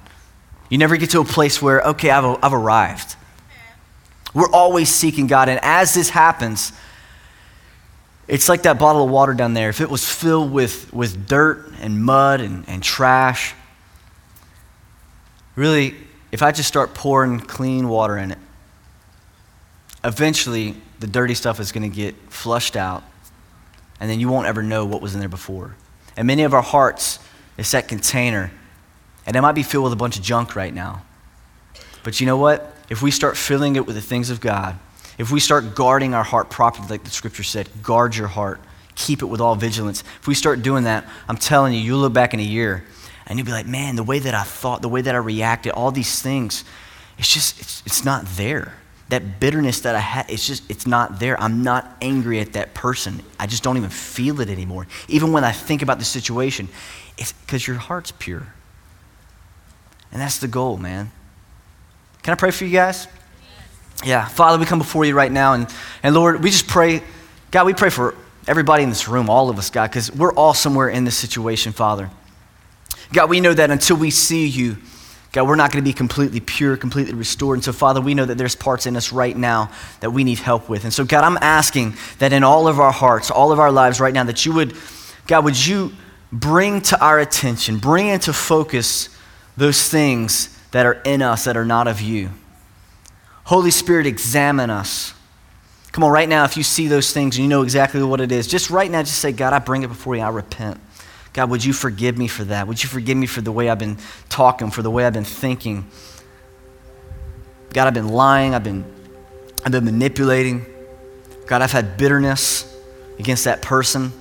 You 0.68 0.76
never 0.76 0.98
get 0.98 1.10
to 1.10 1.20
a 1.20 1.24
place 1.24 1.62
where, 1.62 1.80
okay, 1.80 2.10
I've, 2.10 2.38
I've 2.42 2.52
arrived. 2.52 3.16
We're 4.34 4.50
always 4.50 4.90
seeking 4.90 5.28
God. 5.28 5.48
And 5.48 5.60
as 5.62 5.94
this 5.94 6.10
happens, 6.10 6.74
it's 8.26 8.48
like 8.48 8.62
that 8.62 8.78
bottle 8.78 9.04
of 9.04 9.10
water 9.10 9.34
down 9.34 9.54
there. 9.54 9.68
If 9.68 9.80
it 9.80 9.90
was 9.90 10.08
filled 10.08 10.52
with, 10.52 10.92
with 10.92 11.26
dirt 11.28 11.72
and 11.80 12.02
mud 12.02 12.40
and, 12.40 12.68
and 12.68 12.82
trash, 12.82 13.54
really, 15.56 15.94
if 16.32 16.42
I 16.42 16.52
just 16.52 16.68
start 16.68 16.94
pouring 16.94 17.40
clean 17.40 17.88
water 17.88 18.16
in 18.16 18.30
it, 18.30 18.38
eventually 20.02 20.74
the 21.00 21.06
dirty 21.06 21.34
stuff 21.34 21.60
is 21.60 21.72
going 21.72 21.88
to 21.88 21.94
get 21.94 22.14
flushed 22.30 22.76
out 22.76 23.02
and 24.00 24.10
then 24.10 24.20
you 24.20 24.28
won't 24.28 24.46
ever 24.46 24.62
know 24.62 24.84
what 24.84 25.00
was 25.00 25.14
in 25.14 25.20
there 25.20 25.28
before. 25.28 25.76
And 26.16 26.26
many 26.26 26.42
of 26.42 26.54
our 26.54 26.62
hearts, 26.62 27.18
it's 27.56 27.70
that 27.70 27.88
container, 27.88 28.50
and 29.26 29.36
it 29.36 29.40
might 29.40 29.52
be 29.52 29.62
filled 29.62 29.84
with 29.84 29.92
a 29.92 29.96
bunch 29.96 30.18
of 30.18 30.22
junk 30.22 30.56
right 30.56 30.74
now. 30.74 31.02
But 32.02 32.20
you 32.20 32.26
know 32.26 32.36
what? 32.36 32.74
If 32.90 33.02
we 33.02 33.10
start 33.10 33.36
filling 33.36 33.76
it 33.76 33.86
with 33.86 33.96
the 33.96 34.02
things 34.02 34.30
of 34.30 34.40
God, 34.40 34.78
if 35.18 35.30
we 35.30 35.40
start 35.40 35.74
guarding 35.74 36.14
our 36.14 36.24
heart 36.24 36.50
properly, 36.50 36.88
like 36.88 37.04
the 37.04 37.10
scripture 37.10 37.42
said, 37.42 37.68
guard 37.82 38.16
your 38.16 38.28
heart, 38.28 38.60
keep 38.94 39.22
it 39.22 39.26
with 39.26 39.40
all 39.40 39.54
vigilance. 39.54 40.02
If 40.20 40.26
we 40.26 40.34
start 40.34 40.62
doing 40.62 40.84
that, 40.84 41.06
I'm 41.28 41.36
telling 41.36 41.72
you, 41.72 41.80
you'll 41.80 42.00
look 42.00 42.12
back 42.12 42.34
in 42.34 42.40
a 42.40 42.44
year 42.44 42.84
and 43.26 43.38
you'll 43.38 43.46
be 43.46 43.52
like, 43.52 43.66
man, 43.66 43.96
the 43.96 44.02
way 44.02 44.18
that 44.18 44.34
I 44.34 44.42
thought, 44.42 44.82
the 44.82 44.88
way 44.88 45.00
that 45.00 45.14
I 45.14 45.18
reacted, 45.18 45.72
all 45.72 45.90
these 45.90 46.20
things, 46.20 46.64
it's 47.18 47.32
just, 47.32 47.60
it's, 47.60 47.82
it's 47.86 48.04
not 48.04 48.26
there 48.36 48.74
that 49.10 49.38
bitterness 49.38 49.80
that 49.80 49.94
I 49.94 50.00
had, 50.00 50.30
it's 50.30 50.46
just, 50.46 50.68
it's 50.70 50.86
not 50.86 51.20
there. 51.20 51.40
I'm 51.40 51.62
not 51.62 51.96
angry 52.00 52.40
at 52.40 52.54
that 52.54 52.74
person. 52.74 53.22
I 53.38 53.46
just 53.46 53.62
don't 53.62 53.76
even 53.76 53.90
feel 53.90 54.40
it 54.40 54.48
anymore. 54.48 54.86
Even 55.08 55.32
when 55.32 55.44
I 55.44 55.52
think 55.52 55.82
about 55.82 55.98
the 55.98 56.04
situation, 56.04 56.68
it's 57.18 57.32
because 57.32 57.66
your 57.66 57.76
heart's 57.76 58.12
pure. 58.12 58.46
And 60.10 60.20
that's 60.20 60.38
the 60.38 60.48
goal, 60.48 60.78
man. 60.78 61.10
Can 62.22 62.32
I 62.32 62.36
pray 62.36 62.50
for 62.50 62.64
you 62.64 62.72
guys? 62.72 63.06
Yeah. 64.02 64.26
Father, 64.26 64.58
we 64.58 64.64
come 64.64 64.78
before 64.78 65.04
you 65.04 65.14
right 65.14 65.30
now, 65.30 65.52
and, 65.52 65.72
and 66.02 66.14
Lord, 66.14 66.42
we 66.42 66.50
just 66.50 66.66
pray, 66.66 67.02
God, 67.50 67.66
we 67.66 67.74
pray 67.74 67.90
for 67.90 68.14
everybody 68.46 68.82
in 68.82 68.88
this 68.88 69.08
room, 69.08 69.30
all 69.30 69.50
of 69.50 69.58
us, 69.58 69.70
God, 69.70 69.90
because 69.90 70.10
we're 70.12 70.32
all 70.34 70.54
somewhere 70.54 70.88
in 70.88 71.04
this 71.04 71.16
situation, 71.16 71.72
Father. 71.72 72.10
God, 73.12 73.30
we 73.30 73.40
know 73.40 73.54
that 73.54 73.70
until 73.70 73.96
we 73.96 74.10
see 74.10 74.46
you, 74.46 74.76
God, 75.32 75.48
we're 75.48 75.56
not 75.56 75.72
going 75.72 75.82
to 75.82 75.88
be 75.88 75.92
completely 75.92 76.40
pure, 76.40 76.76
completely 76.76 77.14
restored. 77.14 77.56
And 77.56 77.64
so, 77.64 77.72
Father, 77.72 78.00
we 78.00 78.14
know 78.14 78.24
that 78.24 78.38
there's 78.38 78.54
parts 78.54 78.86
in 78.86 78.96
us 78.96 79.12
right 79.12 79.36
now 79.36 79.70
that 80.00 80.10
we 80.10 80.22
need 80.22 80.38
help 80.38 80.68
with. 80.68 80.84
And 80.84 80.92
so, 80.92 81.04
God, 81.04 81.24
I'm 81.24 81.38
asking 81.40 81.94
that 82.20 82.32
in 82.32 82.44
all 82.44 82.68
of 82.68 82.78
our 82.78 82.92
hearts, 82.92 83.30
all 83.32 83.50
of 83.50 83.58
our 83.58 83.72
lives 83.72 83.98
right 83.98 84.14
now, 84.14 84.22
that 84.24 84.46
you 84.46 84.52
would, 84.52 84.76
God, 85.26 85.44
would 85.44 85.66
you 85.66 85.92
bring 86.30 86.80
to 86.82 87.00
our 87.04 87.18
attention, 87.18 87.78
bring 87.78 88.08
into 88.08 88.32
focus 88.32 89.08
those 89.56 89.88
things 89.88 90.56
that 90.70 90.86
are 90.86 91.00
in 91.04 91.22
us 91.22 91.44
that 91.44 91.56
are 91.56 91.64
not 91.64 91.88
of 91.88 92.00
you. 92.00 92.30
Holy 93.44 93.70
Spirit, 93.70 94.06
examine 94.06 94.70
us. 94.70 95.14
Come 95.92 96.02
on, 96.02 96.10
right 96.10 96.28
now, 96.28 96.44
if 96.44 96.56
you 96.56 96.62
see 96.62 96.88
those 96.88 97.12
things 97.12 97.36
and 97.36 97.44
you 97.44 97.48
know 97.48 97.62
exactly 97.62 98.02
what 98.02 98.20
it 98.20 98.32
is, 98.32 98.48
just 98.48 98.70
right 98.70 98.90
now, 98.90 99.02
just 99.02 99.18
say, 99.18 99.32
God, 99.32 99.52
I 99.52 99.58
bring 99.58 99.82
it 99.82 99.88
before 99.88 100.16
you. 100.16 100.22
I 100.22 100.30
repent. 100.30 100.80
God, 101.34 101.50
would 101.50 101.64
you 101.64 101.72
forgive 101.72 102.16
me 102.16 102.26
for 102.26 102.44
that? 102.44 102.66
Would 102.66 102.82
you 102.82 102.88
forgive 102.88 103.16
me 103.16 103.26
for 103.26 103.42
the 103.42 103.52
way 103.52 103.68
I've 103.68 103.78
been 103.78 103.98
talking, 104.28 104.70
for 104.70 104.82
the 104.82 104.90
way 104.90 105.04
I've 105.04 105.12
been 105.12 105.24
thinking? 105.24 105.86
God, 107.72 107.86
I've 107.86 107.94
been 107.94 108.08
lying. 108.08 108.54
I've 108.54 108.64
been, 108.64 108.84
I've 109.64 109.72
been 109.72 109.84
manipulating. 109.84 110.64
God, 111.46 111.60
I've 111.60 111.72
had 111.72 111.96
bitterness 111.96 112.72
against 113.18 113.44
that 113.44 113.62
person. 113.62 114.12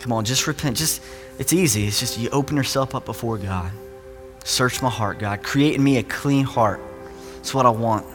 Come 0.00 0.12
on, 0.12 0.24
just 0.24 0.46
repent. 0.46 0.76
Just 0.76 1.02
it's 1.38 1.52
easy. 1.52 1.86
It's 1.86 1.98
just 1.98 2.18
you 2.18 2.28
open 2.30 2.56
yourself 2.56 2.94
up 2.94 3.04
before 3.04 3.38
God. 3.38 3.72
Search 4.44 4.82
my 4.82 4.90
heart, 4.90 5.18
God. 5.18 5.42
Create 5.42 5.76
in 5.76 5.82
me 5.82 5.96
a 5.96 6.02
clean 6.02 6.44
heart. 6.44 6.80
That's 7.42 7.54
what 7.54 7.66
I 7.66 7.70
want. 7.70 8.06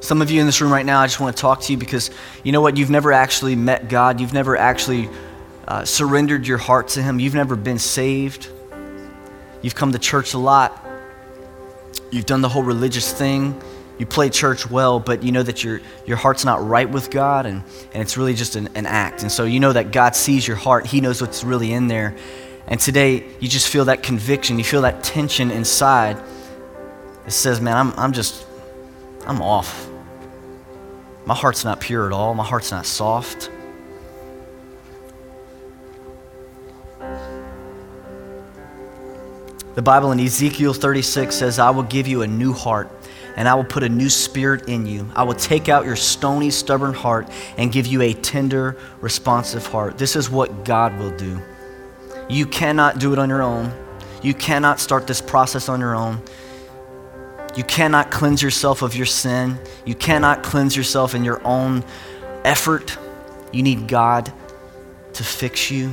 Some 0.00 0.22
of 0.22 0.30
you 0.30 0.40
in 0.40 0.46
this 0.46 0.60
room 0.60 0.72
right 0.72 0.86
now, 0.86 1.00
I 1.00 1.06
just 1.08 1.18
want 1.18 1.36
to 1.36 1.40
talk 1.40 1.62
to 1.62 1.72
you 1.72 1.76
because 1.76 2.12
you 2.44 2.52
know 2.52 2.60
what? 2.60 2.76
You've 2.76 2.90
never 2.90 3.12
actually 3.12 3.56
met 3.56 3.88
God. 3.88 4.20
You've 4.20 4.32
never 4.32 4.56
actually 4.56 5.08
uh, 5.66 5.84
surrendered 5.84 6.46
your 6.46 6.58
heart 6.58 6.86
to 6.90 7.02
Him. 7.02 7.18
You've 7.18 7.34
never 7.34 7.56
been 7.56 7.80
saved. 7.80 8.48
You've 9.62 9.74
come 9.74 9.90
to 9.90 9.98
church 9.98 10.34
a 10.34 10.38
lot. 10.38 10.86
You've 12.12 12.26
done 12.26 12.40
the 12.40 12.48
whole 12.48 12.62
religious 12.62 13.12
thing. 13.12 13.60
You 13.98 14.06
play 14.06 14.30
church 14.30 14.70
well, 14.70 15.00
but 15.00 15.24
you 15.24 15.32
know 15.32 15.42
that 15.42 15.64
your, 15.64 15.80
your 16.06 16.18
heart's 16.18 16.44
not 16.44 16.64
right 16.64 16.88
with 16.88 17.10
God, 17.10 17.46
and, 17.46 17.64
and 17.92 18.00
it's 18.00 18.16
really 18.16 18.34
just 18.34 18.54
an, 18.54 18.68
an 18.76 18.86
act. 18.86 19.22
And 19.22 19.32
so 19.32 19.42
you 19.42 19.58
know 19.58 19.72
that 19.72 19.90
God 19.90 20.14
sees 20.14 20.46
your 20.46 20.56
heart, 20.56 20.86
He 20.86 21.00
knows 21.00 21.20
what's 21.20 21.42
really 21.42 21.72
in 21.72 21.88
there. 21.88 22.14
And 22.68 22.78
today, 22.78 23.26
you 23.40 23.48
just 23.48 23.66
feel 23.66 23.86
that 23.86 24.04
conviction, 24.04 24.56
you 24.56 24.64
feel 24.64 24.82
that 24.82 25.02
tension 25.02 25.50
inside 25.50 26.16
that 27.30 27.34
says, 27.34 27.60
man, 27.60 27.76
I'm, 27.76 27.92
I'm 27.96 28.12
just, 28.12 28.44
I'm 29.24 29.40
off. 29.40 29.88
My 31.26 31.34
heart's 31.36 31.64
not 31.64 31.78
pure 31.78 32.04
at 32.04 32.12
all. 32.12 32.34
My 32.34 32.42
heart's 32.42 32.72
not 32.72 32.84
soft. 32.84 33.52
The 39.76 39.82
Bible 39.82 40.10
in 40.10 40.18
Ezekiel 40.18 40.74
36 40.74 41.32
says, 41.32 41.60
I 41.60 41.70
will 41.70 41.84
give 41.84 42.08
you 42.08 42.22
a 42.22 42.26
new 42.26 42.52
heart 42.52 42.90
and 43.36 43.46
I 43.46 43.54
will 43.54 43.62
put 43.62 43.84
a 43.84 43.88
new 43.88 44.10
spirit 44.10 44.68
in 44.68 44.84
you. 44.84 45.08
I 45.14 45.22
will 45.22 45.34
take 45.34 45.68
out 45.68 45.84
your 45.84 45.94
stony, 45.94 46.50
stubborn 46.50 46.94
heart 46.94 47.28
and 47.56 47.70
give 47.70 47.86
you 47.86 48.02
a 48.02 48.12
tender, 48.12 48.76
responsive 49.00 49.68
heart. 49.68 49.98
This 49.98 50.16
is 50.16 50.28
what 50.28 50.64
God 50.64 50.98
will 50.98 51.16
do. 51.16 51.40
You 52.28 52.46
cannot 52.46 52.98
do 52.98 53.12
it 53.12 53.20
on 53.20 53.28
your 53.28 53.42
own. 53.42 53.72
You 54.20 54.34
cannot 54.34 54.80
start 54.80 55.06
this 55.06 55.20
process 55.20 55.68
on 55.68 55.78
your 55.78 55.94
own. 55.94 56.20
You 57.56 57.64
cannot 57.64 58.10
cleanse 58.10 58.42
yourself 58.42 58.82
of 58.82 58.94
your 58.94 59.06
sin. 59.06 59.58
You 59.84 59.94
cannot 59.94 60.42
cleanse 60.42 60.76
yourself 60.76 61.14
in 61.14 61.24
your 61.24 61.44
own 61.44 61.84
effort. 62.44 62.96
You 63.52 63.62
need 63.62 63.88
God 63.88 64.32
to 65.14 65.24
fix 65.24 65.70
you 65.70 65.92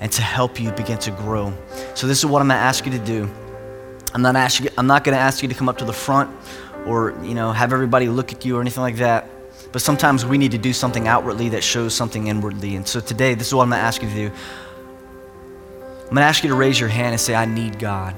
and 0.00 0.10
to 0.12 0.22
help 0.22 0.60
you 0.60 0.70
begin 0.72 0.98
to 0.98 1.10
grow. 1.12 1.52
So 1.94 2.06
this 2.06 2.18
is 2.18 2.26
what 2.26 2.42
I'm 2.42 2.48
going 2.48 2.58
to 2.58 2.64
ask 2.64 2.84
you 2.84 2.92
to 2.92 2.98
do. 2.98 3.30
I'm 4.12 4.22
not, 4.22 4.36
I'm 4.78 4.86
not 4.86 5.04
going 5.04 5.16
to 5.16 5.20
ask 5.20 5.42
you 5.42 5.48
to 5.48 5.54
come 5.54 5.68
up 5.68 5.78
to 5.78 5.84
the 5.84 5.92
front 5.92 6.30
or 6.86 7.18
you 7.22 7.34
know 7.34 7.52
have 7.52 7.72
everybody 7.72 8.08
look 8.08 8.32
at 8.32 8.44
you 8.44 8.56
or 8.56 8.60
anything 8.60 8.82
like 8.82 8.96
that. 8.96 9.28
But 9.72 9.82
sometimes 9.82 10.24
we 10.24 10.38
need 10.38 10.52
to 10.52 10.58
do 10.58 10.72
something 10.72 11.08
outwardly 11.08 11.48
that 11.50 11.64
shows 11.64 11.94
something 11.94 12.28
inwardly. 12.28 12.76
And 12.76 12.86
so 12.86 13.00
today, 13.00 13.34
this 13.34 13.48
is 13.48 13.54
what 13.54 13.64
I'm 13.64 13.70
going 13.70 13.80
to 13.80 13.84
ask 13.84 14.02
you 14.02 14.08
to 14.08 14.14
do. 14.14 14.30
I'm 15.86 16.10
going 16.10 16.16
to 16.16 16.22
ask 16.22 16.44
you 16.44 16.50
to 16.50 16.54
raise 16.54 16.78
your 16.78 16.88
hand 16.88 17.08
and 17.08 17.20
say, 17.20 17.34
I 17.34 17.44
need 17.44 17.80
God. 17.80 18.14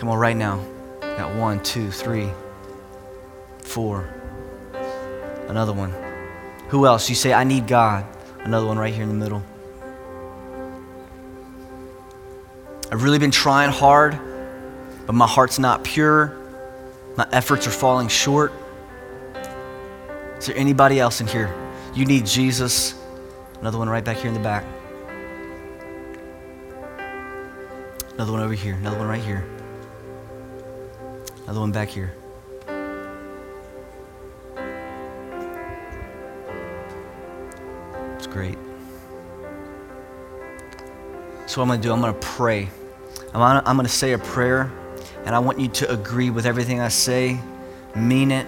Come 0.00 0.08
on, 0.08 0.18
right 0.18 0.34
now. 0.34 0.64
Got 1.02 1.36
one, 1.36 1.62
two, 1.62 1.90
three, 1.90 2.30
four. 3.58 4.08
Another 5.46 5.74
one. 5.74 5.94
Who 6.68 6.86
else? 6.86 7.10
You 7.10 7.14
say, 7.14 7.34
I 7.34 7.44
need 7.44 7.66
God. 7.66 8.06
Another 8.38 8.66
one 8.66 8.78
right 8.78 8.94
here 8.94 9.02
in 9.02 9.10
the 9.10 9.14
middle. 9.14 9.42
I've 12.90 13.02
really 13.02 13.18
been 13.18 13.30
trying 13.30 13.70
hard, 13.70 14.18
but 15.04 15.12
my 15.12 15.26
heart's 15.26 15.58
not 15.58 15.84
pure. 15.84 16.34
My 17.18 17.28
efforts 17.30 17.66
are 17.66 17.70
falling 17.70 18.08
short. 18.08 18.54
Is 20.38 20.46
there 20.46 20.56
anybody 20.56 20.98
else 20.98 21.20
in 21.20 21.26
here? 21.26 21.54
You 21.92 22.06
need 22.06 22.24
Jesus. 22.24 22.94
Another 23.60 23.76
one 23.76 23.90
right 23.90 24.02
back 24.02 24.16
here 24.16 24.28
in 24.28 24.34
the 24.34 24.40
back. 24.40 24.64
Another 28.14 28.32
one 28.32 28.40
over 28.40 28.54
here. 28.54 28.76
Another 28.76 28.96
one 28.96 29.06
right 29.06 29.22
here. 29.22 29.44
Another 31.50 31.62
one 31.62 31.72
back 31.72 31.88
here. 31.88 32.14
It's 38.14 38.28
great. 38.28 38.56
So, 41.46 41.60
what 41.60 41.62
I'm 41.62 41.66
going 41.66 41.80
to 41.80 41.88
do, 41.88 41.92
I'm 41.92 42.00
going 42.00 42.14
to 42.14 42.20
pray. 42.20 42.68
I'm 43.34 43.64
going 43.64 43.84
to 43.84 43.88
say 43.88 44.12
a 44.12 44.18
prayer, 44.18 44.70
and 45.24 45.34
I 45.34 45.40
want 45.40 45.58
you 45.58 45.66
to 45.66 45.92
agree 45.92 46.30
with 46.30 46.46
everything 46.46 46.78
I 46.78 46.86
say, 46.86 47.40
mean 47.96 48.30
it, 48.30 48.46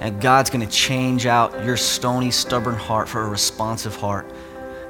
and 0.00 0.20
God's 0.20 0.50
going 0.50 0.66
to 0.66 0.72
change 0.72 1.26
out 1.26 1.64
your 1.64 1.76
stony, 1.76 2.32
stubborn 2.32 2.74
heart 2.74 3.08
for 3.08 3.22
a 3.22 3.28
responsive 3.28 3.94
heart. 3.94 4.28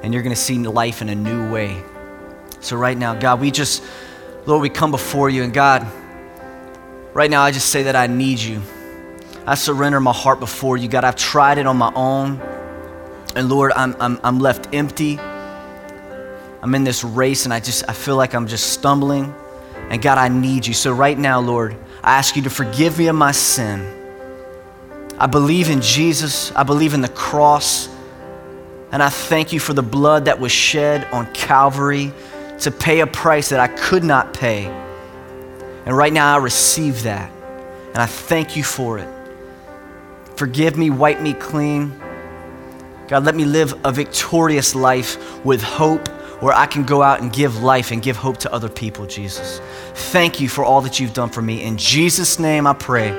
And 0.01 0.15
you're 0.15 0.23
going 0.23 0.35
to 0.35 0.41
see 0.41 0.57
life 0.57 1.03
in 1.03 1.09
a 1.09 1.15
new 1.15 1.51
way. 1.51 1.83
So, 2.59 2.75
right 2.75 2.97
now, 2.97 3.13
God, 3.13 3.39
we 3.39 3.51
just, 3.51 3.83
Lord, 4.47 4.63
we 4.63 4.69
come 4.69 4.89
before 4.89 5.29
you, 5.29 5.43
and 5.43 5.53
God, 5.53 5.87
right 7.15 7.31
now, 7.31 7.41
I 7.41 7.51
just 7.51 7.69
say 7.69 7.83
that 7.83 7.95
I 7.95 8.05
need 8.07 8.39
you. 8.39 8.61
I 9.47 9.55
surrender 9.55 9.99
my 9.99 10.11
heart 10.11 10.39
before 10.39 10.75
you. 10.75 10.87
God, 10.89 11.05
I've 11.05 11.15
tried 11.15 11.57
it 11.57 11.65
on 11.65 11.77
my 11.77 11.91
own. 11.95 12.41
And 13.35 13.47
Lord, 13.49 13.71
I'm, 13.71 13.95
I'm, 13.99 14.19
I'm 14.21 14.39
left 14.39 14.73
empty. 14.75 15.17
I'm 15.17 16.75
in 16.75 16.83
this 16.83 17.03
race 17.03 17.45
and 17.45 17.53
I 17.53 17.59
just 17.61 17.87
I 17.89 17.93
feel 17.93 18.17
like 18.17 18.35
I'm 18.35 18.47
just 18.47 18.73
stumbling. 18.73 19.33
And 19.89 20.01
God, 20.01 20.17
I 20.17 20.27
need 20.27 20.67
you. 20.67 20.73
So 20.73 20.91
right 20.91 21.17
now, 21.17 21.39
Lord, 21.39 21.77
I 22.03 22.17
ask 22.17 22.35
you 22.35 22.41
to 22.43 22.49
forgive 22.49 22.99
me 22.99 23.07
of 23.07 23.15
my 23.15 23.31
sin. 23.31 23.93
I 25.17 25.27
believe 25.27 25.69
in 25.69 25.81
Jesus. 25.81 26.51
I 26.51 26.63
believe 26.63 26.93
in 26.93 27.01
the 27.01 27.09
cross. 27.09 27.87
And 28.91 29.01
I 29.01 29.09
thank 29.09 29.53
you 29.53 29.61
for 29.61 29.73
the 29.73 29.83
blood 29.83 30.25
that 30.25 30.39
was 30.39 30.51
shed 30.51 31.05
on 31.13 31.31
Calvary 31.33 32.11
to 32.59 32.71
pay 32.71 32.99
a 32.99 33.07
price 33.07 33.49
that 33.49 33.61
I 33.61 33.67
could 33.67 34.03
not 34.03 34.33
pay. 34.33 34.84
And 35.85 35.95
right 35.95 36.11
now, 36.11 36.35
I 36.35 36.37
receive 36.39 37.03
that. 37.03 37.31
And 37.89 37.97
I 37.97 38.07
thank 38.07 38.57
you 38.57 38.63
for 38.63 38.99
it. 38.99 39.07
Forgive 40.35 40.77
me, 40.77 40.89
wipe 40.89 41.21
me 41.21 41.33
clean. 41.33 41.97
God, 43.07 43.23
let 43.23 43.35
me 43.35 43.45
live 43.45 43.73
a 43.85 43.91
victorious 43.91 44.75
life 44.75 45.45
with 45.45 45.61
hope 45.61 46.07
where 46.41 46.53
I 46.53 46.65
can 46.65 46.83
go 46.83 47.01
out 47.01 47.21
and 47.21 47.31
give 47.31 47.63
life 47.63 47.91
and 47.91 48.01
give 48.01 48.17
hope 48.17 48.37
to 48.37 48.51
other 48.51 48.67
people, 48.67 49.05
Jesus. 49.05 49.61
Thank 49.93 50.41
you 50.41 50.49
for 50.49 50.65
all 50.65 50.81
that 50.81 50.99
you've 50.99 51.13
done 51.13 51.29
for 51.29 51.41
me. 51.41 51.63
In 51.63 51.77
Jesus' 51.77 52.39
name 52.39 52.67
I 52.67 52.73
pray. 52.73 53.09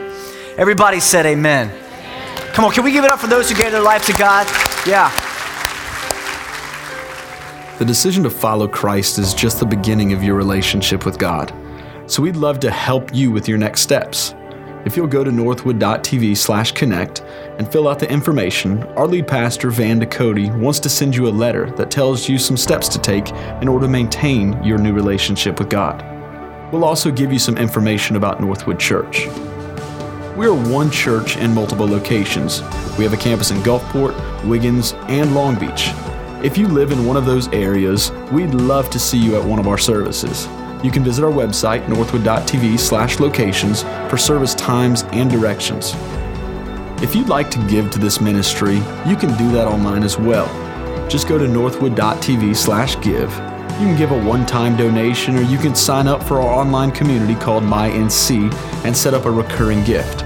Everybody 0.58 1.00
said 1.00 1.24
amen. 1.24 1.70
amen. 1.70 2.52
Come 2.52 2.64
on, 2.64 2.72
can 2.72 2.84
we 2.84 2.92
give 2.92 3.04
it 3.04 3.10
up 3.10 3.18
for 3.18 3.28
those 3.28 3.50
who 3.50 3.56
gave 3.56 3.72
their 3.72 3.80
life 3.80 4.04
to 4.06 4.12
God? 4.12 4.46
Yeah. 4.86 5.10
The 7.78 7.84
decision 7.84 8.22
to 8.24 8.30
follow 8.30 8.66
Christ 8.68 9.18
is 9.18 9.34
just 9.34 9.60
the 9.60 9.66
beginning 9.66 10.12
of 10.12 10.22
your 10.22 10.34
relationship 10.34 11.06
with 11.06 11.18
God. 11.18 11.52
So 12.08 12.22
we'd 12.22 12.36
love 12.36 12.60
to 12.60 12.70
help 12.70 13.12
you 13.12 13.32
with 13.32 13.48
your 13.48 13.58
next 13.58 13.80
steps. 13.80 14.34
If 14.84 14.96
you'll 14.96 15.08
go 15.08 15.24
to 15.24 15.32
northwood.tv 15.32 16.36
slash 16.36 16.70
connect 16.70 17.22
and 17.58 17.70
fill 17.70 17.88
out 17.88 17.98
the 17.98 18.08
information, 18.08 18.84
our 18.94 19.08
lead 19.08 19.26
pastor, 19.26 19.70
Van 19.70 20.00
Ducote, 20.00 20.56
wants 20.60 20.78
to 20.80 20.88
send 20.88 21.16
you 21.16 21.26
a 21.26 21.30
letter 21.30 21.68
that 21.72 21.90
tells 21.90 22.28
you 22.28 22.38
some 22.38 22.56
steps 22.56 22.86
to 22.90 23.00
take 23.00 23.30
in 23.60 23.66
order 23.66 23.86
to 23.86 23.90
maintain 23.90 24.62
your 24.62 24.78
new 24.78 24.92
relationship 24.92 25.58
with 25.58 25.68
God. 25.68 26.04
We'll 26.72 26.84
also 26.84 27.10
give 27.10 27.32
you 27.32 27.40
some 27.40 27.58
information 27.58 28.14
about 28.14 28.40
Northwood 28.40 28.78
Church. 28.78 29.26
We 30.36 30.46
are 30.46 30.54
one 30.54 30.92
church 30.92 31.36
in 31.36 31.52
multiple 31.52 31.88
locations. 31.88 32.62
We 32.96 33.02
have 33.02 33.14
a 33.14 33.16
campus 33.16 33.50
in 33.50 33.56
Gulfport, 33.58 34.14
Wiggins, 34.46 34.92
and 35.08 35.34
Long 35.34 35.58
Beach. 35.58 35.90
If 36.44 36.56
you 36.56 36.68
live 36.68 36.92
in 36.92 37.04
one 37.04 37.16
of 37.16 37.26
those 37.26 37.48
areas, 37.48 38.12
we'd 38.30 38.54
love 38.54 38.90
to 38.90 39.00
see 39.00 39.18
you 39.18 39.34
at 39.34 39.44
one 39.44 39.58
of 39.58 39.66
our 39.66 39.78
services 39.78 40.46
you 40.82 40.90
can 40.90 41.02
visit 41.04 41.24
our 41.24 41.30
website, 41.30 41.88
northwood.tv 41.88 42.78
slash 42.78 43.18
locations, 43.20 43.82
for 44.10 44.16
service 44.16 44.54
times 44.54 45.04
and 45.12 45.30
directions. 45.30 45.94
If 47.02 47.14
you'd 47.14 47.28
like 47.28 47.50
to 47.50 47.66
give 47.68 47.90
to 47.90 47.98
this 47.98 48.20
ministry, 48.20 48.76
you 49.06 49.16
can 49.16 49.36
do 49.36 49.50
that 49.52 49.66
online 49.66 50.02
as 50.02 50.18
well. 50.18 50.46
Just 51.08 51.28
go 51.28 51.38
to 51.38 51.46
northwood.tv 51.46 52.56
slash 52.56 53.00
give. 53.00 53.30
You 53.78 53.84
can 53.84 53.98
give 53.98 54.10
a 54.10 54.24
one-time 54.24 54.76
donation 54.76 55.36
or 55.36 55.42
you 55.42 55.58
can 55.58 55.74
sign 55.74 56.08
up 56.08 56.22
for 56.22 56.40
our 56.40 56.48
online 56.48 56.90
community 56.90 57.34
called 57.34 57.62
MyNC 57.62 58.52
and 58.84 58.96
set 58.96 59.12
up 59.12 59.26
a 59.26 59.30
recurring 59.30 59.84
gift. 59.84 60.22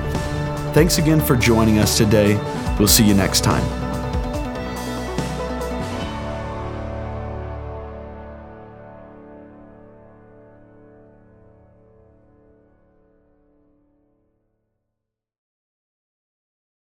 Thanks 0.72 0.98
again 0.98 1.20
for 1.20 1.34
joining 1.34 1.80
us 1.80 1.98
today. 1.98 2.36
We'll 2.78 2.88
see 2.88 3.04
you 3.04 3.14
next 3.14 3.42
time. 3.42 3.79